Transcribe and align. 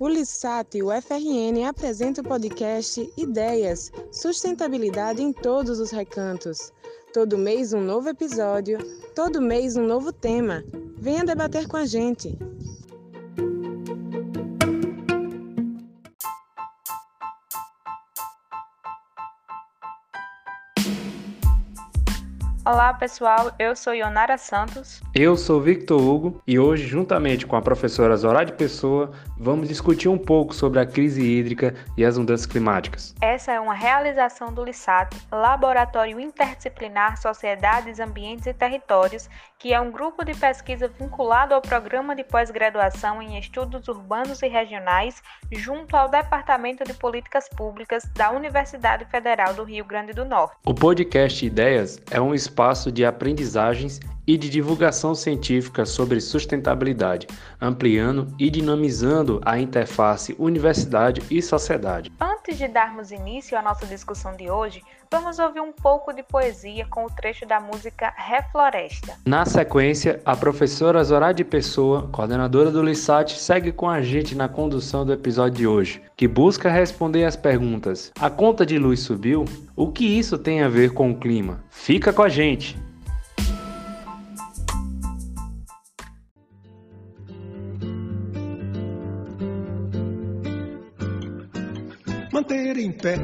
O 0.00 0.06
LISAT 0.06 0.78
e 0.78 0.82
o 0.82 0.90
FRN 0.90 1.66
apresentam 1.66 2.22
o 2.22 2.28
podcast 2.28 3.12
Ideias, 3.16 3.90
Sustentabilidade 4.12 5.20
em 5.20 5.32
Todos 5.32 5.80
os 5.80 5.90
Recantos. 5.90 6.72
Todo 7.12 7.36
mês 7.36 7.72
um 7.72 7.80
novo 7.80 8.08
episódio, 8.08 8.78
todo 9.12 9.42
mês 9.42 9.76
um 9.76 9.84
novo 9.84 10.12
tema. 10.12 10.62
Venha 10.96 11.24
debater 11.24 11.66
com 11.66 11.76
a 11.76 11.84
gente. 11.84 12.38
Olá 22.88 22.96
pessoal, 22.96 23.52
eu 23.58 23.76
sou 23.76 23.94
Ionara 23.94 24.38
Santos. 24.38 25.02
Eu 25.14 25.36
sou 25.36 25.60
Victor 25.60 26.00
Hugo 26.00 26.40
e 26.46 26.58
hoje, 26.58 26.86
juntamente 26.86 27.46
com 27.46 27.54
a 27.54 27.60
professora 27.60 28.16
Zoraide 28.16 28.54
Pessoa, 28.54 29.12
vamos 29.36 29.68
discutir 29.68 30.08
um 30.08 30.16
pouco 30.16 30.54
sobre 30.54 30.80
a 30.80 30.86
crise 30.86 31.20
hídrica 31.22 31.74
e 31.98 32.04
as 32.04 32.16
mudanças 32.16 32.46
climáticas. 32.46 33.14
Essa 33.20 33.52
é 33.52 33.60
uma 33.60 33.74
realização 33.74 34.54
do 34.54 34.64
LISAT, 34.64 35.14
Laboratório 35.30 36.18
Interdisciplinar 36.18 37.20
Sociedades, 37.20 38.00
Ambientes 38.00 38.46
e 38.46 38.54
Territórios, 38.54 39.28
que 39.58 39.74
é 39.74 39.80
um 39.80 39.90
grupo 39.90 40.24
de 40.24 40.32
pesquisa 40.34 40.88
vinculado 40.88 41.52
ao 41.52 41.60
Programa 41.60 42.16
de 42.16 42.24
Pós-Graduação 42.24 43.20
em 43.20 43.38
Estudos 43.38 43.86
Urbanos 43.88 44.40
e 44.40 44.48
Regionais, 44.48 45.20
junto 45.52 45.94
ao 45.94 46.08
Departamento 46.08 46.84
de 46.84 46.94
Políticas 46.94 47.48
Públicas 47.50 48.04
da 48.14 48.30
Universidade 48.30 49.04
Federal 49.06 49.52
do 49.52 49.64
Rio 49.64 49.84
Grande 49.84 50.14
do 50.14 50.24
Norte. 50.24 50.56
O 50.64 50.72
podcast 50.72 51.44
Ideias 51.44 52.00
é 52.10 52.20
um 52.20 52.32
espaço 52.32 52.77
espaço 52.78 52.92
de 52.92 53.04
aprendizagens 53.04 54.00
e 54.26 54.36
de 54.36 54.48
divulgação 54.48 55.14
científica 55.14 55.84
sobre 55.84 56.20
sustentabilidade, 56.20 57.26
ampliando 57.60 58.32
e 58.38 58.48
dinamizando 58.50 59.40
a 59.44 59.58
interface 59.58 60.36
universidade 60.38 61.22
e 61.30 61.42
sociedade. 61.42 62.12
Antes 62.20 62.56
de 62.56 62.68
darmos 62.68 63.10
início 63.10 63.58
à 63.58 63.62
nossa 63.62 63.86
discussão 63.86 64.36
de 64.36 64.48
hoje, 64.48 64.82
vamos 65.10 65.38
ouvir 65.38 65.60
um 65.60 65.72
pouco 65.72 66.12
de 66.12 66.22
poesia 66.22 66.86
com 66.86 67.04
o 67.04 67.10
trecho 67.10 67.46
da 67.46 67.60
música 67.60 68.12
Refloresta. 68.16 69.16
Na 69.26 69.44
sequência, 69.44 70.20
a 70.24 70.36
professora 70.36 71.02
Zoraide 71.02 71.44
Pessoa, 71.44 72.08
coordenadora 72.12 72.70
do 72.70 72.82
LISAT, 72.82 73.38
segue 73.38 73.72
com 73.72 73.88
a 73.88 74.02
gente 74.02 74.34
na 74.34 74.48
condução 74.48 75.04
do 75.04 75.12
episódio 75.12 75.58
de 75.58 75.66
hoje, 75.66 76.02
que 76.16 76.28
busca 76.28 76.70
responder 76.70 77.24
as 77.24 77.36
perguntas: 77.36 78.12
a 78.20 78.28
conta 78.28 78.66
de 78.66 78.78
luz 78.78 79.00
subiu? 79.00 79.44
O 79.74 79.90
que 79.90 80.04
isso 80.04 80.36
tem 80.36 80.62
a 80.62 80.68
ver 80.68 80.92
com 80.92 81.10
o 81.10 81.16
clima? 81.18 81.64
Fica 81.70 82.12
com 82.12 82.22
a 82.22 82.28
gente! 82.28 82.76
Manter 92.30 92.76
em 92.76 92.92
pé 92.92 93.16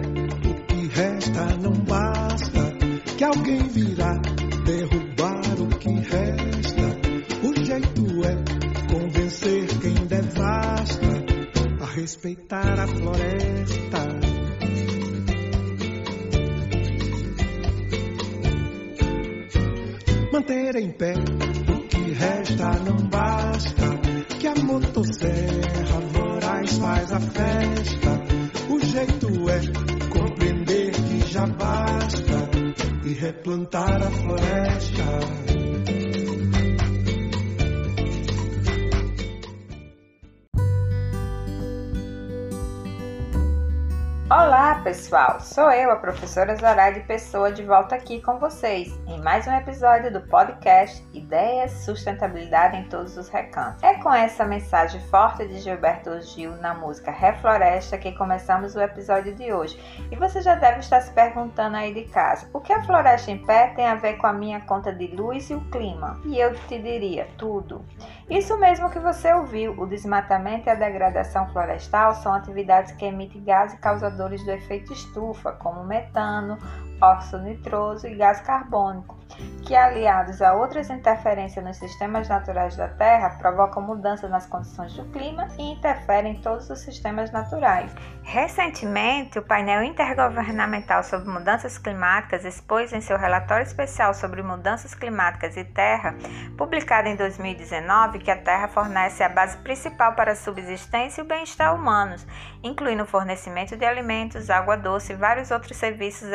Sou 45.54 45.70
eu, 45.70 45.88
a 45.92 45.94
professora 45.94 46.56
Zoraide 46.56 47.06
Pessoa, 47.06 47.52
de 47.52 47.62
volta 47.62 47.94
aqui 47.94 48.20
com 48.20 48.40
vocês 48.40 48.92
em 49.06 49.22
mais 49.22 49.46
um 49.46 49.52
episódio 49.52 50.12
do 50.12 50.20
podcast 50.22 51.00
Ideias 51.34 51.72
Sustentabilidade 51.84 52.76
em 52.76 52.84
Todos 52.84 53.16
os 53.16 53.28
Recantos. 53.28 53.82
É 53.82 53.94
com 53.94 54.14
essa 54.14 54.44
mensagem 54.44 55.00
forte 55.08 55.44
de 55.48 55.58
Gilberto 55.58 56.20
Gil 56.20 56.52
na 56.58 56.72
música 56.72 57.10
Refloresta 57.10 57.98
que 57.98 58.12
começamos 58.12 58.76
o 58.76 58.80
episódio 58.80 59.34
de 59.34 59.52
hoje. 59.52 59.76
E 60.12 60.14
você 60.14 60.40
já 60.40 60.54
deve 60.54 60.78
estar 60.78 61.00
se 61.00 61.10
perguntando 61.10 61.76
aí 61.76 61.92
de 61.92 62.04
casa: 62.04 62.48
o 62.52 62.60
que 62.60 62.72
a 62.72 62.84
floresta 62.84 63.32
em 63.32 63.38
pé 63.44 63.72
tem 63.74 63.84
a 63.84 63.96
ver 63.96 64.16
com 64.18 64.28
a 64.28 64.32
minha 64.32 64.60
conta 64.60 64.92
de 64.92 65.08
luz 65.08 65.50
e 65.50 65.54
o 65.54 65.60
clima? 65.70 66.20
E 66.24 66.38
eu 66.38 66.54
te 66.54 66.78
diria: 66.78 67.26
tudo. 67.36 67.84
Isso 68.30 68.56
mesmo 68.56 68.88
que 68.88 69.00
você 69.00 69.32
ouviu: 69.32 69.74
o 69.76 69.88
desmatamento 69.88 70.68
e 70.68 70.70
a 70.70 70.76
degradação 70.76 71.48
florestal 71.48 72.14
são 72.14 72.32
atividades 72.32 72.92
que 72.92 73.06
emitem 73.06 73.42
gases 73.42 73.76
causadores 73.80 74.04
causadores 74.04 74.44
do 74.44 74.50
efeito 74.50 74.92
estufa, 74.92 75.52
como 75.52 75.84
metano, 75.84 76.58
óxido 77.04 77.42
nitroso 77.42 78.06
e 78.06 78.14
gás 78.14 78.40
carbônico, 78.40 79.18
que, 79.66 79.74
aliados 79.74 80.40
a 80.42 80.54
outras 80.54 80.90
interferências 80.90 81.64
nos 81.64 81.76
sistemas 81.76 82.28
naturais 82.28 82.76
da 82.76 82.88
Terra, 82.88 83.30
provocam 83.38 83.82
mudanças 83.82 84.30
nas 84.30 84.46
condições 84.46 84.94
do 84.94 85.04
clima 85.06 85.48
e 85.58 85.72
interferem 85.72 86.34
em 86.34 86.40
todos 86.40 86.68
os 86.70 86.80
sistemas 86.80 87.30
naturais. 87.32 87.94
Recentemente, 88.22 89.38
o 89.38 89.42
painel 89.42 89.82
intergovernamental 89.82 91.02
sobre 91.02 91.28
mudanças 91.28 91.78
climáticas 91.78 92.44
expôs 92.44 92.92
em 92.92 93.00
seu 93.00 93.18
relatório 93.18 93.64
especial 93.64 94.14
sobre 94.14 94.42
mudanças 94.42 94.94
climáticas 94.94 95.56
e 95.56 95.64
terra, 95.64 96.14
publicado 96.56 97.08
em 97.08 97.16
2019, 97.16 98.18
que 98.18 98.30
a 98.30 98.36
Terra 98.36 98.68
fornece 98.68 99.22
a 99.22 99.28
base 99.28 99.56
principal 99.58 100.14
para 100.14 100.32
a 100.32 100.36
subsistência 100.36 101.20
e 101.20 101.24
o 101.24 101.26
bem-estar 101.26 101.74
humanos, 101.74 102.26
incluindo 102.62 103.02
o 103.02 103.06
fornecimento 103.06 103.76
de 103.76 103.84
alimentos, 103.84 104.48
água 104.48 104.76
doce 104.76 105.12
e 105.12 105.16
vários 105.16 105.50
outros 105.50 105.76
serviços 105.76 106.32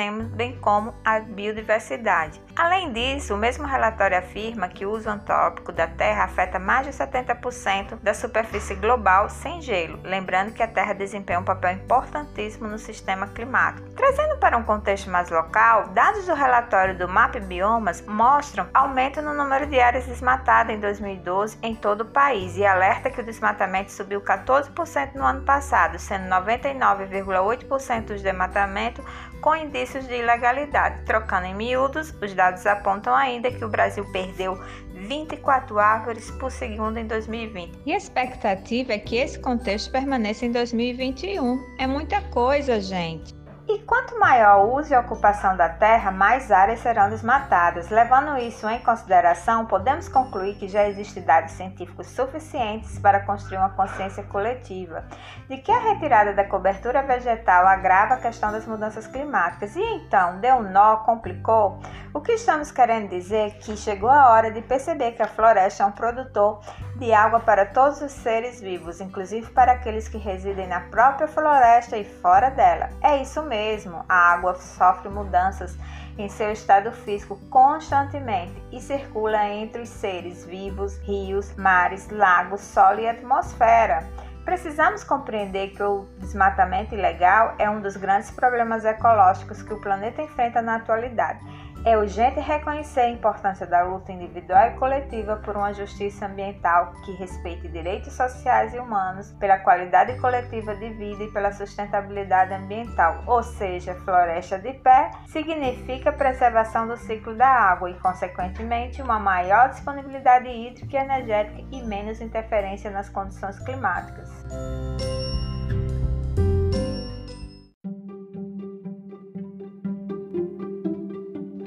ecossistemas, 0.00 0.26
bem 0.28 0.56
como 0.56 0.94
a 1.04 1.20
biodiversidade. 1.20 2.40
Além 2.56 2.92
disso, 2.92 3.34
o 3.34 3.38
mesmo 3.38 3.66
relatório 3.66 4.18
afirma 4.18 4.68
que 4.68 4.84
o 4.84 4.90
uso 4.90 5.08
antrópico 5.08 5.72
da 5.72 5.86
Terra 5.86 6.24
afeta 6.24 6.58
mais 6.58 6.86
de 6.86 6.92
70% 6.92 7.98
da 8.02 8.14
superfície 8.14 8.74
global 8.74 9.28
sem 9.28 9.60
gelo, 9.60 10.00
lembrando 10.02 10.52
que 10.52 10.62
a 10.62 10.68
Terra 10.68 10.92
desempenha 10.92 11.40
um 11.40 11.44
papel 11.44 11.72
importantíssimo 11.72 12.66
no 12.66 12.78
sistema 12.78 13.28
climático. 13.28 13.88
Trazendo 13.90 14.38
para 14.38 14.56
um 14.56 14.62
contexto 14.62 15.10
mais 15.10 15.30
local, 15.30 15.88
dados 15.88 16.26
do 16.26 16.34
relatório 16.34 16.96
do 16.96 17.08
MAP 17.08 17.36
Biomas 17.40 18.02
mostram 18.02 18.66
aumento 18.74 19.22
no 19.22 19.34
número 19.34 19.66
de 19.66 19.78
áreas 19.80 20.06
desmatadas 20.06 20.74
em 20.74 20.80
2012 20.80 21.58
em 21.62 21.74
todo 21.74 22.02
o 22.02 22.06
país 22.06 22.56
e 22.56 22.64
alerta 22.64 23.10
que 23.10 23.20
o 23.20 23.24
desmatamento 23.24 23.92
subiu 23.92 24.20
14% 24.20 25.14
no 25.14 25.24
ano 25.24 25.42
passado, 25.42 25.98
sendo 25.98 26.28
99,8% 26.28 28.06
dos 28.06 28.22
desmatamentos 28.22 29.04
com 29.40 29.54
indícios 29.56 30.06
de 30.06 30.14
ilegalidade. 30.14 31.04
Trocando 31.04 31.46
em 31.46 31.54
miúdos, 31.54 32.14
os 32.22 32.34
dados 32.34 32.66
apontam 32.66 33.14
ainda 33.14 33.50
que 33.50 33.64
o 33.64 33.68
Brasil 33.68 34.04
perdeu 34.12 34.58
24 34.94 35.78
árvores 35.78 36.30
por 36.32 36.50
segundo 36.50 36.98
em 36.98 37.06
2020. 37.06 37.80
E 37.86 37.92
a 37.92 37.96
expectativa 37.96 38.92
é 38.92 38.98
que 38.98 39.16
esse 39.16 39.38
contexto 39.38 39.90
permaneça 39.90 40.44
em 40.44 40.52
2021. 40.52 41.58
É 41.78 41.86
muita 41.86 42.20
coisa, 42.22 42.80
gente. 42.80 43.39
E 43.72 43.78
quanto 43.82 44.18
maior 44.18 44.66
o 44.66 44.74
uso 44.80 44.92
e 44.92 44.96
ocupação 44.96 45.56
da 45.56 45.68
terra, 45.68 46.10
mais 46.10 46.50
áreas 46.50 46.80
serão 46.80 47.08
desmatadas. 47.08 47.88
Levando 47.88 48.36
isso 48.36 48.68
em 48.68 48.80
consideração, 48.80 49.64
podemos 49.64 50.08
concluir 50.08 50.56
que 50.56 50.66
já 50.66 50.88
existem 50.88 51.22
dados 51.22 51.52
científicos 51.52 52.08
suficientes 52.08 52.98
para 52.98 53.20
construir 53.20 53.58
uma 53.58 53.70
consciência 53.70 54.24
coletiva 54.24 55.04
de 55.48 55.58
que 55.58 55.70
a 55.70 55.78
retirada 55.78 56.32
da 56.32 56.42
cobertura 56.42 57.00
vegetal 57.02 57.64
agrava 57.64 58.14
a 58.14 58.16
questão 58.16 58.50
das 58.50 58.66
mudanças 58.66 59.06
climáticas. 59.06 59.76
E 59.76 59.80
então, 59.80 60.40
deu 60.40 60.56
um 60.56 60.68
nó, 60.68 60.96
complicou? 61.04 61.78
O 62.12 62.20
que 62.20 62.32
estamos 62.32 62.72
querendo 62.72 63.08
dizer 63.08 63.46
é 63.46 63.50
que 63.50 63.76
chegou 63.76 64.10
a 64.10 64.30
hora 64.32 64.50
de 64.50 64.62
perceber 64.62 65.12
que 65.12 65.22
a 65.22 65.28
floresta 65.28 65.84
é 65.84 65.86
um 65.86 65.92
produtor 65.92 66.58
de 67.00 67.14
água 67.14 67.40
para 67.40 67.64
todos 67.64 68.02
os 68.02 68.12
seres 68.12 68.60
vivos, 68.60 69.00
inclusive 69.00 69.50
para 69.52 69.72
aqueles 69.72 70.06
que 70.06 70.18
residem 70.18 70.68
na 70.68 70.80
própria 70.80 71.26
floresta 71.26 71.96
e 71.96 72.04
fora 72.04 72.50
dela. 72.50 72.90
É 73.02 73.22
isso 73.22 73.42
mesmo 73.42 74.04
a 74.06 74.32
água 74.34 74.54
sofre 74.56 75.08
mudanças 75.08 75.76
em 76.18 76.28
seu 76.28 76.52
estado 76.52 76.92
físico 76.92 77.40
constantemente 77.48 78.62
e 78.70 78.78
circula 78.80 79.48
entre 79.48 79.80
os 79.80 79.88
seres 79.88 80.44
vivos, 80.44 80.98
rios, 80.98 81.56
mares, 81.56 82.10
lagos, 82.10 82.60
solo 82.60 83.00
e 83.00 83.08
atmosfera. 83.08 84.06
Precisamos 84.44 85.02
compreender 85.02 85.70
que 85.70 85.82
o 85.82 86.06
desmatamento 86.18 86.94
ilegal 86.94 87.54
é 87.58 87.70
um 87.70 87.80
dos 87.80 87.96
grandes 87.96 88.30
problemas 88.30 88.84
ecológicos 88.84 89.62
que 89.62 89.72
o 89.72 89.80
planeta 89.80 90.20
enfrenta 90.20 90.60
na 90.60 90.76
atualidade 90.76 91.40
É 91.82 91.96
urgente 91.96 92.38
reconhecer 92.40 93.00
a 93.00 93.08
importância 93.08 93.66
da 93.66 93.82
luta 93.82 94.12
individual 94.12 94.68
e 94.68 94.70
coletiva 94.72 95.36
por 95.36 95.56
uma 95.56 95.72
justiça 95.72 96.26
ambiental 96.26 96.92
que 97.06 97.12
respeite 97.12 97.68
direitos 97.68 98.12
sociais 98.12 98.74
e 98.74 98.78
humanos, 98.78 99.32
pela 99.40 99.58
qualidade 99.58 100.18
coletiva 100.20 100.74
de 100.74 100.90
vida 100.90 101.24
e 101.24 101.32
pela 101.32 101.50
sustentabilidade 101.52 102.52
ambiental, 102.52 103.24
ou 103.26 103.42
seja, 103.42 103.94
floresta 104.04 104.58
de 104.58 104.74
pé 104.74 105.10
significa 105.28 106.12
preservação 106.12 106.86
do 106.86 106.98
ciclo 106.98 107.34
da 107.34 107.48
água 107.48 107.90
e, 107.90 107.94
consequentemente, 107.94 109.00
uma 109.00 109.18
maior 109.18 109.70
disponibilidade 109.70 110.48
hídrica 110.48 110.98
e 110.98 111.00
energética 111.00 111.62
e 111.72 111.82
menos 111.82 112.20
interferência 112.20 112.90
nas 112.90 113.08
condições 113.08 113.58
climáticas. 113.60 114.28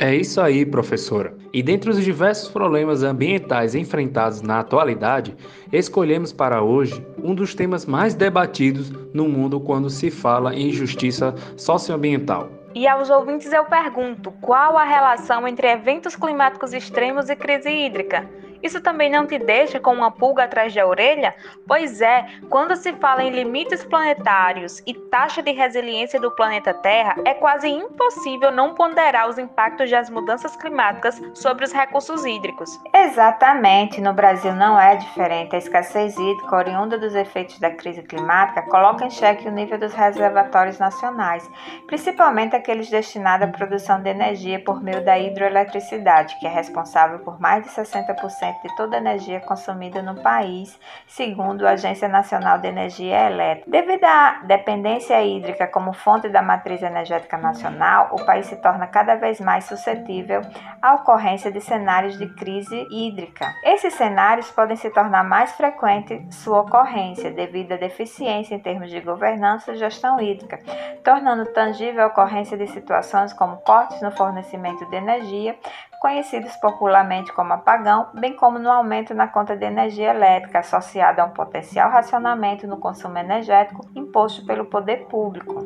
É 0.04 0.14
isso 0.14 0.42
aí, 0.42 0.66
professora. 0.66 1.34
E 1.54 1.64
dentre 1.64 1.90
os 1.90 2.04
diversos 2.04 2.50
problemas 2.50 3.04
ambientais 3.04 3.74
enfrentados 3.74 4.42
na 4.42 4.60
atualidade, 4.60 5.34
escolhemos 5.72 6.34
para 6.34 6.62
hoje 6.62 7.02
um 7.24 7.34
dos 7.34 7.56
temas 7.56 7.86
mais 7.86 8.14
debatidos 8.14 8.92
no 9.14 9.30
mundo 9.30 9.62
quando 9.62 9.90
se 9.90 10.12
fala 10.12 10.54
em 10.54 10.74
justiça 10.74 11.34
socioambiental. 11.56 12.50
E 12.76 12.86
aos 12.86 13.10
ouvintes 13.10 13.54
eu 13.54 13.64
pergunto: 13.64 14.30
qual 14.42 14.78
a 14.78 14.84
relação 14.84 15.48
entre 15.48 15.72
eventos 15.72 16.18
climáticos 16.18 16.74
extremos 16.74 17.30
e 17.30 17.36
crise 17.38 17.70
hídrica? 17.70 18.30
Isso 18.64 18.80
também 18.80 19.12
não 19.12 19.28
te 19.28 19.38
deixa 19.38 19.78
com 19.78 19.94
uma 19.94 20.10
pulga 20.10 20.46
atrás 20.46 20.74
da 20.74 20.88
orelha? 20.88 21.36
Pois 21.68 22.02
é, 22.02 22.26
quando 22.50 22.78
se 22.78 22.94
fala 22.94 23.22
em 23.22 23.30
limites 23.30 23.84
planetários 23.84 24.82
e 24.88 24.94
taxa 24.94 25.44
de 25.44 25.52
resiliência 25.52 26.18
do 26.18 26.32
planeta 26.32 26.74
Terra, 26.74 27.16
é 27.26 27.34
quase 27.34 27.68
impossível 27.68 28.52
não 28.52 28.74
ponderar 28.74 29.28
os 29.28 29.38
impactos 29.38 29.92
das 29.92 30.10
mudanças 30.10 30.56
climáticas 30.56 31.22
sobre 31.34 31.66
os 31.66 31.74
recursos 31.74 32.26
hídricos. 32.26 32.80
Exatamente, 32.96 34.00
no 34.00 34.14
Brasil 34.14 34.56
não 34.56 34.80
é 34.80 34.96
diferente. 34.96 35.56
A 35.56 35.60
escassez 35.60 36.18
hídrica 36.18 36.56
oriunda 36.56 36.98
dos 36.98 37.14
efeitos 37.16 37.60
da 37.60 37.70
crise 37.70 38.02
climática 38.04 38.62
coloca 38.62 39.06
em 39.06 39.10
xeque 39.10 39.48
o 39.48 39.52
nível 39.52 39.78
dos 39.78 39.94
reservatórios 39.94 40.80
nacionais, 40.80 41.50
principalmente 41.86 42.56
aqueles 42.56 42.90
destinados 42.90 43.50
à 43.50 43.52
produção 43.52 44.02
de 44.02 44.10
energia 44.10 44.64
por 44.64 44.82
meio 44.82 45.04
da 45.04 45.20
hidroeletricidade, 45.20 46.40
que 46.40 46.48
é 46.48 46.50
responsável 46.50 47.20
por 47.20 47.42
mais 47.42 47.64
de 47.66 47.70
60% 47.70 48.53
de 48.62 48.76
toda 48.76 48.98
a 48.98 49.00
energia 49.00 49.40
consumida 49.40 50.02
no 50.02 50.16
país, 50.22 50.80
segundo 51.08 51.66
a 51.66 51.72
Agência 51.72 52.08
Nacional 52.08 52.60
de 52.60 52.68
Energia 52.68 53.28
Elétrica. 53.28 53.70
Devido 53.70 54.04
à 54.06 54.42
dependência 54.44 55.22
hídrica 55.24 55.68
como 55.68 55.94
fonte 55.94 56.30
da 56.30 56.42
matriz 56.42 56.82
energética 56.82 57.38
nacional, 57.38 58.10
o 58.12 58.26
país 58.26 58.46
se 58.48 58.56
torna 58.58 58.88
cada 58.88 59.16
vez 59.16 59.40
mais 59.40 59.66
suscetível 59.66 60.42
à 60.82 60.96
ocorrência 60.96 61.52
de 61.52 61.62
cenários 61.62 62.18
de 62.18 62.28
crise 62.36 62.88
hídrica. 62.92 63.54
Esses 63.64 63.94
cenários 63.94 64.52
podem 64.52 64.76
se 64.76 64.90
tornar 64.90 65.24
mais 65.24 65.54
frequente 65.54 66.26
sua 66.32 66.62
ocorrência 66.62 67.32
devido 67.32 67.74
à 67.74 67.78
deficiência 67.78 68.56
em 68.56 68.60
termos 68.60 68.90
de 68.90 69.00
governança 69.00 69.72
e 69.72 69.78
gestão 69.78 70.20
hídrica, 70.20 70.60
tornando 71.04 71.46
tangível 71.54 72.04
a 72.04 72.08
ocorrência 72.08 72.58
de 72.58 72.68
situações 72.68 73.34
como 73.34 73.58
cortes 73.58 74.02
no 74.02 74.12
fornecimento 74.12 74.86
de 74.90 74.96
energia, 74.96 75.56
conhecidos 76.04 76.54
popularmente 76.58 77.32
como 77.32 77.54
apagão, 77.54 78.10
bem 78.14 78.36
como 78.36 78.60
no 78.60 78.70
aumento 78.70 79.14
na 79.14 79.26
conta 79.26 79.56
de 79.56 79.64
energia 79.64 80.10
elétrica 80.10 80.60
associada 80.60 81.22
a 81.22 81.26
um 81.26 81.30
potencial 81.30 81.90
racionamento 81.90 82.68
no 82.68 82.76
consumo 82.76 83.18
energético 83.18 83.88
imposto 83.96 84.46
pelo 84.46 84.66
poder 84.66 85.06
público. 85.06 85.66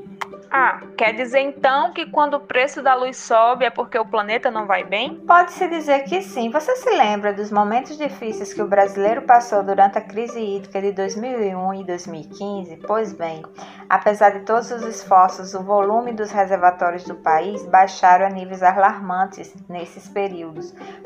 Ah, 0.51 0.79
quer 0.95 1.13
dizer 1.13 1.39
então 1.39 1.91
que 1.91 2.05
quando 2.05 2.35
o 2.35 2.39
preço 2.39 2.83
da 2.83 2.93
luz 2.93 3.17
sobe 3.17 3.65
é 3.65 3.69
porque 3.71 3.97
o 3.97 4.05
planeta 4.05 4.51
não 4.51 4.67
vai 4.67 4.83
bem? 4.83 5.15
Pode-se 5.15 5.67
dizer 5.67 6.03
que 6.03 6.21
sim. 6.21 6.51
Você 6.51 6.75
se 6.75 6.89
lembra 6.91 7.33
dos 7.33 7.51
momentos 7.51 7.97
difíceis 7.97 8.53
que 8.53 8.61
o 8.61 8.67
brasileiro 8.67 9.23
passou 9.23 9.63
durante 9.63 9.97
a 9.97 10.01
crise 10.01 10.39
hídrica 10.39 10.79
de 10.79 10.91
2001 10.91 11.73
e 11.73 11.83
2015? 11.83 12.77
Pois 12.87 13.11
bem, 13.11 13.43
apesar 13.89 14.29
de 14.29 14.41
todos 14.41 14.71
os 14.71 14.83
esforços, 14.83 15.53
o 15.55 15.63
volume 15.63 16.13
dos 16.13 16.31
reservatórios 16.31 17.03
do 17.03 17.15
país 17.15 17.65
baixaram 17.65 18.27
a 18.27 18.29
níveis 18.29 18.61
alarmantes 18.61 19.53
nesses 19.67 20.07
períodos. 20.07 20.26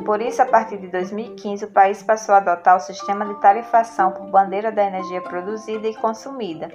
Por 0.06 0.22
isso, 0.22 0.42
a 0.42 0.46
partir 0.46 0.78
de 0.78 0.88
2015, 0.88 1.66
o 1.66 1.72
país 1.72 2.02
passou 2.02 2.36
a 2.36 2.40
adotar 2.40 2.78
o 2.78 2.80
sistema 2.80 3.26
de 3.26 3.40
tarifação 3.40 4.12
por 4.12 4.28
bandeira 4.28 4.72
da 4.72 4.84
energia 4.84 5.22
produzida 5.22 5.88
e 5.88 5.96
consumida, 5.96 6.72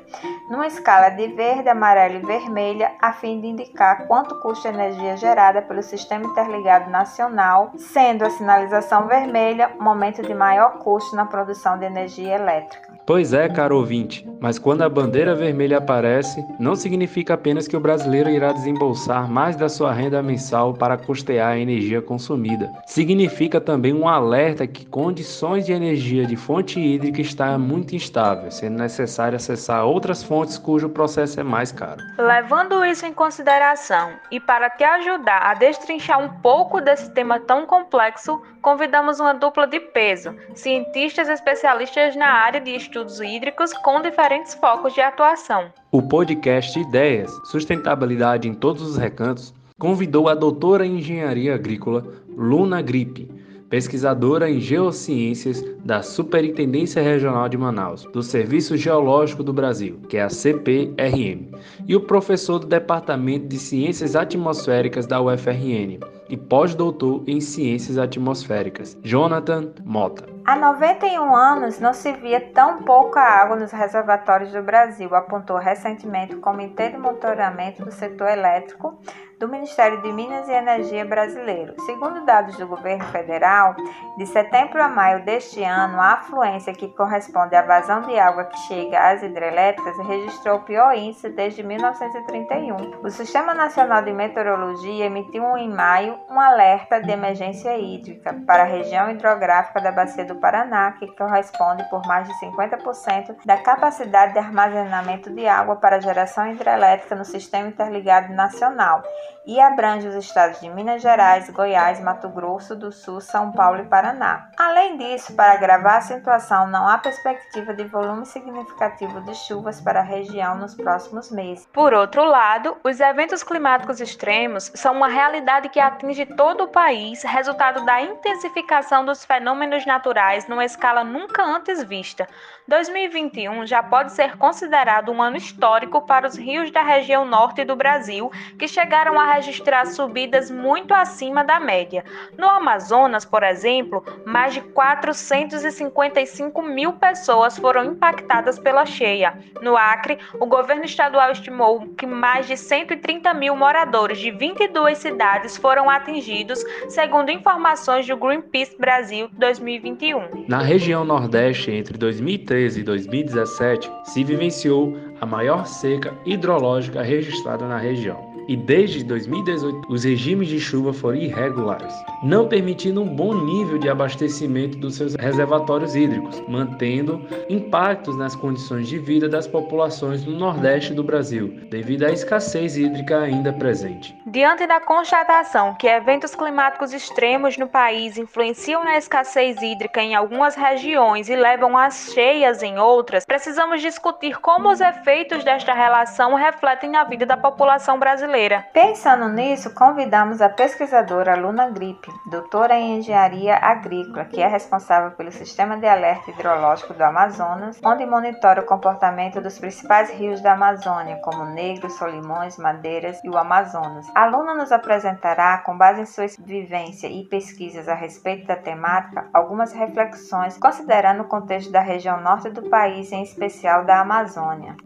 numa 0.50 0.66
escala 0.66 1.10
de 1.10 1.28
verde, 1.28 1.69
amarelo 1.69 2.16
e 2.16 2.26
vermelha 2.26 2.93
a 3.00 3.12
fim 3.12 3.40
de 3.40 3.46
indicar 3.46 4.06
quanto 4.06 4.40
custa 4.40 4.69
a 4.69 4.72
energia 4.72 5.16
gerada 5.16 5.62
pelo 5.62 5.82
Sistema 5.82 6.26
Interligado 6.26 6.90
Nacional, 6.90 7.72
sendo 7.76 8.25
a 8.25 8.31
sinalização 8.31 9.06
vermelha 9.06 9.72
o 9.78 9.82
momento 9.82 10.22
de 10.22 10.34
maior 10.34 10.78
custo 10.78 11.16
na 11.16 11.26
produção 11.26 11.78
de 11.78 11.84
energia 11.84 12.34
elétrica. 12.34 12.85
Pois 13.06 13.32
é, 13.32 13.48
caro 13.48 13.76
ouvinte, 13.76 14.28
mas 14.40 14.58
quando 14.58 14.82
a 14.82 14.88
bandeira 14.88 15.32
vermelha 15.32 15.78
aparece, 15.78 16.44
não 16.58 16.74
significa 16.74 17.34
apenas 17.34 17.68
que 17.68 17.76
o 17.76 17.80
brasileiro 17.80 18.28
irá 18.28 18.50
desembolsar 18.52 19.30
mais 19.30 19.54
da 19.54 19.68
sua 19.68 19.92
renda 19.92 20.20
mensal 20.20 20.74
para 20.74 20.96
custear 20.96 21.52
a 21.52 21.58
energia 21.58 22.02
consumida. 22.02 22.72
Significa 22.84 23.60
também 23.60 23.94
um 23.94 24.08
alerta 24.08 24.66
que 24.66 24.84
condições 24.84 25.66
de 25.66 25.72
energia 25.72 26.26
de 26.26 26.34
fonte 26.34 26.80
hídrica 26.80 27.20
está 27.20 27.56
muito 27.56 27.94
instável, 27.94 28.50
sendo 28.50 28.78
necessário 28.78 29.36
acessar 29.36 29.84
outras 29.84 30.24
fontes 30.24 30.58
cujo 30.58 30.88
processo 30.88 31.38
é 31.38 31.44
mais 31.44 31.70
caro. 31.70 32.02
Levando 32.18 32.84
isso 32.84 33.06
em 33.06 33.12
consideração 33.12 34.10
e 34.32 34.40
para 34.40 34.68
te 34.68 34.82
ajudar 34.82 35.42
a 35.42 35.54
destrinchar 35.54 36.18
um 36.18 36.40
pouco 36.40 36.80
desse 36.80 37.10
tema 37.12 37.38
tão 37.38 37.66
complexo, 37.66 38.42
convidamos 38.60 39.20
uma 39.20 39.32
dupla 39.32 39.64
de 39.64 39.78
peso, 39.78 40.34
cientistas 40.52 41.28
especialistas 41.28 42.16
na 42.16 42.26
área 42.26 42.60
de 42.60 42.74
hídricos 43.20 43.72
com 43.75 44.00
diferentes 44.00 44.54
focos 44.54 44.94
de 44.94 45.00
atuação. 45.00 45.70
O 45.93 46.02
podcast 46.02 46.78
Ideias, 46.78 47.31
Sustentabilidade 47.50 48.48
em 48.48 48.54
Todos 48.54 48.82
os 48.82 48.96
Recantos, 48.96 49.52
convidou 49.78 50.28
a 50.28 50.34
doutora 50.34 50.87
em 50.87 50.98
Engenharia 50.98 51.54
Agrícola, 51.54 52.04
Luna 52.37 52.81
Gripe, 52.81 53.31
pesquisadora 53.68 54.50
em 54.50 54.60
Geociências 54.60 55.62
da 55.84 56.02
Superintendência 56.02 57.02
Regional 57.02 57.48
de 57.48 57.56
Manaus, 57.56 58.04
do 58.12 58.22
Serviço 58.22 58.76
Geológico 58.76 59.42
do 59.42 59.52
Brasil, 59.52 60.00
que 60.08 60.16
é 60.16 60.22
a 60.22 60.28
CPRM, 60.28 61.50
e 61.86 61.96
o 61.96 62.00
professor 62.00 62.58
do 62.58 62.66
Departamento 62.66 63.46
de 63.46 63.58
Ciências 63.58 64.16
Atmosféricas 64.16 65.06
da 65.06 65.20
UFRN 65.20 66.00
e 66.28 66.36
pós-doutor 66.36 67.22
em 67.26 67.40
Ciências 67.40 67.98
Atmosféricas, 67.98 68.98
Jonathan 69.02 69.72
Mota. 69.84 70.24
Há 70.44 70.56
91 70.56 71.35
anos 71.35 71.80
não 71.80 71.92
se 71.92 72.12
via 72.12 72.40
tão 72.40 72.82
pouca 72.82 73.20
água 73.20 73.56
nos 73.56 73.73
reservatórios 73.73 74.52
do 74.52 74.62
Brasil, 74.62 75.14
apontou 75.14 75.56
recentemente 75.56 76.35
o 76.35 76.40
Comitê 76.40 76.90
de 76.90 76.99
Monitoramento 76.99 77.85
do 77.85 77.90
Setor 77.90 78.28
Elétrico 78.28 78.99
do 79.38 79.49
Ministério 79.49 80.00
de 80.00 80.11
Minas 80.12 80.49
e 80.49 80.52
Energia 80.52 81.05
brasileiro. 81.05 81.75
Segundo 81.85 82.25
dados 82.25 82.57
do 82.57 82.66
governo 82.66 83.05
federal, 83.07 83.75
de 84.16 84.26
setembro 84.26 84.83
a 84.83 84.88
maio 84.88 85.25
deste 85.25 85.62
ano, 85.62 86.00
a 86.00 86.14
afluência 86.14 86.73
que 86.73 86.88
corresponde 86.88 87.55
à 87.55 87.62
vazão 87.62 88.00
de 88.02 88.19
água 88.19 88.45
que 88.45 88.59
chega 88.61 88.99
às 88.99 89.23
hidrelétricas 89.23 89.97
registrou 90.07 90.57
o 90.57 90.62
pior 90.62 90.97
índice 90.97 91.28
desde 91.28 91.62
1931. 91.62 93.00
O 93.05 93.11
Sistema 93.11 93.52
Nacional 93.52 94.02
de 94.02 94.12
Meteorologia 94.12 95.05
emitiu 95.05 95.57
em 95.59 95.69
maio 95.69 96.19
um 96.31 96.40
alerta 96.40 97.00
de 97.00 97.11
emergência 97.11 97.76
hídrica 97.76 98.35
para 98.47 98.62
a 98.62 98.66
região 98.66 99.11
hidrográfica 99.11 99.81
da 99.81 99.93
Bacia 99.93 100.25
do 100.25 100.37
Paraná, 100.37 100.93
que 100.93 101.07
corresponde 101.14 101.85
por 101.90 102.07
mais 102.07 102.26
de 102.26 102.35
50% 102.40 103.37
da 103.45 103.59
capacidade 103.59 104.33
de 104.33 104.38
armazenamento 104.38 105.31
de 105.31 105.47
água 105.47 105.76
para 105.76 106.00
geração 106.00 106.50
hidrelétrica 106.50 107.14
no 107.14 107.25
Sistema 107.25 107.69
Interligado 107.69 108.33
Nacional 108.33 109.02
e 109.47 109.61
abrange 109.61 110.09
os 110.09 110.14
estados 110.16 110.61
de 110.61 110.68
Minas 110.68 111.00
Gerais, 111.00 111.49
Goiás, 111.50 112.00
Mato 112.00 112.28
Grosso 112.28 112.75
do 112.75 112.90
Sul, 112.90 113.21
São 113.21 113.52
Paulo 113.52 113.80
e 113.80 113.85
Paraná. 113.85 114.49
Além 114.59 114.97
disso, 114.97 115.35
para 115.35 115.52
agravar 115.52 115.99
a 115.99 116.00
situação, 116.00 116.66
não 116.66 116.88
há 116.88 116.99
perspectiva 116.99 117.73
de 117.73 117.85
volume 117.85 118.26
significativo 118.26 119.21
de 119.21 119.35
chuvas 119.35 119.80
para 119.80 120.00
a 120.00 120.02
região 120.02 120.56
nos 120.56 120.75
próximos 120.75 121.30
meses. 121.30 121.68
Por 121.73 121.95
outro 121.95 122.25
lado, 122.25 122.76
os 122.83 122.99
eventos 122.99 123.45
climáticos 123.45 124.00
extremos 124.00 124.73
são 124.75 124.95
uma 124.95 125.09
realidade 125.09 125.68
que 125.68 125.78
atinge 125.78 126.26
todo 126.26 126.64
o 126.64 126.68
país, 126.68 127.23
resultado 127.23 127.85
da 127.85 128.00
intensificação 128.00 129.04
dos 129.04 129.25
fenômenos 129.25 129.87
naturais 129.87 130.49
numa 130.49 130.64
escala 130.64 131.04
nunca 131.04 131.45
antes 131.45 131.83
vista. 131.85 132.26
2021 132.66 133.64
já 133.64 133.80
pode 133.80 134.12
ser 134.12 134.37
considerado 134.37 135.12
um 135.12 135.23
ano 135.23 135.37
histórico 135.37 136.02
para 136.02 136.26
os 136.26 136.37
rios 136.37 136.71
da 136.73 136.83
região 136.83 137.25
norte 137.25 137.64
do 137.64 137.76
Brasil, 137.76 138.30
que 138.59 138.66
chegaram 138.66 139.15
a 139.18 139.35
registrar 139.35 139.87
subidas 139.87 140.50
muito 140.50 140.94
acima 140.94 141.44
da 141.44 141.61
média. 141.61 142.04
No 142.37 142.49
Amazonas, 142.49 143.25
por 143.25 143.42
exemplo, 143.42 144.04
mais 144.25 144.54
de 144.54 144.61
455 144.61 146.62
mil 146.62 146.92
pessoas 146.94 147.58
foram 147.58 147.85
impactadas 147.85 148.58
pela 148.58 148.87
cheia. 148.87 149.38
No 149.61 149.76
Acre, 149.76 150.18
o 150.40 150.46
governo 150.46 150.85
estadual 150.85 151.30
estimou 151.30 151.87
que 151.96 152.06
mais 152.06 152.46
de 152.46 152.56
130 152.56 153.32
mil 153.35 153.56
moradores 153.56 154.18
de 154.18 154.30
22 154.30 154.99
cidades 154.99 155.56
foram 155.56 155.88
atingidos, 155.88 156.64
segundo 156.88 157.30
informações 157.30 158.06
do 158.06 158.16
Greenpeace 158.16 158.76
Brasil 158.78 159.28
2021. 159.32 160.46
Na 160.49 160.61
região 160.61 161.04
Nordeste, 161.04 161.70
entre 161.70 161.99
2013 161.99 162.80
e 162.80 162.82
2017, 162.82 163.90
se 164.04 164.25
vivenciou 164.25 164.96
a 165.20 165.26
maior 165.26 165.66
seca 165.66 166.14
hidrológica 166.25 167.02
registrada 167.02 167.66
na 167.66 167.78
região 167.78 168.37
e 168.49 168.56
desde 168.56 169.02
2018 169.04 169.92
os 169.92 170.04
regimes 170.04 170.49
de 170.49 170.61
chuva 170.61 170.92
foram 170.92 171.16
irregulares, 171.16 171.94
não 172.23 172.49
permitindo 172.49 173.02
um 173.02 173.08
bom 173.08 173.35
nível 173.35 173.78
de 173.78 173.88
abastecimento 173.88 174.78
dos 174.78 174.96
seus 174.96 175.14
reservatórios 175.14 175.94
hídricos, 175.96 176.40
mantendo 176.49 177.26
impactos 177.49 178.16
nas 178.16 178.37
condições 178.37 178.88
de 178.88 178.99
vida 178.99 179.28
das 179.28 179.46
populações 179.46 180.23
do 180.23 180.30
Nordeste 180.30 180.94
do 180.94 181.02
Brasil, 181.02 181.49
devido 181.70 182.04
à 182.04 182.12
escassez 182.12 182.76
hídrica 182.76 183.20
ainda 183.20 183.52
presente. 183.52 184.16
Diante 184.26 184.66
da 184.66 184.80
constatação 184.80 185.75
que 185.75 185.88
eventos 185.88 186.35
climáticos 186.35 186.92
extremos 186.92 187.56
no 187.56 187.66
país 187.66 188.16
influenciam 188.16 188.85
na 188.85 188.96
escassez 188.96 189.61
hídrica 189.61 190.00
em 190.00 190.14
algumas 190.14 190.54
regiões 190.54 191.28
e 191.28 191.37
levam 191.37 191.76
às 191.76 192.12
cheias 192.12 192.62
em 192.62 192.78
outras, 192.78 193.25
precisamos 193.25 193.80
discutir 193.80 194.38
como 194.38 194.70
os 194.70 194.80
efeitos 194.80 195.05
desta 195.44 195.72
relação 195.72 196.34
refletem 196.34 196.90
na 196.90 197.04
vida 197.04 197.25
da 197.25 197.36
população 197.36 197.98
brasileira 197.98 198.16
brasileira. 198.26 198.66
Pensando 198.72 199.28
nisso, 199.28 199.72
convidamos 199.75 200.40
a 200.40 200.48
pesquisadora 200.48 201.36
Luna 201.36 201.70
Gripe, 201.70 202.12
doutora 202.26 202.75
em 202.75 202.98
engenharia 202.98 203.56
agrícola, 203.56 204.25
que 204.25 204.40
é 204.40 204.46
responsável 204.46 205.12
pelo 205.12 205.30
sistema 205.32 205.76
de 205.76 205.86
alerta 205.86 206.30
hidrológico 206.30 206.94
do 206.94 207.02
Amazonas, 207.02 207.80
onde 207.84 208.04
monitora 208.06 208.60
o 208.60 208.66
comportamento 208.66 209.40
dos 209.40 209.58
principais 209.58 210.10
rios 210.10 210.40
da 210.40 210.52
Amazônia, 210.52 211.20
como 211.22 211.44
Negro, 211.44 211.90
Solimões, 211.90 212.58
Madeiras 212.58 213.20
e 213.22 213.28
o 213.28 213.36
Amazonas. 213.36 214.06
A 214.14 214.26
Luna 214.26 214.54
nos 214.54 214.72
apresentará, 214.72 215.58
com 215.58 215.76
base 215.76 216.02
em 216.02 216.06
sua 216.06 216.26
vivência 216.38 217.06
e 217.06 217.25
pesquisas 217.25 217.88
a 217.88 217.94
respeito 217.94 218.46
da 218.46 218.56
temática, 218.56 219.28
algumas 219.32 219.72
reflexões 219.72 220.58
considerando 220.58 221.22
o 221.22 221.28
contexto 221.28 221.70
da 221.70 221.80
região 221.80 222.20
norte 222.20 222.50
do 222.50 222.68
país, 222.68 223.12
em 223.12 223.22
especial 223.22 223.84
da 223.84 224.00
Amazônia. 224.00 224.76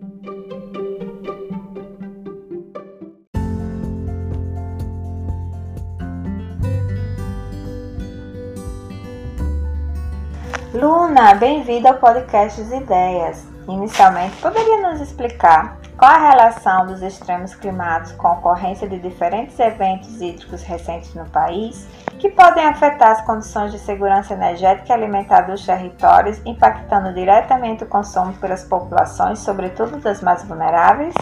Luna, 10.72 11.34
bem-vinda 11.34 11.90
ao 11.90 11.98
podcast 11.98 12.60
Ideias. 12.72 13.44
Inicialmente, 13.68 14.36
poderia 14.36 14.88
nos 14.88 15.00
explicar 15.00 15.79
qual 16.00 16.12
a 16.12 16.30
relação 16.30 16.86
dos 16.86 17.02
extremos 17.02 17.54
climáticos 17.54 18.12
com 18.12 18.28
a 18.28 18.32
ocorrência 18.32 18.88
de 18.88 18.98
diferentes 18.98 19.60
eventos 19.60 20.18
hídricos 20.18 20.62
recentes 20.62 21.14
no 21.14 21.26
país 21.26 21.86
que 22.18 22.30
podem 22.30 22.64
afetar 22.64 23.10
as 23.10 23.20
condições 23.26 23.70
de 23.70 23.78
segurança 23.78 24.32
energética 24.32 24.88
e 24.88 24.92
alimentar 24.92 25.42
dos 25.42 25.64
territórios, 25.64 26.40
impactando 26.46 27.12
diretamente 27.12 27.84
o 27.84 27.86
consumo 27.86 28.32
pelas 28.34 28.64
populações, 28.64 29.40
sobretudo 29.40 29.98
das 29.98 30.22
mais 30.22 30.42
vulneráveis? 30.42 31.12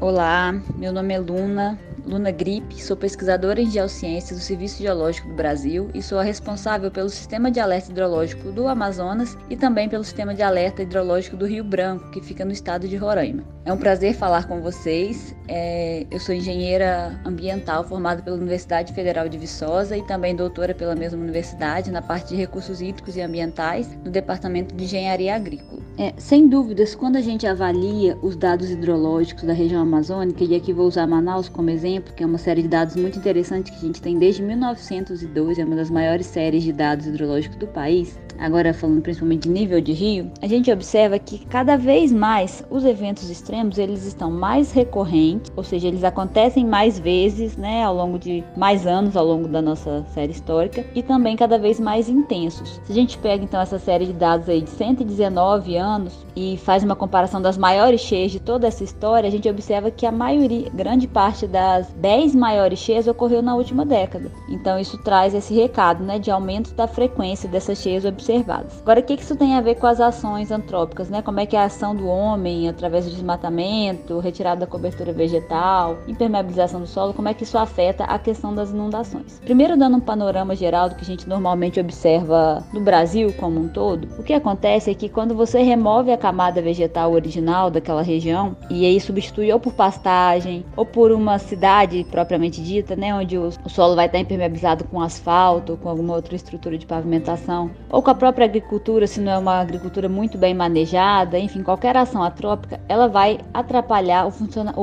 Olá, 0.00 0.52
meu 0.74 0.92
nome 0.92 1.14
é 1.14 1.18
Luna, 1.18 1.78
Luna 2.06 2.30
Grip, 2.30 2.80
sou 2.80 2.96
pesquisadora 2.96 3.60
em 3.60 3.68
Geociências 3.68 4.38
do 4.38 4.42
Serviço 4.42 4.80
Geológico 4.80 5.28
do 5.28 5.34
Brasil 5.34 5.90
e 5.92 6.00
sou 6.00 6.18
a 6.18 6.22
responsável 6.22 6.88
pelo 6.88 7.08
Sistema 7.08 7.50
de 7.50 7.58
Alerta 7.58 7.90
Hidrológico 7.90 8.52
do 8.52 8.68
Amazonas 8.68 9.36
e 9.50 9.56
também 9.56 9.88
pelo 9.88 10.04
Sistema 10.04 10.32
de 10.32 10.42
Alerta 10.42 10.82
Hidrológico 10.82 11.36
do 11.36 11.46
Rio 11.46 11.64
Branco, 11.64 12.08
que 12.10 12.20
fica 12.20 12.44
no 12.44 12.52
estado 12.52 12.86
de 12.86 12.96
Roraima. 12.96 13.42
É 13.64 13.72
um 13.72 13.76
prazer 13.76 14.14
falar 14.14 14.46
com 14.46 14.60
vocês. 14.60 15.34
É, 15.48 16.06
eu 16.08 16.20
sou 16.20 16.32
engenheira 16.32 17.20
ambiental 17.24 17.82
formada 17.82 18.22
pela 18.22 18.36
Universidade 18.36 18.92
Federal 18.92 19.28
de 19.28 19.36
Viçosa 19.36 19.96
e 19.96 20.06
também 20.06 20.36
doutora 20.36 20.72
pela 20.72 20.94
mesma 20.94 21.20
universidade 21.20 21.90
na 21.90 22.00
parte 22.00 22.28
de 22.28 22.36
recursos 22.36 22.80
hídricos 22.80 23.16
e 23.16 23.20
ambientais 23.20 23.88
no 24.04 24.10
Departamento 24.12 24.72
de 24.72 24.84
Engenharia 24.84 25.34
Agrícola. 25.34 25.82
É, 25.98 26.12
sem 26.18 26.46
dúvidas, 26.46 26.94
quando 26.94 27.16
a 27.16 27.22
gente 27.22 27.46
avalia 27.46 28.18
os 28.22 28.36
dados 28.36 28.70
hidrológicos 28.70 29.44
da 29.44 29.52
região 29.54 29.80
amazônica, 29.80 30.44
e 30.44 30.54
aqui 30.54 30.72
vou 30.72 30.86
usar 30.86 31.06
Manaus 31.06 31.48
como 31.48 31.70
exemplo, 31.70 31.95
que 32.00 32.22
é 32.22 32.26
uma 32.26 32.38
série 32.38 32.62
de 32.62 32.68
dados 32.68 32.96
muito 32.96 33.18
interessante 33.18 33.70
que 33.70 33.78
a 33.78 33.80
gente 33.80 34.00
tem 34.00 34.18
desde 34.18 34.42
1902, 34.42 35.58
é 35.58 35.64
uma 35.64 35.76
das 35.76 35.90
maiores 35.90 36.26
séries 36.26 36.62
de 36.62 36.72
dados 36.72 37.06
hidrológicos 37.06 37.56
do 37.58 37.66
país, 37.66 38.18
agora 38.38 38.74
falando 38.74 39.02
principalmente 39.02 39.42
de 39.42 39.48
nível 39.48 39.80
de 39.80 39.92
rio, 39.92 40.30
a 40.42 40.46
gente 40.46 40.70
observa 40.70 41.18
que 41.18 41.44
cada 41.46 41.76
vez 41.76 42.12
mais 42.12 42.64
os 42.70 42.84
eventos 42.84 43.30
extremos 43.30 43.78
eles 43.78 44.04
estão 44.04 44.30
mais 44.30 44.72
recorrentes, 44.72 45.52
ou 45.56 45.64
seja, 45.64 45.88
eles 45.88 46.04
acontecem 46.04 46.64
mais 46.64 46.98
vezes, 46.98 47.56
né, 47.56 47.82
ao 47.82 47.94
longo 47.94 48.18
de 48.18 48.44
mais 48.56 48.86
anos 48.86 49.16
ao 49.16 49.24
longo 49.24 49.48
da 49.48 49.62
nossa 49.62 50.04
série 50.12 50.32
histórica 50.32 50.84
e 50.94 51.02
também 51.02 51.36
cada 51.36 51.58
vez 51.58 51.80
mais 51.80 52.08
intensos. 52.08 52.80
Se 52.84 52.92
a 52.92 52.94
gente 52.94 53.18
pega 53.18 53.44
então 53.44 53.60
essa 53.60 53.78
série 53.78 54.06
de 54.06 54.12
dados 54.12 54.48
aí 54.48 54.60
de 54.60 54.70
119 54.70 55.76
anos 55.76 56.24
e 56.34 56.56
faz 56.58 56.82
uma 56.82 56.96
comparação 56.96 57.40
das 57.40 57.56
maiores 57.56 58.00
cheias 58.00 58.32
de 58.32 58.40
toda 58.40 58.66
essa 58.66 58.84
história, 58.84 59.28
a 59.28 59.30
gente 59.30 59.48
observa 59.48 59.90
que 59.90 60.06
a 60.06 60.12
maioria, 60.12 60.70
grande 60.70 61.06
parte 61.06 61.46
das 61.46 61.85
10 61.96 62.34
maiores 62.34 62.78
cheias 62.78 63.06
ocorreu 63.06 63.42
na 63.42 63.54
última 63.54 63.84
década. 63.84 64.30
Então 64.48 64.78
isso 64.78 64.98
traz 64.98 65.34
esse 65.34 65.54
recado, 65.54 66.02
né, 66.02 66.18
de 66.18 66.30
aumento 66.30 66.74
da 66.74 66.86
frequência 66.86 67.48
dessas 67.48 67.78
cheias 67.78 68.04
observadas. 68.04 68.80
Agora, 68.80 69.00
o 69.00 69.02
que 69.02 69.14
isso 69.14 69.36
tem 69.36 69.54
a 69.54 69.60
ver 69.60 69.76
com 69.76 69.86
as 69.86 70.00
ações 70.00 70.50
antrópicas, 70.50 71.08
né? 71.08 71.22
Como 71.22 71.40
é 71.40 71.46
que 71.46 71.56
é 71.56 71.60
a 71.60 71.64
ação 71.64 71.94
do 71.94 72.06
homem 72.06 72.68
através 72.68 73.04
do 73.04 73.10
desmatamento, 73.10 74.18
retirada 74.18 74.60
da 74.60 74.66
cobertura 74.66 75.12
vegetal, 75.12 75.98
impermeabilização 76.06 76.80
do 76.80 76.86
solo, 76.86 77.14
como 77.14 77.28
é 77.28 77.34
que 77.34 77.44
isso 77.44 77.58
afeta 77.58 78.04
a 78.04 78.18
questão 78.18 78.54
das 78.54 78.70
inundações? 78.70 79.40
Primeiro, 79.44 79.76
dando 79.76 79.96
um 79.96 80.00
panorama 80.00 80.54
geral 80.54 80.88
do 80.88 80.94
que 80.94 81.02
a 81.02 81.06
gente 81.06 81.28
normalmente 81.28 81.78
observa 81.78 82.64
no 82.72 82.80
Brasil 82.80 83.32
como 83.34 83.60
um 83.60 83.68
todo, 83.68 84.08
o 84.18 84.22
que 84.22 84.32
acontece 84.32 84.90
é 84.90 84.94
que 84.94 85.08
quando 85.08 85.34
você 85.34 85.62
remove 85.62 86.10
a 86.10 86.16
camada 86.16 86.62
vegetal 86.62 87.12
original 87.12 87.70
daquela 87.70 88.02
região 88.02 88.56
e 88.70 88.86
aí 88.86 89.00
substitui 89.00 89.52
ou 89.52 89.60
por 89.60 89.72
pastagem 89.72 90.64
ou 90.76 90.86
por 90.86 91.12
uma 91.12 91.38
cidade 91.38 91.65
propriamente 92.10 92.62
dita, 92.62 92.96
né, 92.96 93.14
onde 93.14 93.36
o, 93.38 93.50
solo 93.68 93.94
vai 93.94 94.06
estar 94.06 94.18
impermeabilizado 94.18 94.84
com 94.84 95.00
asfalto 95.00 95.76
com 95.76 95.88
alguma 95.88 96.14
outra 96.14 96.34
estrutura 96.34 96.78
de 96.78 96.86
pavimentação, 96.86 97.70
ou 97.90 98.02
com 98.02 98.10
a 98.10 98.14
própria 98.14 98.44
agricultura, 98.44 99.06
se 99.06 99.20
não 99.20 99.32
é 99.32 99.38
uma 99.38 99.60
agricultura 99.60 100.08
muito 100.08 100.38
bem 100.38 100.54
manejada, 100.54 101.38
enfim, 101.38 101.62
qualquer 101.62 101.96
ação 101.96 102.22
atrópica, 102.22 102.80
ela 102.88 103.08
vai 103.08 103.38
atrapalhar 103.52 104.26
o, 104.26 104.32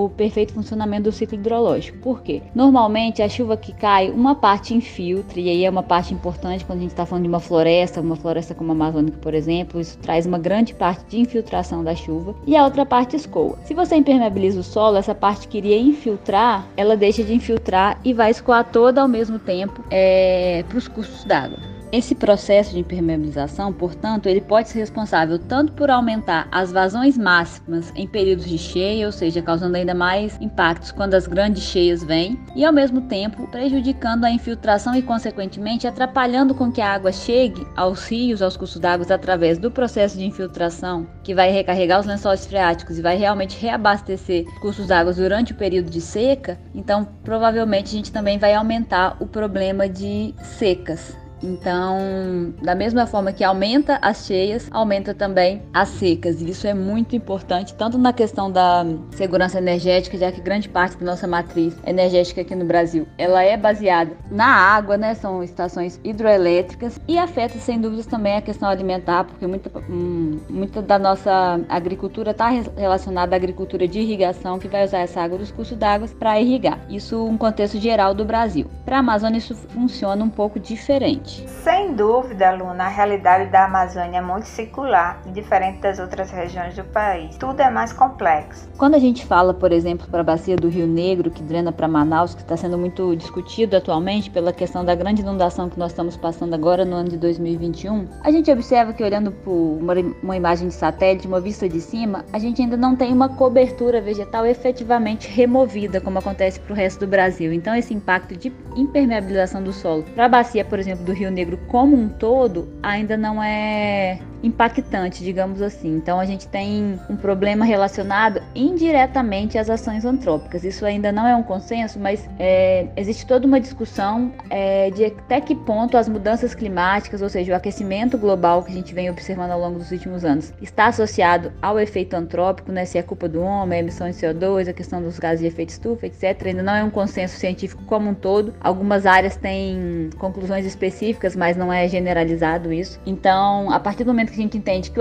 o 0.05 0.09
perfeito 0.09 0.53
funcionamento 0.53 1.03
do 1.03 1.11
ciclo 1.11 1.37
hidrológico. 1.37 1.97
Por 1.99 2.21
quê? 2.21 2.41
Normalmente 2.53 3.21
a 3.21 3.29
chuva 3.29 3.57
que 3.57 3.73
cai, 3.73 4.09
uma 4.09 4.35
parte 4.35 4.73
infiltra, 4.73 5.39
e 5.39 5.49
aí 5.49 5.65
é 5.65 5.69
uma 5.69 5.83
parte 5.83 6.13
importante 6.13 6.65
quando 6.65 6.79
a 6.79 6.81
gente 6.81 6.91
está 6.91 7.05
falando 7.05 7.23
de 7.23 7.29
uma 7.29 7.39
floresta, 7.39 8.01
uma 8.01 8.15
floresta 8.15 8.53
como 8.53 8.71
a 8.71 8.75
Amazônica, 8.75 9.17
por 9.19 9.33
exemplo, 9.33 9.79
isso 9.79 9.97
traz 9.99 10.25
uma 10.25 10.37
grande 10.37 10.73
parte 10.73 11.05
de 11.05 11.19
infiltração 11.19 11.83
da 11.83 11.95
chuva, 11.95 12.35
e 12.45 12.55
a 12.55 12.63
outra 12.63 12.85
parte 12.85 13.15
escoa. 13.15 13.57
Se 13.65 13.73
você 13.73 13.95
impermeabiliza 13.95 14.59
o 14.59 14.63
solo, 14.63 14.97
essa 14.97 15.15
parte 15.15 15.47
que 15.47 15.57
iria 15.57 15.79
infiltrar, 15.79 16.65
ela 16.75 16.95
deixa 16.95 17.23
de 17.23 17.33
infiltrar 17.33 17.99
e 18.03 18.13
vai 18.13 18.31
escoar 18.31 18.63
toda 18.63 19.01
ao 19.01 19.07
mesmo 19.07 19.39
tempo 19.39 19.83
é, 19.89 20.63
para 20.67 20.77
os 20.77 20.87
cursos 20.87 21.23
d'água. 21.23 21.72
Esse 21.93 22.15
processo 22.15 22.71
de 22.71 22.79
impermeabilização, 22.79 23.71
portanto, 23.71 24.25
ele 24.25 24.41
pode 24.41 24.67
ser 24.67 24.79
responsável 24.79 25.37
tanto 25.37 25.73
por 25.73 25.91
aumentar 25.91 26.47
as 26.51 26.71
vazões 26.71 27.15
máximas 27.15 27.93
em 27.95 28.07
períodos 28.07 28.49
de 28.49 28.57
cheia, 28.57 29.05
ou 29.05 29.11
seja, 29.11 29.43
causando 29.43 29.77
ainda 29.77 29.93
mais 29.93 30.35
impactos 30.41 30.91
quando 30.91 31.13
as 31.13 31.27
grandes 31.27 31.61
cheias 31.61 32.03
vêm, 32.03 32.39
e 32.55 32.65
ao 32.65 32.73
mesmo 32.73 33.01
tempo 33.01 33.45
prejudicando 33.45 34.25
a 34.25 34.31
infiltração 34.31 34.95
e, 34.95 35.03
consequentemente, 35.03 35.85
atrapalhando 35.85 36.55
com 36.55 36.71
que 36.71 36.81
a 36.81 36.95
água 36.95 37.11
chegue 37.11 37.63
aos 37.75 38.07
rios, 38.07 38.41
aos 38.41 38.57
cursos 38.57 38.81
d'água 38.81 39.05
através 39.13 39.59
do 39.59 39.69
processo 39.69 40.17
de 40.17 40.25
infiltração, 40.25 41.05
que 41.23 41.35
vai 41.35 41.51
recarregar 41.51 41.99
os 41.99 42.07
lençóis 42.07 42.47
freáticos 42.47 42.97
e 42.97 43.03
vai 43.03 43.17
realmente 43.17 43.55
reabastecer 43.61 44.45
cursos 44.61 44.87
d'água 44.87 45.13
durante 45.13 45.51
o 45.51 45.55
período 45.55 45.91
de 45.91 46.01
seca. 46.01 46.57
Então, 46.73 47.07
provavelmente 47.23 47.89
a 47.89 47.97
gente 47.97 48.11
também 48.11 48.39
vai 48.39 48.55
aumentar 48.55 49.15
o 49.19 49.27
problema 49.27 49.87
de 49.87 50.33
secas 50.41 51.21
então, 51.43 52.53
da 52.61 52.73
mesma 52.73 53.05
forma 53.05 53.33
que 53.33 53.43
aumenta 53.43 53.99
as 54.01 54.25
cheias, 54.25 54.69
aumenta 54.71 55.13
também 55.13 55.61
as 55.73 55.89
secas. 55.89 56.41
E 56.41 56.49
isso 56.49 56.65
é 56.65 56.73
muito 56.73 57.15
importante, 57.15 57.73
tanto 57.73 57.97
na 57.97 58.13
questão 58.13 58.49
da 58.49 58.85
segurança 59.11 59.57
energética, 59.57 60.17
já 60.17 60.31
que 60.31 60.39
grande 60.39 60.69
parte 60.69 60.97
da 60.97 61.05
nossa 61.05 61.27
matriz 61.27 61.77
energética 61.85 62.41
aqui 62.41 62.55
no 62.55 62.63
Brasil, 62.63 63.05
ela 63.17 63.43
é 63.43 63.57
baseada 63.57 64.11
na 64.31 64.45
água, 64.45 64.95
né? 64.95 65.13
São 65.15 65.43
estações 65.43 65.99
hidroelétricas 66.03 66.99
e 67.07 67.17
afeta 67.17 67.59
sem 67.59 67.79
dúvidas 67.79 68.05
também 68.05 68.37
a 68.37 68.41
questão 68.41 68.69
alimentar, 68.69 69.25
porque 69.25 69.45
muita, 69.45 69.69
hum, 69.89 70.39
muita 70.49 70.81
da 70.81 70.97
nossa 70.97 71.59
agricultura 71.67 72.31
está 72.31 72.49
relacionada 72.77 73.35
à 73.35 73.37
agricultura 73.37 73.87
de 73.87 73.99
irrigação, 73.99 74.59
que 74.59 74.67
vai 74.69 74.85
usar 74.85 74.99
essa 74.99 75.21
água 75.21 75.37
dos 75.37 75.51
cursos 75.51 75.77
d'água 75.77 76.07
para 76.17 76.39
irrigar. 76.39 76.79
Isso 76.89 77.25
um 77.25 77.37
contexto 77.37 77.79
geral 77.79 78.13
do 78.13 78.23
Brasil. 78.23 78.67
Para 78.85 78.97
a 78.97 78.99
Amazônia 78.99 79.39
isso 79.39 79.55
funciona 79.55 80.23
um 80.23 80.29
pouco 80.29 80.59
diferente. 80.59 81.32
Sem 81.63 81.93
dúvida, 81.93 82.51
Luna, 82.51 82.85
a 82.85 82.87
realidade 82.87 83.49
da 83.49 83.65
Amazônia 83.65 84.17
é 84.17 84.21
muito 84.21 84.45
circular 84.45 85.21
e 85.25 85.31
diferente 85.31 85.79
das 85.79 85.99
outras 85.99 86.29
regiões 86.31 86.75
do 86.75 86.83
país. 86.83 87.35
Tudo 87.37 87.61
é 87.61 87.69
mais 87.69 87.93
complexo. 87.93 88.67
Quando 88.77 88.95
a 88.95 88.99
gente 88.99 89.25
fala, 89.25 89.53
por 89.53 89.71
exemplo, 89.71 90.07
para 90.09 90.21
a 90.21 90.23
bacia 90.23 90.55
do 90.55 90.67
Rio 90.67 90.85
Negro, 90.85 91.31
que 91.31 91.41
drena 91.41 91.71
para 91.71 91.87
Manaus, 91.87 92.35
que 92.35 92.41
está 92.41 92.57
sendo 92.57 92.77
muito 92.77 93.15
discutido 93.15 93.77
atualmente 93.77 94.29
pela 94.29 94.51
questão 94.51 94.83
da 94.83 94.93
grande 94.93 95.21
inundação 95.21 95.69
que 95.69 95.79
nós 95.79 95.91
estamos 95.91 96.17
passando 96.17 96.53
agora 96.53 96.83
no 96.83 96.95
ano 96.95 97.09
de 97.09 97.17
2021, 97.17 98.07
a 98.21 98.31
gente 98.31 98.51
observa 98.51 98.93
que 98.93 99.03
olhando 99.03 99.31
por 99.31 99.51
uma, 99.51 99.93
uma 100.21 100.35
imagem 100.35 100.67
de 100.67 100.73
satélite, 100.73 101.27
uma 101.27 101.39
vista 101.39 101.67
de 101.67 101.79
cima, 101.79 102.25
a 102.33 102.39
gente 102.39 102.61
ainda 102.61 102.75
não 102.75 102.95
tem 102.95 103.13
uma 103.13 103.29
cobertura 103.29 104.01
vegetal 104.01 104.45
efetivamente 104.45 105.27
removida, 105.27 106.01
como 106.01 106.19
acontece 106.19 106.59
para 106.59 106.73
o 106.73 106.75
resto 106.75 107.01
do 107.01 107.07
Brasil. 107.07 107.53
Então, 107.53 107.75
esse 107.75 107.93
impacto 107.93 108.35
de 108.35 108.51
impermeabilização 108.75 109.63
do 109.63 109.71
solo 109.71 110.03
para 110.15 110.25
a 110.25 110.29
bacia, 110.29 110.65
por 110.65 110.79
exemplo, 110.79 111.05
do 111.05 111.13
Rio 111.13 111.22
Negro 111.31 111.57
como 111.67 111.95
um 111.95 112.09
todo, 112.09 112.67
ainda 112.81 113.17
não 113.17 113.41
é 113.41 114.19
impactante, 114.43 115.23
digamos 115.23 115.61
assim. 115.61 115.95
Então 115.95 116.19
a 116.19 116.25
gente 116.25 116.47
tem 116.47 116.99
um 117.09 117.15
problema 117.15 117.63
relacionado 117.63 118.41
indiretamente 118.53 119.57
às 119.57 119.69
ações 119.69 120.03
antrópicas. 120.03 120.63
Isso 120.65 120.85
ainda 120.85 121.11
não 121.11 121.25
é 121.25 121.35
um 121.35 121.41
consenso, 121.41 121.97
mas 121.97 122.29
é, 122.37 122.87
existe 122.97 123.25
toda 123.25 123.47
uma 123.47 123.59
discussão 123.59 124.33
é, 124.49 124.91
de 124.91 125.05
até 125.05 125.39
que 125.39 125.55
ponto 125.55 125.97
as 125.97 126.09
mudanças 126.09 126.53
climáticas, 126.53 127.21
ou 127.21 127.29
seja, 127.29 127.53
o 127.53 127.55
aquecimento 127.55 128.17
global 128.17 128.63
que 128.63 128.71
a 128.71 128.75
gente 128.75 128.93
vem 128.93 129.09
observando 129.09 129.51
ao 129.51 129.59
longo 129.59 129.79
dos 129.79 129.91
últimos 129.91 130.25
anos, 130.25 130.53
está 130.61 130.87
associado 130.87 131.53
ao 131.61 131.79
efeito 131.79 132.15
antrópico, 132.15 132.71
né? 132.71 132.83
Se 132.83 132.97
é 132.97 133.01
culpa 133.01 133.29
do 133.29 133.41
homem, 133.41 133.79
a 133.79 133.81
emissão 133.81 134.09
de 134.09 134.15
CO2, 134.15 134.67
a 134.67 134.73
questão 134.73 135.01
dos 135.01 135.17
gases 135.17 135.39
de 135.39 135.47
efeito 135.47 135.69
estufa, 135.69 136.05
etc. 136.07 136.47
Ainda 136.47 136.61
não 136.61 136.75
é 136.75 136.83
um 136.83 136.89
consenso 136.89 137.37
científico 137.37 137.81
como 137.85 138.09
um 138.09 138.13
todo. 138.13 138.53
Algumas 138.59 139.05
áreas 139.05 139.37
têm 139.37 140.09
conclusões 140.17 140.65
específicas, 140.65 141.12
mas 141.35 141.55
não 141.55 141.71
é 141.71 141.87
generalizado 141.87 142.71
isso. 142.71 142.99
Então, 143.05 143.71
a 143.71 143.79
partir 143.79 144.03
do 144.03 144.07
momento 144.07 144.31
que 144.31 144.39
a 144.39 144.43
gente 144.43 144.57
entende 144.57 144.91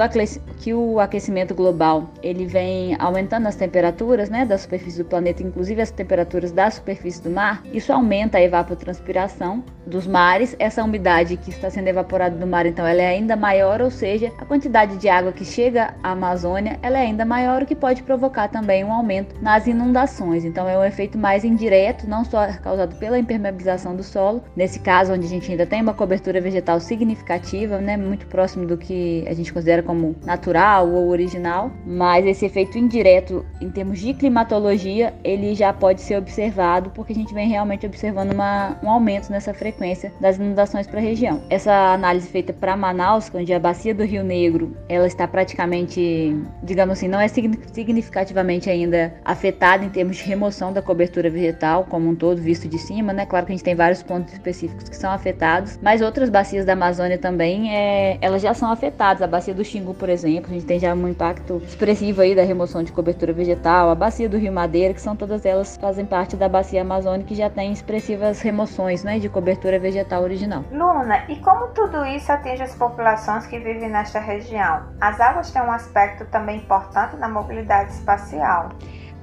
que 0.59 0.75
o 0.75 1.01
aquecimento 1.01 1.55
global 1.55 2.11
ele 2.23 2.47
vem 2.47 2.97
aumentando 2.99 3.47
as 3.47 3.57
temperaturas 3.57 4.31
né, 4.31 4.45
da 4.45 4.57
superfície 4.57 4.99
do 4.99 5.05
planeta, 5.05 5.43
inclusive 5.43 5.81
as 5.81 5.91
temperaturas 5.91 6.53
da 6.53 6.71
superfície 6.71 7.23
do 7.23 7.31
mar, 7.31 7.63
isso 7.73 7.93
aumenta 7.93 8.39
a 8.39 8.43
evapotranspiração 8.43 9.65
dos 9.87 10.07
mares. 10.07 10.57
Essa 10.59 10.83
umidade 10.83 11.37
que 11.37 11.51
está 11.51 11.71
sendo 11.71 11.89
evaporada 11.89 12.37
do 12.37 12.47
mar, 12.47 12.67
então, 12.67 12.87
ela 12.87 13.03
é 13.03 13.09
ainda 13.09 13.37
maior, 13.37 13.81
ou 13.81 13.91
seja, 13.91 14.33
a 14.39 14.45
quantidade 14.45 14.97
de 14.97 15.09
água 15.09 15.33
que 15.33 15.45
chega 15.45 15.95
à 16.03 16.13
Amazônia 16.13 16.79
ela 16.83 16.99
é 16.99 17.03
ainda 17.03 17.25
maior, 17.25 17.63
o 17.63 17.67
que 17.67 17.75
pode 17.75 18.03
provocar 18.03 18.49
também 18.49 18.85
um 18.85 18.93
aumento 18.93 19.35
nas 19.41 19.67
inundações. 19.67 20.45
Então, 20.45 20.69
é 20.69 20.79
um 20.79 20.85
efeito 20.85 21.19
mais 21.19 21.45
indireto, 21.45 22.09
não 22.09 22.25
só 22.25 22.47
causado 22.63 22.97
pela 22.97 23.19
impermeabilização 23.19 23.97
do 23.97 24.03
solo, 24.03 24.43
nesse 24.57 24.79
caso 24.81 25.13
onde 25.13 25.27
a 25.27 25.29
gente 25.29 25.51
ainda 25.51 25.67
tem 25.67 25.83
uma 25.83 25.92
cobertura 25.95 26.41
vegetal 26.41 26.81
significativa, 26.81 27.79
né, 27.79 27.97
muito 27.97 28.27
próximo 28.27 28.67
do 28.67 28.77
que 28.77 29.25
a 29.29 29.35
gente 29.35 29.53
considera 29.53 29.83
como 29.83 30.17
natural 30.25 30.89
ou 30.91 31.09
original, 31.09 31.71
mas 31.87 32.27
esse 32.27 32.47
efeito 32.47 32.79
indireto 32.79 33.45
em 33.61 33.71
termos 33.71 34.01
de 34.01 34.15
climatologia, 34.15 35.15
ele 35.25 35.55
já 35.55 35.73
pode 35.73 36.01
ser 36.01 36.17
observado 36.17 36.91
porque 36.91 37.13
a 37.13 37.17
gente 37.17 37.35
vem 37.35 37.49
realmente 37.49 37.87
observando 37.87 38.33
uma, 38.33 38.79
um 38.83 38.91
aumento 38.91 39.31
nessa 39.31 39.53
frequência 39.55 40.13
das 40.21 40.37
inundações 40.37 40.87
para 40.87 40.99
a 40.99 41.03
região. 41.03 41.43
Essa 41.49 41.93
análise 41.93 42.29
feita 42.29 42.53
para 42.53 42.77
Manaus, 42.77 43.31
onde 43.35 43.53
a 43.53 43.59
bacia 43.59 43.95
do 43.95 44.05
Rio 44.05 44.23
Negro, 44.23 44.77
ela 44.89 45.07
está 45.07 45.27
praticamente, 45.27 46.37
digamos 46.63 46.99
assim, 46.99 47.09
não 47.09 47.21
é 47.21 47.29
significativamente 47.29 48.69
ainda 48.69 49.15
afetada 49.25 49.85
em 49.85 49.89
termos 49.89 50.17
de 50.17 50.25
remoção 50.25 50.73
da 50.73 50.83
cobertura 50.83 51.31
vegetal 51.31 51.85
como 51.89 52.09
um 52.09 52.15
todo, 52.15 52.41
visto 52.41 52.69
de 52.69 52.79
cima, 52.79 53.13
né? 53.13 53.27
Claro 53.27 53.47
que 53.47 53.53
a 53.53 53.55
gente 53.55 53.65
tem 53.65 53.75
vários 53.75 54.03
pontos 54.03 54.33
específicos 54.33 54.89
que 54.89 54.97
são 54.97 55.11
afetados, 55.11 55.79
mas 55.83 56.01
outras 56.01 56.31
bacias 56.31 56.65
da 56.65 56.75
Amazônia 56.75 57.19
também, 57.19 57.77
é, 57.77 58.17
elas 58.21 58.41
já 58.41 58.55
são 58.55 58.71
afetadas 58.71 59.21
a 59.21 59.27
bacia 59.27 59.53
do 59.53 59.65
Xingu, 59.65 59.93
por 59.93 60.09
exemplo, 60.09 60.51
a 60.51 60.55
gente 60.55 60.65
tem 60.65 60.79
já 60.79 60.95
um 60.95 61.09
impacto 61.09 61.61
expressivo 61.67 62.23
aí 62.23 62.37
da 62.37 62.45
remoção 62.45 62.85
de 62.85 62.93
cobertura 62.93 63.33
vegetal, 63.33 63.91
a 63.91 63.95
bacia 63.95 64.29
do 64.29 64.39
Rio 64.39 64.53
Madeira, 64.53 64.95
que 64.95 65.01
são 65.01 65.17
todas 65.17 65.45
elas 65.45 65.77
fazem 65.77 66.07
parte 66.07 66.37
da 66.37 66.49
bacia 66.49 66.83
amazônica 66.83 67.29
que 67.29 67.35
já 67.35 67.51
tem 67.51 67.73
expressivas 67.73 68.41
remoções, 68.41 69.03
né, 69.03 69.19
de 69.19 69.29
cobertura 69.29 69.79
vegetal 69.79 70.23
original. 70.23 70.65
Luna, 70.71 71.25
e 71.29 71.37
como 71.37 71.69
tudo 71.69 72.07
isso 72.07 72.31
atinge 72.31 72.63
as 72.63 72.75
populações 72.77 73.47
que 73.47 73.59
vivem 73.59 73.89
nesta 73.89 74.21
região? 74.21 74.85
As 75.01 75.21
águas 75.21 75.51
têm 75.51 75.63
um 75.63 75.73
aspecto 75.73 76.25
também 76.27 76.59
importante 76.59 77.17
na 77.17 77.29
mobilidade 77.29 77.93
espacial. 77.93 78.69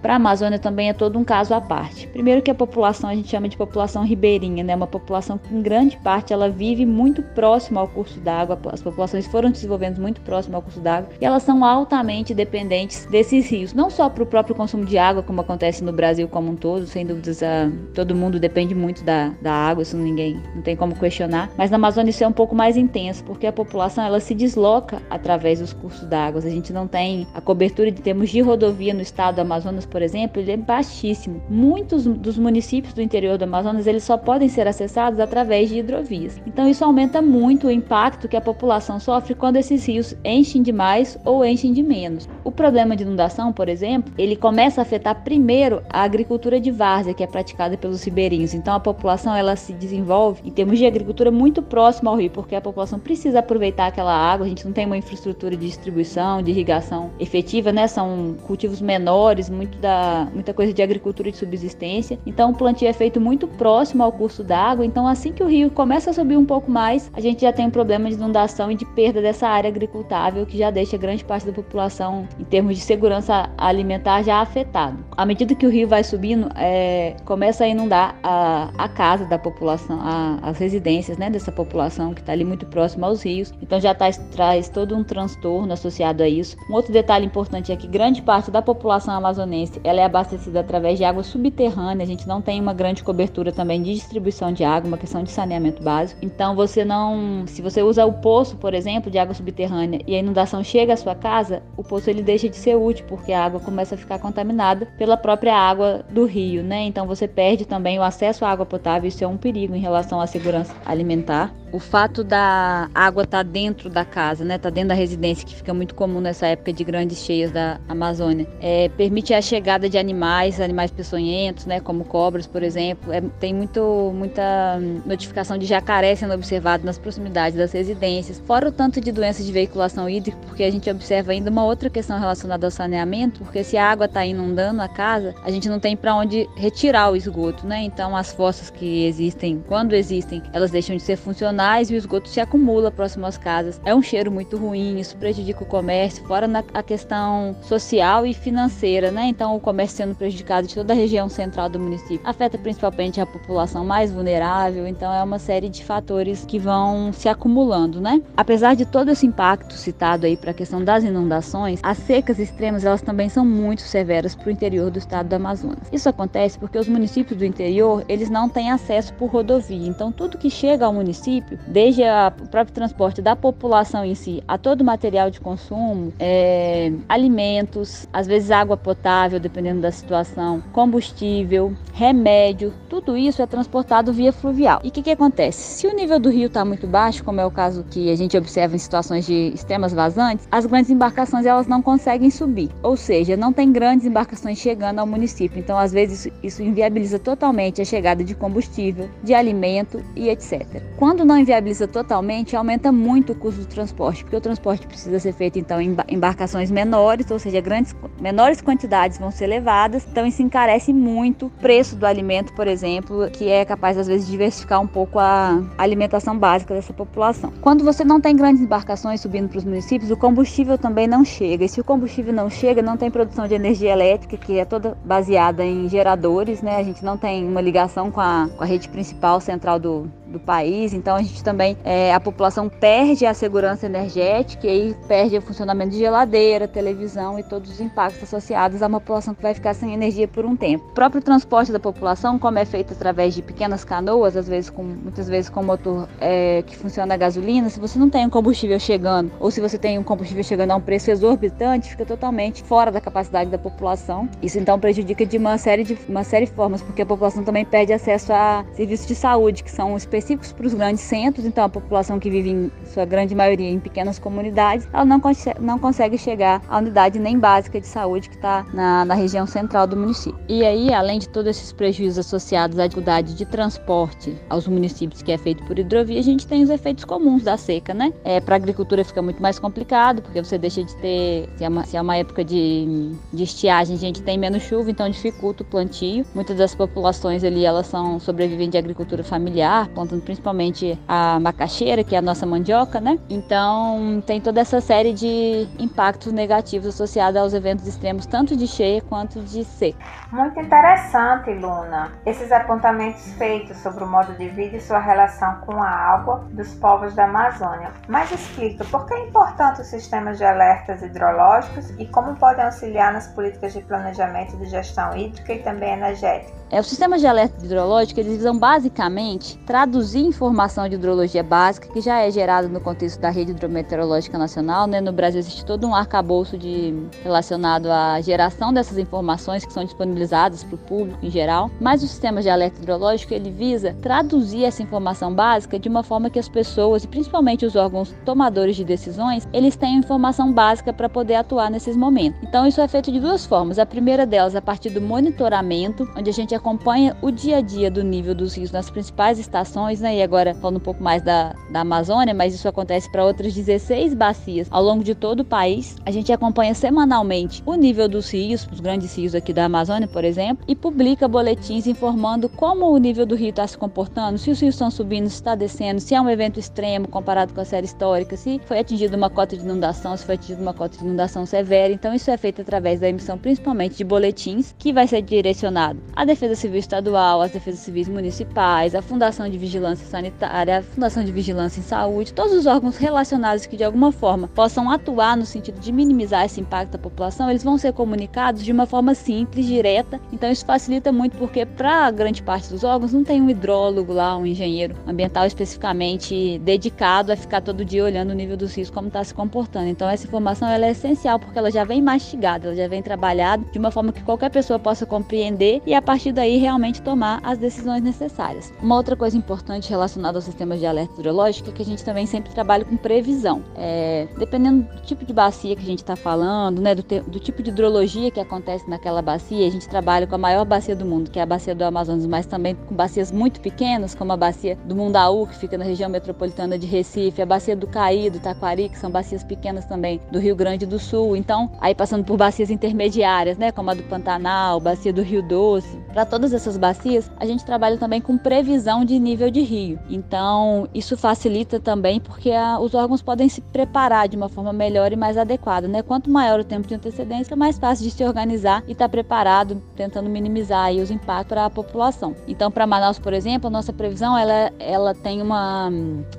Para 0.01 0.13
a 0.13 0.15
Amazônia 0.15 0.57
também 0.57 0.89
é 0.89 0.93
todo 0.93 1.19
um 1.19 1.23
caso 1.23 1.53
à 1.53 1.59
parte. 1.59 2.07
Primeiro 2.07 2.41
que 2.41 2.49
a 2.49 2.55
população 2.55 3.09
a 3.09 3.15
gente 3.15 3.29
chama 3.29 3.49
de 3.49 3.57
população 3.57 4.03
ribeirinha, 4.03 4.63
né? 4.63 4.75
Uma 4.75 4.87
população 4.87 5.37
que 5.37 5.53
em 5.53 5.61
grande 5.61 5.97
parte 5.97 6.31
ela 6.31 6.49
vive 6.49 6.85
muito 6.85 7.21
próximo 7.21 7.79
ao 7.79 7.87
curso 7.87 8.19
d'água. 8.19 8.57
As 8.71 8.81
populações 8.81 9.27
foram 9.27 9.51
desenvolvendo 9.51 9.99
muito 9.99 10.21
próximo 10.21 10.55
ao 10.55 10.61
curso 10.61 10.79
d'água 10.79 11.09
e 11.19 11.25
elas 11.25 11.43
são 11.43 11.65
altamente 11.65 12.33
dependentes 12.33 13.05
desses 13.05 13.49
rios, 13.49 13.73
não 13.73 13.89
só 13.89 14.09
para 14.09 14.23
o 14.23 14.25
próprio 14.25 14.55
consumo 14.55 14.85
de 14.85 14.97
água, 14.97 15.21
como 15.21 15.41
acontece 15.41 15.83
no 15.83 15.91
Brasil 15.91 16.27
como 16.27 16.51
um 16.51 16.55
todo. 16.55 16.87
Sem 16.87 17.05
dúvidas, 17.05 17.43
a, 17.43 17.69
todo 17.93 18.15
mundo 18.15 18.39
depende 18.39 18.73
muito 18.73 19.03
da, 19.03 19.33
da 19.41 19.51
água, 19.51 19.83
isso 19.83 19.97
ninguém 19.97 20.41
não 20.55 20.61
tem 20.61 20.75
como 20.75 20.95
questionar. 20.95 21.49
Mas 21.57 21.69
na 21.69 21.75
Amazônia 21.75 22.09
isso 22.09 22.23
é 22.23 22.27
um 22.27 22.31
pouco 22.31 22.55
mais 22.55 22.77
intenso, 22.77 23.23
porque 23.25 23.45
a 23.45 23.51
população 23.51 24.03
ela 24.03 24.19
se 24.19 24.33
desloca 24.33 25.01
através 25.09 25.59
dos 25.59 25.73
cursos 25.73 26.07
d'água. 26.07 26.39
A 26.39 26.49
gente 26.49 26.71
não 26.71 26.87
tem 26.87 27.27
a 27.33 27.41
cobertura 27.41 27.91
de 27.91 28.01
termos 28.01 28.29
de 28.29 28.39
rodovia 28.39 28.93
no 28.93 29.01
estado 29.01 29.35
do 29.35 29.41
Amazonas 29.41 29.85
por 29.89 30.01
exemplo, 30.01 30.41
ele 30.41 30.51
é 30.51 30.57
baixíssimo. 30.57 31.41
Muitos 31.49 32.05
dos 32.05 32.37
municípios 32.37 32.93
do 32.93 33.01
interior 33.01 33.37
do 33.37 33.43
Amazonas 33.43 33.87
eles 33.87 34.03
só 34.03 34.17
podem 34.17 34.47
ser 34.47 34.67
acessados 34.67 35.19
através 35.19 35.69
de 35.69 35.79
hidrovias. 35.79 36.39
Então 36.45 36.67
isso 36.67 36.83
aumenta 36.83 37.21
muito 37.21 37.67
o 37.67 37.71
impacto 37.71 38.27
que 38.27 38.37
a 38.37 38.41
população 38.41 38.99
sofre 38.99 39.35
quando 39.35 39.57
esses 39.57 39.85
rios 39.85 40.15
enchem 40.23 40.61
demais 40.61 41.17
ou 41.25 41.43
enchem 41.43 41.73
de 41.73 41.83
menos. 41.83 42.29
O 42.43 42.51
problema 42.51 42.95
de 42.95 43.03
inundação, 43.03 43.51
por 43.51 43.67
exemplo, 43.67 44.13
ele 44.17 44.35
começa 44.35 44.81
a 44.81 44.83
afetar 44.83 45.23
primeiro 45.23 45.81
a 45.89 46.03
agricultura 46.03 46.59
de 46.59 46.71
várzea 46.71 47.13
que 47.13 47.23
é 47.23 47.27
praticada 47.27 47.77
pelos 47.77 48.03
ribeirinhos. 48.03 48.53
Então 48.53 48.73
a 48.73 48.79
população 48.79 49.35
ela 49.35 49.55
se 49.55 49.73
desenvolve 49.73 50.41
em 50.45 50.51
termos 50.51 50.77
de 50.77 50.85
agricultura 50.85 51.31
muito 51.31 51.61
próxima 51.61 52.11
ao 52.11 52.17
rio, 52.17 52.29
porque 52.29 52.55
a 52.55 52.61
população 52.61 52.99
precisa 52.99 53.39
aproveitar 53.39 53.87
aquela 53.87 54.13
água. 54.13 54.45
A 54.45 54.49
gente 54.49 54.65
não 54.65 54.73
tem 54.73 54.85
uma 54.85 54.97
infraestrutura 54.97 55.55
de 55.55 55.65
distribuição, 55.65 56.41
de 56.41 56.51
irrigação 56.51 57.11
efetiva, 57.19 57.71
né? 57.71 57.87
São 57.87 58.35
cultivos 58.45 58.81
menores, 58.81 59.49
muito 59.49 59.77
da 59.79 60.27
muita 60.33 60.53
coisa 60.53 60.73
de 60.73 60.81
agricultura 60.81 61.31
de 61.31 61.37
subsistência. 61.37 62.19
Então 62.25 62.51
o 62.51 62.55
plantio 62.55 62.87
é 62.87 62.93
feito 62.93 63.19
muito 63.19 63.47
próximo 63.47 64.03
ao 64.03 64.11
curso 64.11 64.43
d'água. 64.43 64.85
Então 64.85 65.07
assim 65.07 65.31
que 65.31 65.43
o 65.43 65.47
rio 65.47 65.69
começa 65.69 66.09
a 66.09 66.13
subir 66.13 66.37
um 66.37 66.45
pouco 66.45 66.69
mais, 66.69 67.09
a 67.13 67.19
gente 67.19 67.41
já 67.41 67.53
tem 67.53 67.67
um 67.67 67.71
problema 67.71 68.09
de 68.09 68.15
inundação 68.15 68.71
e 68.71 68.75
de 68.75 68.85
perda 68.85 69.21
dessa 69.21 69.47
área 69.47 69.69
agricultável 69.69 70.45
que 70.45 70.57
já 70.57 70.69
deixa 70.69 70.97
grande 70.97 71.23
parte 71.23 71.45
da 71.45 71.53
população 71.53 72.27
em 72.39 72.43
termos 72.43 72.75
de 72.75 72.81
segurança 72.81 73.49
alimentar 73.57 74.21
já 74.23 74.37
afetado. 74.37 74.97
À 75.15 75.25
medida 75.25 75.55
que 75.55 75.65
o 75.65 75.69
rio 75.69 75.87
vai 75.87 76.03
subindo, 76.03 76.49
é, 76.55 77.15
começa 77.25 77.63
a 77.63 77.67
inundar 77.67 78.15
a, 78.23 78.71
a 78.77 78.89
casa 78.89 79.25
da 79.25 79.37
população, 79.37 79.99
a, 80.01 80.39
as 80.41 80.57
residências 80.57 81.17
né, 81.17 81.29
dessa 81.29 81.51
população 81.51 82.13
que 82.13 82.21
está 82.21 82.33
ali 82.33 82.43
muito 82.43 82.65
próximo 82.65 83.05
aos 83.05 83.23
rios. 83.23 83.53
Então 83.61 83.79
já 83.79 83.93
tá, 83.93 84.09
traz 84.31 84.69
todo 84.69 84.95
um 84.95 85.03
transtorno 85.03 85.71
associado 85.71 86.23
a 86.23 86.29
isso. 86.29 86.57
Um 86.69 86.73
outro 86.73 86.91
detalhe 86.91 87.25
importante 87.25 87.71
é 87.71 87.75
que 87.75 87.87
grande 87.87 88.21
parte 88.21 88.51
da 88.51 88.61
população 88.61 89.13
amazonense 89.13 89.68
ela 89.83 89.99
é 89.99 90.05
abastecida 90.05 90.59
através 90.59 90.97
de 90.97 91.03
água 91.03 91.23
subterrânea. 91.23 92.03
A 92.03 92.07
gente 92.07 92.27
não 92.27 92.41
tem 92.41 92.59
uma 92.59 92.73
grande 92.73 93.03
cobertura 93.03 93.51
também 93.51 93.81
de 93.81 93.93
distribuição 93.93 94.51
de 94.51 94.63
água, 94.63 94.87
uma 94.87 94.97
questão 94.97 95.23
de 95.23 95.31
saneamento 95.31 95.83
básico. 95.83 96.19
Então 96.23 96.55
você 96.55 96.83
não, 96.83 97.45
se 97.47 97.61
você 97.61 97.83
usa 97.83 98.05
o 98.05 98.13
poço, 98.13 98.55
por 98.57 98.73
exemplo, 98.73 99.11
de 99.11 99.17
água 99.17 99.33
subterrânea 99.33 100.01
e 100.07 100.15
a 100.15 100.19
inundação 100.19 100.63
chega 100.63 100.93
à 100.93 100.97
sua 100.97 101.15
casa, 101.15 101.61
o 101.77 101.83
poço 101.83 102.09
ele 102.09 102.21
deixa 102.21 102.49
de 102.49 102.55
ser 102.55 102.75
útil 102.75 103.05
porque 103.07 103.31
a 103.31 103.43
água 103.43 103.59
começa 103.59 103.95
a 103.95 103.97
ficar 103.97 104.19
contaminada 104.19 104.85
pela 104.97 105.17
própria 105.17 105.55
água 105.55 106.05
do 106.09 106.25
rio, 106.25 106.63
né? 106.63 106.83
Então 106.83 107.05
você 107.05 107.27
perde 107.27 107.65
também 107.65 107.99
o 107.99 108.03
acesso 108.03 108.45
à 108.45 108.49
água 108.49 108.65
potável. 108.65 109.07
Isso 109.07 109.23
é 109.23 109.27
um 109.27 109.37
perigo 109.37 109.75
em 109.75 109.79
relação 109.79 110.19
à 110.19 110.27
segurança 110.27 110.73
alimentar 110.85 111.53
o 111.71 111.79
fato 111.79 112.23
da 112.23 112.89
água 112.93 113.23
estar 113.23 113.43
tá 113.43 113.43
dentro 113.43 113.89
da 113.89 114.03
casa, 114.03 114.43
né, 114.43 114.57
tá 114.57 114.69
dentro 114.69 114.89
da 114.89 114.95
residência, 114.95 115.45
que 115.45 115.55
fica 115.55 115.73
muito 115.73 115.93
comum 115.93 116.19
nessa 116.19 116.47
época 116.47 116.73
de 116.73 116.83
grandes 116.83 117.19
cheias 117.19 117.51
da 117.51 117.79
Amazônia, 117.87 118.47
é, 118.59 118.89
permite 118.89 119.33
a 119.33 119.41
chegada 119.41 119.89
de 119.89 119.97
animais, 119.97 120.59
animais 120.59 120.91
peçonhentos, 120.91 121.65
né, 121.65 121.79
como 121.79 122.03
cobras, 122.03 122.47
por 122.47 122.63
exemplo. 122.63 123.13
É, 123.13 123.21
tem 123.39 123.53
muito, 123.53 124.11
muita 124.15 124.79
notificação 125.05 125.57
de 125.57 125.65
jacaré 125.65 126.15
sendo 126.15 126.33
observado 126.33 126.85
nas 126.85 126.97
proximidades 126.97 127.57
das 127.57 127.71
residências. 127.71 128.41
Fora 128.45 128.69
o 128.69 128.71
tanto 128.71 128.99
de 128.99 129.11
doenças 129.11 129.45
de 129.45 129.51
veiculação 129.51 130.09
hídrica, 130.09 130.37
porque 130.47 130.63
a 130.63 130.71
gente 130.71 130.89
observa 130.89 131.31
ainda 131.31 131.49
uma 131.51 131.63
outra 131.63 131.89
questão 131.89 132.19
relacionada 132.19 132.65
ao 132.65 132.71
saneamento, 132.71 133.41
porque 133.43 133.63
se 133.63 133.77
a 133.77 133.89
água 133.89 134.05
está 134.05 134.25
inundando 134.25 134.81
a 134.81 134.87
casa, 134.87 135.35
a 135.43 135.51
gente 135.51 135.69
não 135.69 135.79
tem 135.79 135.95
para 135.95 136.15
onde 136.15 136.47
retirar 136.55 137.11
o 137.11 137.15
esgoto, 137.15 137.67
né? 137.67 137.83
Então 137.83 138.15
as 138.15 138.33
fossas 138.33 138.69
que 138.69 139.05
existem, 139.05 139.63
quando 139.67 139.93
existem, 139.93 140.41
elas 140.53 140.71
deixam 140.71 140.95
de 140.95 141.01
ser 141.01 141.15
funcionais 141.15 141.58
e 141.89 141.93
o 141.93 141.97
esgoto 141.97 142.29
se 142.29 142.39
acumula 142.39 142.89
próximo 142.89 143.25
às 143.25 143.37
casas. 143.37 143.81
É 143.83 143.93
um 143.93 144.01
cheiro 144.01 144.31
muito 144.31 144.55
ruim, 144.55 144.97
isso 144.97 145.17
prejudica 145.17 145.61
o 145.61 145.67
comércio, 145.67 146.25
fora 146.25 146.47
na, 146.47 146.63
a 146.73 146.81
questão 146.81 147.53
social 147.61 148.25
e 148.25 148.33
financeira, 148.33 149.11
né? 149.11 149.25
Então, 149.25 149.55
o 149.55 149.59
comércio 149.59 149.97
sendo 149.97 150.15
prejudicado 150.15 150.67
de 150.67 150.75
toda 150.75 150.93
a 150.93 150.95
região 150.95 151.27
central 151.27 151.67
do 151.67 151.77
município 151.77 152.21
afeta 152.23 152.57
principalmente 152.57 153.19
a 153.19 153.25
população 153.25 153.83
mais 153.83 154.11
vulnerável. 154.11 154.87
Então, 154.87 155.11
é 155.13 155.21
uma 155.21 155.37
série 155.37 155.67
de 155.67 155.83
fatores 155.83 156.45
que 156.45 156.57
vão 156.57 157.11
se 157.11 157.27
acumulando, 157.27 157.99
né? 157.99 158.21
Apesar 158.37 158.75
de 158.75 158.85
todo 158.85 159.11
esse 159.11 159.25
impacto 159.25 159.73
citado 159.73 160.25
aí 160.25 160.37
para 160.37 160.51
a 160.51 160.53
questão 160.53 160.81
das 160.81 161.03
inundações, 161.03 161.81
as 161.83 161.97
secas 161.97 162.39
extremas 162.39 162.85
elas 162.85 163.01
também 163.01 163.27
são 163.27 163.45
muito 163.45 163.81
severas 163.81 164.33
para 164.33 164.47
o 164.47 164.51
interior 164.51 164.89
do 164.89 164.99
estado 164.99 165.27
do 165.27 165.33
Amazonas. 165.35 165.89
Isso 165.91 166.07
acontece 166.07 166.57
porque 166.57 166.77
os 166.77 166.87
municípios 166.87 167.37
do 167.37 167.45
interior 167.45 168.05
eles 168.07 168.29
não 168.29 168.47
têm 168.47 168.71
acesso 168.71 169.13
por 169.15 169.29
rodovia. 169.29 169.87
Então, 169.87 170.11
tudo 170.11 170.37
que 170.37 170.49
chega 170.49 170.85
ao 170.85 170.93
município, 170.93 171.48
desde 171.67 172.03
a, 172.03 172.33
o 172.41 172.47
próprio 172.47 172.73
transporte 172.73 173.21
da 173.21 173.35
população 173.35 174.03
em 174.05 174.15
si, 174.15 174.43
a 174.47 174.57
todo 174.57 174.83
material 174.83 175.29
de 175.29 175.39
consumo, 175.39 176.13
é, 176.19 176.91
alimentos, 177.07 178.07
às 178.13 178.27
vezes 178.27 178.51
água 178.51 178.77
potável, 178.77 179.39
dependendo 179.39 179.81
da 179.81 179.91
situação, 179.91 180.61
combustível, 180.71 181.73
remédio, 181.93 182.73
tudo 182.89 183.17
isso 183.17 183.41
é 183.41 183.45
transportado 183.45 184.13
via 184.13 184.31
fluvial. 184.31 184.79
E 184.83 184.89
o 184.89 184.91
que, 184.91 185.01
que 185.01 185.11
acontece? 185.11 185.79
Se 185.79 185.87
o 185.87 185.95
nível 185.95 186.19
do 186.19 186.29
rio 186.29 186.47
está 186.47 186.63
muito 186.63 186.87
baixo, 186.87 187.23
como 187.23 187.41
é 187.41 187.45
o 187.45 187.51
caso 187.51 187.83
que 187.89 188.11
a 188.11 188.15
gente 188.15 188.37
observa 188.37 188.75
em 188.75 188.79
situações 188.79 189.25
de 189.25 189.51
extremas 189.53 189.93
vazantes, 189.93 190.47
as 190.51 190.65
grandes 190.65 190.89
embarcações 190.89 191.45
elas 191.45 191.67
não 191.67 191.81
conseguem 191.81 192.29
subir, 192.29 192.69
ou 192.81 192.95
seja, 192.95 193.35
não 193.35 193.51
tem 193.51 193.71
grandes 193.71 194.05
embarcações 194.05 194.57
chegando 194.57 194.99
ao 194.99 195.07
município. 195.07 195.59
Então, 195.59 195.77
às 195.77 195.91
vezes, 195.91 196.31
isso 196.43 196.61
inviabiliza 196.61 197.19
totalmente 197.19 197.81
a 197.81 197.85
chegada 197.85 198.23
de 198.23 198.35
combustível, 198.35 199.09
de 199.23 199.33
alimento 199.33 200.03
e 200.15 200.29
etc. 200.29 200.81
Quando 200.97 201.25
não 201.25 201.38
inviabiliza 201.39 201.87
totalmente, 201.87 202.55
aumenta 202.55 202.91
muito 202.91 203.33
o 203.33 203.35
custo 203.35 203.61
do 203.61 203.67
transporte, 203.67 204.23
porque 204.23 204.35
o 204.35 204.41
transporte 204.41 204.87
precisa 204.87 205.19
ser 205.19 205.33
feito 205.33 205.57
então 205.59 205.81
em 205.81 205.95
embarcações 206.07 206.71
menores, 206.71 207.29
ou 207.31 207.39
seja, 207.39 207.61
grandes, 207.61 207.95
menores 208.19 208.61
quantidades 208.61 209.17
vão 209.17 209.31
ser 209.31 209.47
levadas, 209.47 210.05
então 210.09 210.25
isso 210.25 210.41
encarece 210.41 210.93
muito 210.93 211.47
o 211.47 211.49
preço 211.49 211.95
do 211.95 212.05
alimento, 212.05 212.53
por 212.53 212.67
exemplo, 212.67 213.29
que 213.31 213.49
é 213.49 213.65
capaz 213.65 213.97
às 213.97 214.07
vezes 214.07 214.25
de 214.25 214.31
diversificar 214.31 214.81
um 214.81 214.87
pouco 214.87 215.19
a 215.19 215.61
alimentação 215.77 216.37
básica 216.37 216.73
dessa 216.73 216.93
população. 216.93 217.51
Quando 217.61 217.83
você 217.83 218.03
não 218.03 218.19
tem 218.19 218.35
grandes 218.35 218.61
embarcações 218.61 219.21
subindo 219.21 219.49
para 219.49 219.57
os 219.57 219.65
municípios, 219.65 220.11
o 220.11 220.17
combustível 220.17 220.77
também 220.77 221.07
não 221.07 221.23
chega. 221.23 221.65
E 221.65 221.69
se 221.69 221.79
o 221.79 221.83
combustível 221.83 222.33
não 222.33 222.49
chega, 222.49 222.81
não 222.81 222.97
tem 222.97 223.09
produção 223.09 223.47
de 223.47 223.53
energia 223.53 223.91
elétrica, 223.91 224.37
que 224.37 224.59
é 224.59 224.65
toda 224.65 224.97
baseada 225.03 225.63
em 225.63 225.87
geradores, 225.89 226.61
né? 226.61 226.77
A 226.77 226.83
gente 226.83 227.03
não 227.03 227.17
tem 227.17 227.47
uma 227.47 227.61
ligação 227.61 228.11
com 228.11 228.21
a, 228.21 228.49
com 228.55 228.63
a 228.63 228.67
rede 228.67 228.87
principal 228.89 229.39
central 229.41 229.79
do, 229.79 230.09
do 230.29 230.39
país, 230.39 230.93
então 230.93 231.15
a 231.15 231.21
gente 231.21 231.43
também, 231.43 231.75
é, 231.83 232.13
a 232.13 232.19
população 232.19 232.69
perde 232.69 233.25
a 233.25 233.33
segurança 233.33 233.85
energética 233.85 234.67
e 234.67 234.69
aí 234.69 234.95
perde 235.07 235.37
o 235.37 235.41
funcionamento 235.41 235.91
de 235.91 235.97
geladeira, 235.97 236.67
televisão 236.67 237.39
e 237.39 237.43
todos 237.43 237.71
os 237.71 237.81
impactos 237.81 238.23
associados 238.23 238.81
a 238.81 238.87
uma 238.87 238.99
população 238.99 239.33
que 239.33 239.41
vai 239.41 239.53
ficar 239.53 239.73
sem 239.73 239.93
energia 239.93 240.27
por 240.27 240.45
um 240.45 240.55
tempo. 240.55 240.85
O 240.89 240.93
próprio 240.93 241.21
transporte 241.21 241.71
da 241.71 241.79
população, 241.79 242.37
como 242.37 242.59
é 242.59 242.65
feito 242.65 242.93
através 242.93 243.33
de 243.33 243.41
pequenas 243.41 243.83
canoas, 243.83 244.37
às 244.37 244.47
vezes 244.47 244.69
com, 244.69 244.83
muitas 244.83 245.27
vezes 245.27 245.49
com 245.49 245.63
motor 245.63 246.07
é, 246.21 246.63
que 246.65 246.77
funciona 246.77 247.13
a 247.13 247.17
gasolina, 247.17 247.69
se 247.69 247.79
você 247.79 247.97
não 247.97 248.09
tem 248.09 248.25
um 248.25 248.29
combustível 248.29 248.79
chegando 248.79 249.31
ou 249.39 249.49
se 249.49 249.59
você 249.59 249.77
tem 249.77 249.97
um 249.97 250.03
combustível 250.03 250.43
chegando 250.43 250.71
a 250.71 250.75
um 250.75 250.81
preço 250.81 251.09
exorbitante, 251.09 251.89
fica 251.89 252.05
totalmente 252.05 252.63
fora 252.63 252.91
da 252.91 253.01
capacidade 253.01 253.49
da 253.49 253.57
população. 253.57 254.29
Isso 254.41 254.59
então 254.59 254.79
prejudica 254.79 255.25
de 255.25 255.37
uma 255.37 255.57
série 255.57 255.83
de 255.83 255.97
uma 256.07 256.23
série 256.23 256.45
de 256.45 256.51
formas, 256.51 256.81
porque 256.81 257.01
a 257.01 257.05
população 257.05 257.43
também 257.43 257.65
perde 257.65 257.93
acesso 257.93 258.31
a 258.31 258.63
serviços 258.73 259.07
de 259.07 259.15
saúde 259.15 259.63
que 259.63 259.71
são 259.71 259.97
específicos 259.97 260.18
específicos 260.19 260.51
para 260.51 260.67
os 260.67 260.73
grandes 260.73 261.01
centros, 261.01 261.45
então 261.45 261.63
a 261.63 261.69
população 261.69 262.19
que 262.19 262.29
vive 262.29 262.49
em 262.49 262.71
sua 262.85 263.05
grande 263.05 263.33
maioria 263.33 263.69
em 263.69 263.79
pequenas 263.79 264.19
comunidades, 264.19 264.87
ela 264.93 265.05
não, 265.05 265.19
consegue, 265.19 265.59
não 265.61 265.79
consegue 265.79 266.17
chegar 266.17 266.61
à 266.67 266.77
unidade 266.77 267.19
nem 267.19 267.39
básica 267.39 267.79
de 267.79 267.87
saúde 267.87 268.29
que 268.29 268.35
está 268.35 268.65
na, 268.73 269.05
na 269.05 269.13
região 269.13 269.47
central 269.47 269.87
do 269.87 269.95
município. 269.95 270.39
E 270.47 270.65
aí, 270.65 270.93
além 270.93 271.19
de 271.19 271.29
todos 271.29 271.49
esses 271.49 271.71
prejuízos 271.71 272.19
associados 272.19 272.77
à 272.77 272.85
dificuldade 272.85 273.33
de 273.33 273.45
transporte 273.45 274.35
aos 274.49 274.67
municípios 274.67 275.21
que 275.21 275.31
é 275.31 275.37
feito 275.37 275.63
por 275.65 275.79
hidrovia, 275.79 276.19
a 276.19 276.23
gente 276.23 276.45
tem 276.45 276.63
os 276.63 276.69
efeitos 276.69 277.05
comuns 277.05 277.43
da 277.43 277.57
seca, 277.57 277.93
né? 277.93 278.13
É, 278.23 278.39
para 278.39 278.55
a 278.55 278.57
agricultura 278.57 279.03
fica 279.03 279.21
muito 279.21 279.41
mais 279.41 279.57
complicado, 279.57 280.21
porque 280.21 280.43
você 280.43 280.57
deixa 280.57 280.83
de 280.83 280.95
ter, 280.97 281.49
se 281.55 281.63
é 281.63 281.69
uma, 281.69 281.85
se 281.85 281.97
é 281.97 282.01
uma 282.01 282.17
época 282.17 282.43
de, 282.43 283.11
de 283.31 283.43
estiagem, 283.43 283.95
a 283.95 283.99
gente 283.99 284.21
tem 284.21 284.37
menos 284.37 284.63
chuva, 284.63 284.91
então 284.91 285.09
dificulta 285.09 285.63
o 285.63 285.65
plantio. 285.65 286.25
Muitas 286.35 286.57
das 286.57 286.75
populações 286.75 287.43
ali, 287.43 287.65
elas 287.65 287.87
são 287.87 288.19
sobreviventes 288.19 288.71
de 288.71 288.77
agricultura 288.77 289.23
familiar, 289.23 289.87
principalmente 290.17 290.97
a 291.07 291.39
macaxeira, 291.39 292.03
que 292.03 292.15
é 292.15 292.19
a 292.19 292.21
nossa 292.21 292.45
mandioca, 292.45 292.99
né? 292.99 293.19
Então 293.29 294.23
tem 294.25 294.39
toda 294.39 294.61
essa 294.61 294.79
série 294.81 295.13
de 295.13 295.67
impactos 295.77 296.31
negativos 296.31 296.87
associados 296.87 297.39
aos 297.39 297.53
eventos 297.53 297.85
extremos, 297.85 298.25
tanto 298.25 298.55
de 298.55 298.65
cheia 298.65 299.01
quanto 299.01 299.41
de 299.41 299.63
seca. 299.65 299.99
Muito 300.31 300.59
interessante, 300.59 301.51
Luna, 301.53 302.11
esses 302.25 302.51
apontamentos 302.51 303.33
feitos 303.33 303.77
sobre 303.77 304.03
o 304.03 304.07
modo 304.07 304.33
de 304.33 304.47
vida 304.49 304.77
e 304.77 304.81
sua 304.81 304.99
relação 304.99 305.55
com 305.65 305.81
a 305.81 305.89
água 305.89 306.47
dos 306.51 306.73
povos 306.75 307.13
da 307.15 307.25
Amazônia. 307.25 307.91
Mas 308.07 308.31
explica 308.31 308.85
por 308.85 309.05
que 309.05 309.13
é 309.13 309.27
importante 309.27 309.81
os 309.81 309.87
sistemas 309.87 310.37
de 310.37 310.45
alertas 310.45 311.01
hidrológicos 311.01 311.89
e 311.99 312.05
como 312.05 312.35
podem 312.35 312.65
auxiliar 312.65 313.11
nas 313.11 313.27
políticas 313.27 313.73
de 313.73 313.81
planejamento 313.81 314.55
de 314.57 314.65
gestão 314.65 315.15
hídrica 315.15 315.53
e 315.53 315.59
também 315.59 315.93
energética. 315.93 316.58
É, 316.71 316.79
os 316.79 316.85
sistemas 316.85 317.19
de 317.19 317.25
alerta 317.25 317.65
hidrológico 317.65 318.19
eles 318.19 318.37
visam 318.37 318.57
basicamente 318.57 319.57
traduzir 319.65 320.19
informação 320.19 320.87
de 320.87 320.93
hidrologia 320.93 321.41
básica 321.41 321.91
que 321.91 321.99
já 321.99 322.19
é 322.19 322.29
gerada 322.29 322.67
no 322.67 322.79
contexto 322.79 323.19
da 323.19 323.31
rede 323.31 323.51
hidrometeorológica 323.51 324.37
nacional. 324.37 324.85
Né? 324.85 325.01
No 325.01 325.11
Brasil 325.11 325.39
existe 325.39 325.65
todo 325.65 325.87
um 325.87 325.95
arcabouço 325.95 326.59
de, 326.59 326.93
relacionado 327.23 327.87
à 327.91 328.21
geração 328.21 328.71
dessas 328.71 328.99
informações 328.99 329.65
que 329.65 329.73
são 329.73 329.83
disponibilizadas 329.83 330.63
para 330.63 330.75
o 330.75 330.77
público 330.77 331.17
em 331.25 331.31
geral. 331.31 331.71
Mas 331.81 332.03
o 332.03 332.07
sistema 332.07 332.39
de 332.39 332.49
alerta 332.49 332.79
hidrológico 332.79 333.33
ele 333.33 333.49
visa 333.49 333.95
traduzir 333.99 334.63
essa 334.63 334.83
informação 334.83 335.33
básica 335.33 335.79
de 335.79 335.89
uma 335.89 336.03
forma 336.03 336.29
que 336.29 336.37
as 336.37 336.47
pessoas, 336.47 337.03
e 337.03 337.07
principalmente 337.07 337.65
os 337.65 337.75
órgãos 337.75 338.13
tomadores 338.23 338.75
de 338.75 338.83
decisões, 338.83 339.47
eles 339.51 339.75
tenham 339.75 339.97
informação 339.97 340.53
básica 340.53 340.93
para 340.93 341.09
poder 341.09 341.35
atuar 341.35 341.71
nesses 341.71 341.97
momentos. 341.97 342.39
Então 342.43 342.67
isso 342.67 342.79
é 342.79 342.87
feito 342.87 343.11
de 343.11 343.19
duas 343.19 343.43
formas. 343.43 343.79
A 343.79 343.87
primeira 343.87 344.23
delas 344.23 344.55
a 344.55 344.61
partir 344.61 344.91
do 344.91 345.01
monitoramento, 345.01 346.07
onde 346.15 346.29
a 346.29 346.33
gente 346.33 346.58
acompanha 346.59 347.15
o 347.21 347.31
dia 347.31 347.57
a 347.57 347.61
dia 347.61 347.89
do 347.89 348.03
nível 348.03 348.35
dos 348.35 348.55
rios 348.55 348.71
nas 348.71 348.89
principais 348.89 349.39
estações, 349.39 350.01
né? 350.01 350.17
E 350.17 350.21
agora 350.21 350.53
falando 350.53 350.77
um 350.77 350.81
pouco 350.81 351.01
mais 351.01 351.23
da, 351.23 351.55
da 351.71 351.81
Amazônia, 351.81 352.33
mas 352.33 352.53
isso 352.53 352.67
acontece 352.67 353.09
para 353.11 353.25
outras 353.25 353.53
16 353.53 354.13
bacias 354.13 354.67
ao 354.69 354.83
longo 354.83 355.03
de 355.03 355.15
todo 355.15 355.39
o 355.39 355.45
país. 355.45 355.95
A 356.05 356.11
gente 356.11 356.31
acompanha 356.31 356.73
semanalmente 356.73 357.63
o 357.65 357.75
nível 357.75 358.07
dos 358.07 358.29
rios, 358.29 358.67
os 358.71 358.79
grandes 358.79 359.15
rios 359.15 359.33
aqui 359.33 359.53
da 359.53 359.65
Amazônia, 359.65 360.07
por 360.07 360.23
exemplo, 360.23 360.63
e 360.67 360.75
publica 360.75 361.27
boletins 361.27 361.87
informando 361.87 362.49
como 362.49 362.91
o 362.91 362.97
nível 362.97 363.25
do 363.25 363.35
rio 363.35 363.49
está 363.49 363.65
se 363.65 363.77
comportando, 363.77 364.37
se 364.37 364.51
os 364.51 364.59
rios 364.59 364.75
estão 364.75 364.91
subindo, 364.91 365.29
se 365.29 365.35
está 365.35 365.55
descendo, 365.55 365.99
se 365.99 366.13
é 366.13 366.21
um 366.21 366.29
evento 366.29 366.59
extremo 366.59 367.07
comparado 367.07 367.53
com 367.53 367.61
a 367.61 367.65
série 367.65 367.85
histórica, 367.85 368.35
se 368.35 368.59
foi 368.65 368.79
atingida 368.79 369.15
uma 369.15 369.29
cota 369.29 369.55
de 369.55 369.63
inundação, 369.63 370.15
se 370.17 370.25
foi 370.25 370.35
atingida 370.35 370.61
uma 370.61 370.73
cota 370.73 370.97
de 370.97 371.03
inundação 371.03 371.45
severa. 371.45 371.93
Então 371.93 372.13
isso 372.13 372.29
é 372.29 372.37
feito 372.37 372.61
através 372.61 372.99
da 372.99 373.07
emissão 373.07 373.37
principalmente 373.37 373.97
de 373.97 374.03
boletins 374.03 374.75
que 374.77 374.91
vai 374.91 375.07
ser 375.07 375.21
direcionado 375.21 375.99
à 376.15 376.25
defesa 376.25 376.48
Defesa 376.49 376.55
Civil 376.55 376.79
Estadual, 376.79 377.41
as 377.41 377.51
Defesas 377.51 377.79
Civis 377.81 378.07
Municipais, 378.07 378.95
a 378.95 379.01
Fundação 379.01 379.47
de 379.47 379.57
Vigilância 379.57 380.05
Sanitária, 380.07 380.79
a 380.79 380.81
Fundação 380.81 381.23
de 381.23 381.31
Vigilância 381.31 381.79
em 381.79 381.83
Saúde, 381.83 382.33
todos 382.33 382.53
os 382.53 382.65
órgãos 382.65 382.97
relacionados 382.97 383.65
que 383.65 383.77
de 383.77 383.83
alguma 383.83 384.11
forma 384.11 384.47
possam 384.47 384.89
atuar 384.89 385.37
no 385.37 385.45
sentido 385.45 385.79
de 385.79 385.91
minimizar 385.91 386.45
esse 386.45 386.59
impacto 386.59 386.93
da 386.93 386.97
população, 386.97 387.49
eles 387.49 387.63
vão 387.63 387.77
ser 387.77 387.93
comunicados 387.93 388.63
de 388.63 388.71
uma 388.71 388.87
forma 388.87 389.13
simples, 389.13 389.65
direta. 389.65 390.19
Então 390.31 390.51
isso 390.51 390.65
facilita 390.65 391.11
muito 391.11 391.37
porque 391.37 391.65
para 391.65 392.09
grande 392.09 392.41
parte 392.41 392.69
dos 392.69 392.83
órgãos 392.83 393.13
não 393.13 393.23
tem 393.23 393.41
um 393.41 393.49
hidrólogo 393.49 394.13
lá, 394.13 394.35
um 394.35 394.45
engenheiro 394.45 394.95
ambiental 395.07 395.45
especificamente 395.45 396.57
dedicado 396.59 397.31
a 397.31 397.35
ficar 397.35 397.61
todo 397.61 397.85
dia 397.85 398.03
olhando 398.03 398.31
o 398.31 398.35
nível 398.35 398.57
dos 398.57 398.73
rios 398.73 398.89
como 398.89 399.07
está 399.07 399.23
se 399.23 399.33
comportando. 399.33 399.87
Então 399.87 400.09
essa 400.09 400.25
informação 400.25 400.67
ela 400.67 400.87
é 400.87 400.91
essencial 400.91 401.39
porque 401.39 401.59
ela 401.59 401.69
já 401.69 401.83
vem 401.83 402.01
mastigada, 402.01 402.67
ela 402.67 402.75
já 402.75 402.87
vem 402.87 403.03
trabalhada 403.03 403.63
de 403.71 403.77
uma 403.77 403.91
forma 403.91 404.11
que 404.11 404.23
qualquer 404.23 404.49
pessoa 404.49 404.79
possa 404.79 405.05
compreender 405.05 405.81
e 405.85 405.93
a 405.93 406.01
partir 406.01 406.31
daí 406.39 406.57
realmente 406.57 407.01
tomar 407.01 407.41
as 407.43 407.57
decisões 407.57 408.01
necessárias. 408.01 408.73
Uma 408.81 408.95
outra 408.95 409.13
coisa 409.13 409.37
importante 409.37 409.89
relacionada 409.89 410.37
aos 410.37 410.45
sistemas 410.45 410.79
de 410.79 410.85
alerta 410.85 411.19
hidrológico 411.19 411.69
é 411.69 411.73
que 411.73 411.81
a 411.81 411.85
gente 411.85 412.03
também 412.03 412.25
sempre 412.25 412.53
trabalha 412.53 412.85
com 412.85 412.95
previsão. 412.95 413.61
É, 413.75 414.25
dependendo 414.37 414.83
do 414.83 415.01
tipo 415.01 415.25
de 415.25 415.33
bacia 415.33 415.75
que 415.75 415.81
a 415.81 415.85
gente 415.85 415.99
está 415.99 416.15
falando, 416.15 416.81
né, 416.81 416.95
do, 416.95 417.03
te, 417.03 417.19
do, 417.19 417.39
tipo 417.39 417.61
de 417.61 417.71
hidrologia 417.71 418.31
que 418.31 418.39
acontece 418.39 418.89
naquela 418.89 419.21
bacia, 419.21 419.67
a 419.67 419.69
gente 419.69 419.89
trabalha 419.89 420.25
com 420.25 420.35
a 420.35 420.37
maior 420.37 420.63
bacia 420.63 420.95
do 420.95 421.05
mundo, 421.05 421.29
que 421.29 421.39
é 421.39 421.41
a 421.41 421.45
bacia 421.45 421.75
do 421.75 421.83
Amazonas, 421.83 422.25
mas 422.25 422.45
também 422.45 422.73
com 422.73 422.95
bacias 422.95 423.33
muito 423.33 423.59
pequenas, 423.59 424.15
como 424.15 424.31
a 424.31 424.37
bacia 424.37 424.77
do 424.85 424.95
Mundaú, 424.95 425.45
que 425.45 425.57
fica 425.57 425.77
na 425.77 425.83
região 425.83 426.09
metropolitana 426.09 426.79
de 426.79 426.87
Recife, 426.87 427.41
a 427.41 427.45
bacia 427.45 427.75
do 427.75 427.85
Caí, 427.85 428.29
do 428.29 428.39
Taquari, 428.39 428.87
que 428.87 428.97
são 428.97 429.11
bacias 429.11 429.43
pequenas 429.43 429.85
também 429.85 430.21
do 430.31 430.39
Rio 430.39 430.55
Grande 430.55 430.85
do 430.85 430.99
Sul. 430.99 431.35
Então, 431.35 431.69
aí 431.81 431.93
passando 431.93 432.23
por 432.23 432.37
bacias 432.37 432.69
intermediárias, 432.69 433.57
né, 433.57 433.73
como 433.73 433.89
a 433.91 433.93
do 433.93 434.03
Pantanal, 434.03 434.79
bacia 434.79 435.11
do 435.11 435.21
Rio 435.21 435.41
Doce, 435.41 435.99
para 436.13 436.25
todas 436.29 436.53
essas 436.53 436.77
bacias, 436.77 437.29
a 437.37 437.45
gente 437.45 437.65
trabalha 437.65 437.97
também 437.97 438.21
com 438.21 438.37
previsão 438.37 439.03
de 439.03 439.17
nível 439.19 439.49
de 439.49 439.61
rio. 439.61 439.99
Então, 440.09 440.87
isso 440.93 441.17
facilita 441.17 441.79
também 441.79 442.19
porque 442.19 442.51
a, 442.51 442.79
os 442.79 442.93
órgãos 442.93 443.21
podem 443.21 443.49
se 443.49 443.61
preparar 443.61 444.27
de 444.27 444.37
uma 444.37 444.47
forma 444.47 444.71
melhor 444.71 445.11
e 445.11 445.15
mais 445.15 445.37
adequada. 445.37 445.87
Né? 445.87 446.01
Quanto 446.01 446.29
maior 446.29 446.59
o 446.59 446.63
tempo 446.63 446.87
de 446.87 446.95
antecedência, 446.95 447.55
mais 447.55 447.77
fácil 447.77 448.05
de 448.05 448.11
se 448.11 448.23
organizar 448.23 448.83
e 448.87 448.91
estar 448.91 449.05
tá 449.05 449.09
preparado, 449.09 449.81
tentando 449.95 450.29
minimizar 450.29 450.91
os 450.91 451.11
impactos 451.11 451.49
para 451.49 451.65
a 451.65 451.69
população. 451.69 452.35
Então, 452.47 452.69
para 452.69 452.85
Manaus, 452.85 453.17
por 453.17 453.33
exemplo, 453.33 453.67
a 453.67 453.69
nossa 453.71 453.91
previsão 453.91 454.37
ela, 454.37 454.71
ela 454.77 455.15
tem 455.15 455.41
uma, 455.41 455.89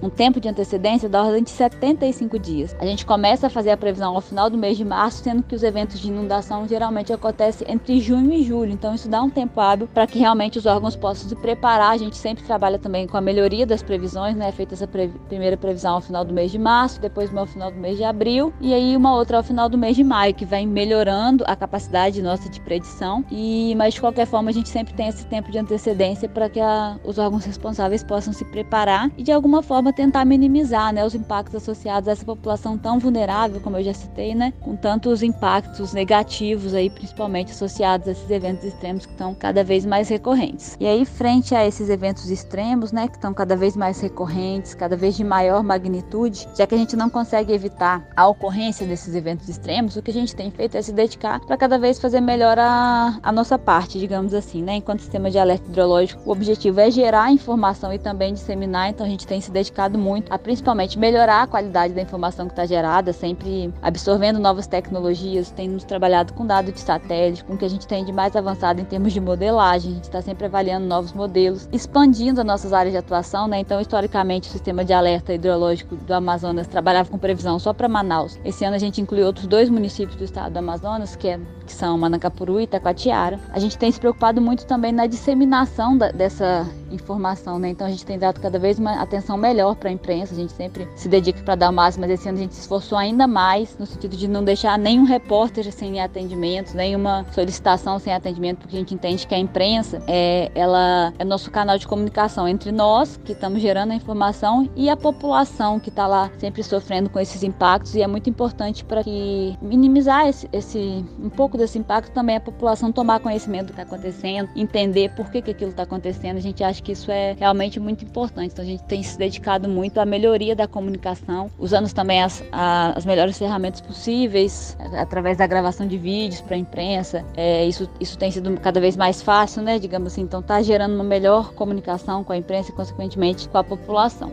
um 0.03 0.09
tempo 0.09 0.41
de 0.41 0.49
antecedência 0.49 1.09
da 1.09 1.23
ordem 1.23 1.43
de 1.43 1.51
75 1.51 2.39
dias. 2.39 2.77
A 2.79 2.87
gente 2.87 3.05
começa 3.05 3.47
a 3.47 3.51
fazer 3.51 3.71
a 3.71 3.77
previsão 3.77 4.15
ao 4.15 4.21
final 4.21 4.49
do 4.49 4.59
mês 4.59 4.77
de 4.77 4.85
março, 4.85 5.23
sendo 5.23 5.43
que 5.43 5.55
os 5.55 5.63
eventos 5.63 5.99
de 5.99 6.09
inundação 6.09 6.67
geralmente 6.69 7.13
acontecem 7.13 7.71
entre 7.71 8.01
junho 8.01 8.33
e 8.33 8.43
julho. 8.43 8.73
Então, 8.73 8.95
isso 8.95 9.09
dá 9.09 9.23
um 9.23 9.31
tempo 9.31 9.61
hábil 9.61 9.80
para 9.87 10.07
que 10.07 10.19
realmente 10.19 10.59
os 10.59 10.67
órgãos 10.67 10.97
possam 10.97 11.29
se 11.29 11.37
preparar. 11.37 11.93
A 11.93 11.97
gente 11.97 12.17
sempre 12.17 12.45
trabalha 12.45 12.79
também 12.79 13.07
com 13.07 13.17
a 13.17 13.21
melhoria 13.21 13.67
das 13.67 13.83
previsões, 13.83 14.37
né? 14.37 14.51
Feita 14.53 14.75
essa 14.75 14.87
pre 14.87 15.09
primeira 15.29 15.57
previsão 15.57 15.95
ao 15.95 16.01
final 16.01 16.25
do 16.25 16.33
mês 16.33 16.51
de 16.51 16.59
março, 16.59 17.01
depois 17.01 17.31
uma 17.31 17.43
ao 17.43 17.47
final 17.47 17.71
do 17.71 17.79
mês 17.79 17.97
de 17.97 18.05
abril 18.05 18.53
e 18.61 18.75
aí 18.75 18.97
uma 18.97 19.15
outra 19.15 19.37
ao 19.39 19.43
final 19.43 19.69
do 19.69 19.79
mês 19.79 19.97
de 19.97 20.05
maio, 20.05 20.35
que 20.35 20.45
vem 20.45 20.67
melhorando 20.67 21.45
a 21.47 21.55
capacidade 21.55 22.21
nossa 22.23 22.49
de 22.49 22.61
predição. 22.61 23.25
E 23.31 23.75
mas 23.77 23.95
de 23.95 24.01
qualquer 24.01 24.27
forma 24.27 24.51
a 24.51 24.53
gente 24.53 24.69
sempre 24.69 24.95
tem 24.95 25.09
esse 25.09 25.25
tempo 25.27 25.51
de 25.51 25.59
antecedência 25.59 26.29
para 26.29 26.49
que 26.49 26.61
a, 26.61 26.99
os 27.05 27.19
órgãos 27.19 27.45
responsáveis 27.45 28.03
possam 28.03 28.33
se 28.33 28.45
preparar 28.45 29.11
e 29.17 29.23
de 29.23 29.33
alguma 29.33 29.63
forma 29.63 29.93
tentar 29.93 30.25
minimizar, 30.25 30.93
né, 30.93 31.05
os 31.05 31.15
impactos 31.15 31.55
associados 31.55 32.09
a 32.09 32.13
essa 32.13 32.25
população 32.25 32.77
tão 32.77 32.99
vulnerável, 32.99 33.61
como 33.61 33.77
eu 33.77 33.85
já 33.85 33.95
citei, 33.95 34.35
né, 34.35 34.53
com 34.61 34.77
tantos 34.77 35.23
impactos 35.23 35.93
negativos 35.93 36.75
aí, 36.75 36.91
principalmente 36.91 37.53
associados 37.53 38.09
a 38.09 38.13
esses 38.13 38.31
eventos 38.31 38.65
extremos 38.65 39.07
que 39.07 39.13
estão 39.13 39.35
cada 39.35 39.63
vez 39.63 39.70
mais 39.85 40.09
recorrentes. 40.09 40.77
E 40.81 40.87
aí, 40.87 41.05
frente 41.05 41.55
a 41.55 41.67
esses 41.67 41.89
eventos 41.89 42.31
extremos, 42.31 42.93
né, 42.93 43.09
que 43.09 43.17
estão 43.17 43.33
cada 43.33 43.57
vez 43.57 43.77
mais 43.77 44.01
recorrentes, 44.01 44.75
cada 44.75 44.97
vez 44.97 45.17
de 45.17 45.25
maior 45.25 45.63
magnitude, 45.63 46.49
já 46.57 46.67
que 46.67 46.75
a 46.75 46.79
gente 46.79 46.97
não 46.97 47.09
consegue 47.09 47.53
evitar 47.53 48.03
a 48.17 48.27
ocorrência 48.27 48.87
desses 48.87 49.15
eventos 49.15 49.49
extremos, 49.49 49.97
o 49.97 50.03
que 50.03 50.11
a 50.11 50.15
gente 50.15 50.35
tem 50.35 50.51
feito 50.51 50.77
é 50.77 50.83
se 50.83 50.93
dedicar 50.93 51.41
para 51.41 51.57
cada 51.57 51.79
vez 51.79 52.01
fazer 52.01 52.21
melhor 52.21 52.59
a, 52.59 53.19
a 53.23 53.33
nossa 53.33 53.59
parte, 53.59 53.99
digamos 53.99 54.35
assim, 54.35 54.63
né? 54.63 54.77
Enquanto 54.77 55.01
sistema 55.01 55.31
de 55.31 55.39
alerta 55.39 55.69
hidrológico, 55.69 56.23
o 56.25 56.33
objetivo 56.33 56.81
é 56.81 56.91
gerar 56.91 57.31
informação 57.33 57.93
e 57.93 57.99
também 57.99 58.35
disseminar, 58.35 58.91
então 58.91 59.07
a 59.07 59.09
gente 59.09 59.27
tem 59.27 59.41
se 59.41 59.51
dedicado 59.51 59.99
muito 59.99 60.33
a 60.33 60.39
principalmente 60.39 60.99
melhorar 60.99 61.43
a 61.43 61.47
qualidade 61.47 61.95
da 61.95 62.03
informação 62.03 62.47
que 62.47 62.53
está 62.53 62.67
gerada, 62.67 63.13
sempre 63.13 63.73
absorvendo 63.83 64.39
novas 64.39 64.67
tecnologias, 64.67 65.51
temos 65.51 65.85
trabalhado 65.85 66.33
com 66.33 66.47
dados 66.47 66.73
de 66.73 66.81
satélite, 66.81 67.45
com 67.45 67.55
o 67.55 67.59
que 67.59 67.65
a 67.65 67.71
gente 67.71 67.87
tem 67.87 68.05
de 68.05 68.13
mais 68.13 68.35
avançado 68.35 68.81
em 68.81 68.85
termos 68.85 69.13
de 69.13 69.21
a 69.59 69.79
gente 69.79 70.05
está 70.05 70.23
sempre 70.23 70.47
avaliando 70.47 70.87
novos 70.87 71.13
modelos, 71.13 71.69
expandindo 71.73 72.41
as 72.41 72.47
nossas 72.47 72.73
áreas 72.73 72.93
de 72.93 72.99
atuação, 72.99 73.49
né? 73.49 73.59
Então, 73.59 73.81
historicamente, 73.81 74.49
o 74.49 74.53
sistema 74.53 74.85
de 74.85 74.93
alerta 74.93 75.35
hidrológico 75.35 75.97
do 75.97 76.13
Amazonas 76.13 76.67
trabalhava 76.67 77.11
com 77.11 77.19
previsão 77.19 77.59
só 77.59 77.73
para 77.73 77.89
Manaus. 77.89 78.39
Esse 78.45 78.65
ano 78.65 78.77
a 78.77 78.79
gente 78.79 79.01
incluiu 79.01 79.27
outros 79.27 79.47
dois 79.47 79.69
municípios 79.69 80.17
do 80.17 80.25
estado 80.25 80.53
do 80.53 80.59
Amazonas, 80.59 81.17
que, 81.17 81.29
é, 81.29 81.41
que 81.67 81.73
são 81.73 81.99
Manacapuru 81.99 82.61
e 82.61 82.65
Itacoatiara. 82.65 83.41
A 83.51 83.59
gente 83.59 83.77
tem 83.77 83.91
se 83.91 83.99
preocupado 83.99 84.41
muito 84.41 84.67
também 84.67 84.93
na 84.93 85.07
disseminação 85.07 85.97
da, 85.97 86.11
dessa 86.11 86.67
informação, 86.91 87.59
né? 87.59 87.71
Então 87.71 87.87
a 87.87 87.91
gente 87.91 88.05
tem 88.05 88.19
dado 88.19 88.41
cada 88.41 88.59
vez 88.59 88.79
uma 88.79 89.01
atenção 89.01 89.37
melhor 89.37 89.77
para 89.77 89.89
a 89.89 89.93
imprensa, 89.93 90.35
a 90.35 90.37
gente 90.37 90.53
sempre 90.53 90.89
se 90.95 91.09
dedica 91.09 91.43
para 91.43 91.55
dar 91.55 91.71
o 91.71 91.73
máximo, 91.73 92.03
mas 92.03 92.13
esse 92.13 92.29
ano 92.29 92.39
a 92.39 92.41
gente 92.43 92.55
se 92.55 92.61
esforçou 92.61 92.97
ainda 92.99 93.27
mais 93.27 93.77
no 93.79 93.87
sentido 93.87 94.17
de 94.17 94.29
não 94.29 94.45
deixar 94.45 94.79
nenhum 94.79 95.05
repórter 95.05 95.71
sem 95.73 96.01
atendimento, 96.01 96.75
nenhuma 96.75 97.25
solicitação 97.33 97.99
sem 97.99 98.13
atendimento, 98.13 98.59
porque 98.59 98.77
a 98.77 98.79
gente 98.79 98.95
entende 98.95 99.27
que 99.27 99.35
a 99.35 99.39
imprensa 99.39 100.03
é, 100.07 100.51
ela 100.55 101.13
é 101.19 101.25
nosso 101.25 101.51
canal 101.51 101.79
de 101.79 101.87
comunicação 101.87 102.49
entre 102.49 102.73
nós, 102.73 103.19
que 103.25 103.33
estamos 103.33 103.61
gerando 103.61 103.93
a 103.93 103.95
informação, 103.95 104.69
e 104.77 104.89
a 104.89 104.97
população 104.97 105.79
que 105.79 105.89
está 105.89 106.07
lá 106.07 106.31
sempre 106.39 106.63
sofrendo 106.63 107.11
com 107.11 107.19
esses 107.19 107.43
impactos, 107.43 107.95
e 107.95 108.03
é 108.03 108.07
muito 108.07 108.29
importante 108.29 108.85
para 108.85 109.03
que 109.03 109.57
minimizar 109.61 110.27
esse, 110.27 110.49
esse, 110.53 111.05
um 111.23 111.31
pouco 111.31 111.57
desse 111.57 111.79
impacto 111.79 112.13
também 112.13 112.37
a 112.37 112.41
população 112.41 112.93
tomar 112.93 113.21
conhecimento 113.21 113.67
do 113.67 113.73
que 113.73 113.81
está 113.81 113.83
acontecendo, 113.83 114.49
entender 114.57 115.11
por 115.15 115.31
que, 115.31 115.43
que 115.43 115.51
aquilo 115.51 115.71
está 115.71 115.83
acontecendo. 115.83 116.37
A 116.37 116.41
gente 116.41 116.63
acha 116.63 116.80
que 116.83 116.93
isso 116.93 117.11
é 117.11 117.35
realmente 117.39 117.79
muito 117.79 118.05
importante. 118.05 118.53
Então 118.53 118.65
a 118.65 118.69
gente 118.69 118.83
tem 118.85 119.03
se 119.03 119.17
dedicado 119.19 119.69
muito 119.69 119.99
à 119.99 120.07
melhoria 120.07 120.55
da 120.55 120.67
comunicação, 120.67 121.51
usando 121.59 121.93
também 121.93 122.23
as, 122.23 122.43
as 122.53 123.05
melhores 123.05 123.39
ferramentas 123.39 123.81
possíveis, 123.81 124.77
através 124.97 125.39
da 125.39 125.47
gravação 125.47 125.87
de 125.87 125.97
vídeos 125.97 126.41
para 126.41 126.57
a 126.57 126.59
imprensa. 126.59 127.25
É, 127.37 127.67
isso, 127.67 127.89
isso 128.01 128.19
tem 128.19 128.31
sido 128.31 128.59
cada 128.61 128.81
vez 128.81 128.97
mais 128.97 129.23
fácil, 129.23 129.63
né? 129.63 129.79
Digamos 129.79 130.13
assim, 130.13 130.23
então 130.23 130.41
está 130.41 130.63
gerando 130.63 130.95
uma 130.95 131.05
melhor 131.05 131.53
comunicação 131.53 132.25
com 132.25 132.33
a 132.33 132.37
imprensa 132.37 132.71
e, 132.71 132.75
consequentemente, 132.75 133.49
com 133.49 133.59
a 133.59 133.65
população. 133.65 134.33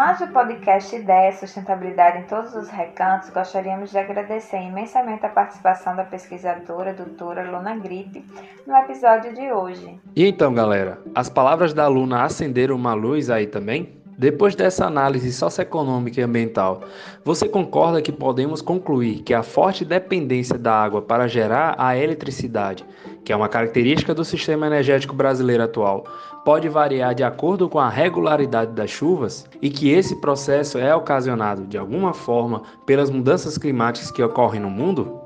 Nós 0.00 0.18
do 0.18 0.28
podcast 0.28 0.96
Ideias 0.96 1.40
Sustentabilidade 1.40 2.20
em 2.20 2.22
Todos 2.22 2.54
os 2.54 2.70
Recantos 2.70 3.28
gostaríamos 3.28 3.90
de 3.90 3.98
agradecer 3.98 4.56
imensamente 4.56 5.26
a 5.26 5.28
participação 5.28 5.94
da 5.94 6.04
pesquisadora 6.04 6.94
doutora 6.94 7.44
Luna 7.50 7.76
Gripe 7.76 8.24
no 8.66 8.74
episódio 8.76 9.34
de 9.34 9.52
hoje. 9.52 10.00
E 10.16 10.26
então, 10.26 10.54
galera, 10.54 10.98
as 11.14 11.28
palavras 11.28 11.74
da 11.74 11.86
Luna 11.86 12.24
acenderam 12.24 12.76
uma 12.76 12.94
luz 12.94 13.28
aí 13.28 13.46
também? 13.46 13.99
Depois 14.20 14.54
dessa 14.54 14.84
análise 14.84 15.32
socioeconômica 15.32 16.20
e 16.20 16.22
ambiental, 16.22 16.82
você 17.24 17.48
concorda 17.48 18.02
que 18.02 18.12
podemos 18.12 18.60
concluir 18.60 19.22
que 19.22 19.32
a 19.32 19.42
forte 19.42 19.82
dependência 19.82 20.58
da 20.58 20.74
água 20.74 21.00
para 21.00 21.26
gerar 21.26 21.74
a 21.78 21.96
eletricidade, 21.96 22.84
que 23.24 23.32
é 23.32 23.36
uma 23.36 23.48
característica 23.48 24.14
do 24.14 24.22
sistema 24.22 24.66
energético 24.66 25.14
brasileiro 25.14 25.62
atual, 25.62 26.04
pode 26.44 26.68
variar 26.68 27.14
de 27.14 27.24
acordo 27.24 27.66
com 27.66 27.78
a 27.78 27.88
regularidade 27.88 28.72
das 28.72 28.90
chuvas 28.90 29.48
e 29.62 29.70
que 29.70 29.88
esse 29.88 30.14
processo 30.20 30.76
é 30.76 30.94
ocasionado 30.94 31.66
de 31.66 31.78
alguma 31.78 32.12
forma 32.12 32.60
pelas 32.84 33.08
mudanças 33.08 33.56
climáticas 33.56 34.10
que 34.10 34.22
ocorrem 34.22 34.60
no 34.60 34.68
mundo? 34.68 35.19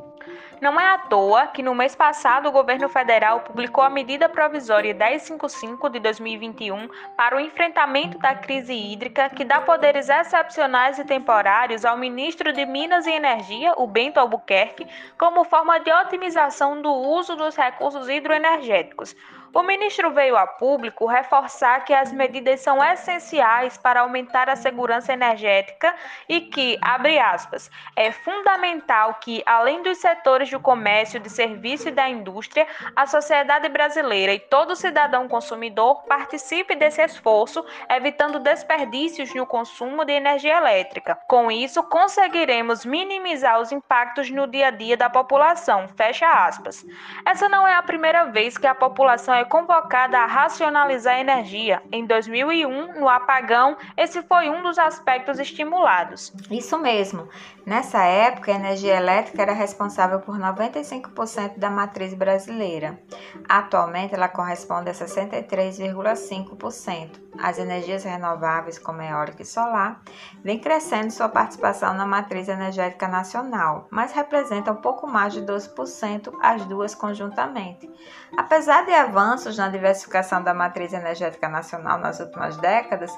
Não 0.64 0.80
é 0.80 0.94
à 0.94 0.96
toa 0.96 1.48
que 1.48 1.62
no 1.62 1.74
mês 1.74 1.94
passado 1.94 2.48
o 2.48 2.50
governo 2.50 2.88
federal 2.88 3.40
publicou 3.40 3.84
a 3.84 3.90
medida 3.90 4.30
provisória 4.30 4.94
1055 4.94 5.90
de 5.90 6.00
2021 6.00 6.88
para 7.14 7.36
o 7.36 7.40
enfrentamento 7.40 8.16
da 8.16 8.34
crise 8.34 8.72
hídrica, 8.72 9.28
que 9.28 9.44
dá 9.44 9.60
poderes 9.60 10.08
excepcionais 10.08 10.98
e 10.98 11.04
temporários 11.04 11.84
ao 11.84 11.98
ministro 11.98 12.50
de 12.50 12.64
Minas 12.64 13.06
e 13.06 13.10
Energia, 13.10 13.74
o 13.76 13.86
Bento 13.86 14.18
Albuquerque, 14.18 14.86
como 15.18 15.44
forma 15.44 15.78
de 15.80 15.92
otimização 15.92 16.80
do 16.80 16.90
uso 16.90 17.36
dos 17.36 17.54
recursos 17.54 18.08
hidroenergéticos. 18.08 19.14
O 19.54 19.62
ministro 19.62 20.10
veio 20.10 20.36
a 20.36 20.48
público 20.48 21.06
reforçar 21.06 21.84
que 21.84 21.94
as 21.94 22.12
medidas 22.12 22.58
são 22.58 22.82
essenciais 22.82 23.78
para 23.78 24.00
aumentar 24.00 24.50
a 24.50 24.56
segurança 24.56 25.12
energética 25.12 25.94
e 26.28 26.40
que, 26.40 26.76
abre 26.82 27.20
aspas, 27.20 27.70
é 27.94 28.10
fundamental 28.10 29.14
que, 29.20 29.44
além 29.46 29.80
dos 29.80 29.98
setores 29.98 30.50
do 30.50 30.58
comércio, 30.58 31.20
de 31.20 31.30
serviço 31.30 31.88
e 31.88 31.92
da 31.92 32.08
indústria, 32.08 32.66
a 32.96 33.06
sociedade 33.06 33.68
brasileira 33.68 34.32
e 34.32 34.40
todo 34.40 34.74
cidadão 34.74 35.28
consumidor 35.28 36.02
participe 36.02 36.74
desse 36.74 37.00
esforço, 37.00 37.64
evitando 37.88 38.40
desperdícios 38.40 39.32
no 39.36 39.46
consumo 39.46 40.04
de 40.04 40.14
energia 40.14 40.56
elétrica. 40.56 41.16
Com 41.28 41.48
isso, 41.48 41.80
conseguiremos 41.84 42.84
minimizar 42.84 43.60
os 43.60 43.70
impactos 43.70 44.28
no 44.30 44.48
dia 44.48 44.66
a 44.66 44.70
dia 44.72 44.96
da 44.96 45.08
população. 45.08 45.86
Fecha 45.96 46.26
aspas. 46.26 46.84
Essa 47.24 47.48
não 47.48 47.68
é 47.68 47.76
a 47.76 47.82
primeira 47.84 48.24
vez 48.24 48.58
que 48.58 48.66
a 48.66 48.74
população 48.74 49.32
é 49.32 49.43
convocada 49.44 50.18
a 50.18 50.26
racionalizar 50.26 51.14
a 51.14 51.20
energia. 51.20 51.82
Em 51.92 52.04
2001, 52.06 53.00
no 53.00 53.08
apagão, 53.08 53.76
esse 53.96 54.22
foi 54.22 54.50
um 54.50 54.62
dos 54.62 54.78
aspectos 54.78 55.38
estimulados. 55.38 56.32
Isso 56.50 56.76
mesmo. 56.78 57.28
Nessa 57.66 58.02
época, 58.04 58.52
a 58.52 58.56
energia 58.56 58.96
elétrica 58.96 59.42
era 59.42 59.52
responsável 59.52 60.20
por 60.20 60.38
95% 60.38 61.58
da 61.58 61.70
matriz 61.70 62.12
brasileira. 62.12 63.00
Atualmente, 63.48 64.14
ela 64.14 64.28
corresponde 64.28 64.90
a 64.90 64.92
63,5%. 64.92 67.24
As 67.38 67.58
energias 67.58 68.04
renováveis, 68.04 68.78
como 68.78 69.02
eólica 69.02 69.42
e 69.42 69.46
solar, 69.46 70.00
vêm 70.42 70.58
crescendo 70.58 71.10
sua 71.10 71.28
participação 71.28 71.94
na 71.94 72.06
matriz 72.06 72.48
energética 72.48 73.08
nacional, 73.08 73.88
mas 73.90 74.12
representam 74.12 74.76
pouco 74.76 75.06
mais 75.06 75.32
de 75.32 75.42
12% 75.42 76.32
as 76.40 76.64
duas 76.66 76.94
conjuntamente. 76.94 77.90
Apesar 78.36 78.84
de 78.84 78.92
avanços 78.92 79.33
na 79.56 79.68
diversificação 79.68 80.42
da 80.42 80.54
matriz 80.54 80.92
energética 80.92 81.48
nacional 81.48 81.98
nas 81.98 82.20
últimas 82.20 82.56
décadas, 82.58 83.10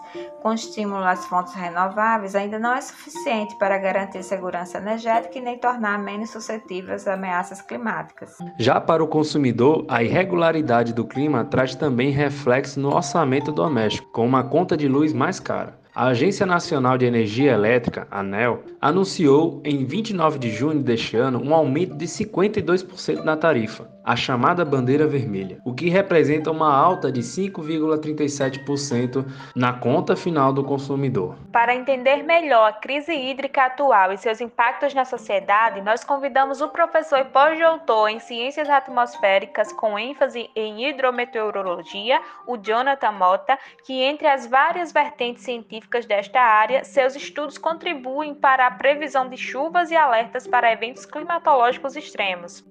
com 0.43 0.53
estímulo 0.53 1.05
às 1.05 1.27
fontes 1.27 1.55
renováveis, 1.55 2.35
ainda 2.35 2.59
não 2.59 2.73
é 2.73 2.81
suficiente 2.81 3.57
para 3.59 3.79
garantir 3.79 4.23
segurança 4.23 4.79
energética 4.79 5.39
e 5.39 5.43
nem 5.43 5.59
tornar 5.59 5.99
menos 5.99 6.31
suscetíveis 6.31 7.07
a 7.07 7.15
ameaças 7.15 7.61
climáticas. 7.61 8.37
Já 8.59 8.81
para 8.81 9.05
o 9.05 9.09
consumidor, 9.09 9.85
a 9.89 10.03
irregularidade 10.03 10.93
do 10.93 11.05
clima 11.05 11.45
traz 11.45 11.75
também 11.75 12.11
reflexo 12.11 12.81
no 12.81 12.95
orçamento 12.95 13.53
doméstico, 13.53 14.11
com 14.11 14.27
uma 14.27 14.45
conta 14.45 14.77
de 14.77 14.89
luz 14.89 15.13
mais 15.13 15.39
cara. 15.39 15.79
A 15.97 16.09
Agência 16.09 16.45
Nacional 16.45 16.99
de 16.99 17.07
Energia 17.07 17.53
Elétrica, 17.53 18.07
ANEL, 18.11 18.63
anunciou 18.83 19.63
em 19.65 19.83
29 19.87 20.39
de 20.39 20.51
junho 20.51 20.83
deste 20.83 21.17
ano 21.17 21.43
um 21.43 21.55
aumento 21.55 21.97
de 21.97 22.05
52% 22.05 23.25
na 23.25 23.35
tarifa, 23.35 23.89
a 24.07 24.15
chamada 24.15 24.65
bandeira 24.65 25.05
vermelha, 25.05 25.61
o 25.65 25.75
que 25.75 25.89
representa 25.89 26.53
uma 26.53 26.73
alta 26.73 27.11
de 27.11 27.23
5,37% 27.23 29.27
na 29.53 29.73
conta 29.73 30.15
final 30.15 30.53
do 30.53 30.63
consumidor. 30.63 31.35
Para 31.51 31.75
entender 31.75 32.23
melhor 32.23 32.69
a 32.69 32.73
crise 32.73 33.13
hídrica 33.13 33.65
atual 33.65 34.13
e 34.13 34.19
seus 34.19 34.41
impactos 34.41 34.95
na 34.95 35.05
sociedade, 35.05 35.81
nós 35.81 36.05
convidamos 36.05 36.61
o 36.61 36.69
professor 36.69 37.19
e 37.19 37.25
pós-doutor 37.25 38.09
em 38.09 38.21
Ciências 38.21 38.71
Atmosféricas 38.71 39.73
com 39.73 39.99
ênfase 39.99 40.49
em 40.55 40.89
hidrometeorologia, 40.89 42.21
o 42.47 42.57
Jonathan 42.57 43.11
Mota, 43.11 43.59
que 43.85 44.03
entre 44.03 44.29
as 44.29 44.47
várias 44.47 44.93
vertentes 44.93 45.43
científicas 45.43 46.07
desta 46.07 46.41
área, 46.41 46.85
seus 46.85 47.17
estudos 47.17 47.59
contribuem 47.59 48.37
para 48.37 48.69
a 48.69 48.71
previsão 48.71 49.29
de 49.29 49.37
chuvas 49.37 49.91
e 49.91 49.97
alertas 49.97 50.47
para 50.47 50.73
eventos 50.73 51.05
climatológicos 51.05 51.97
extremos. 51.97 52.65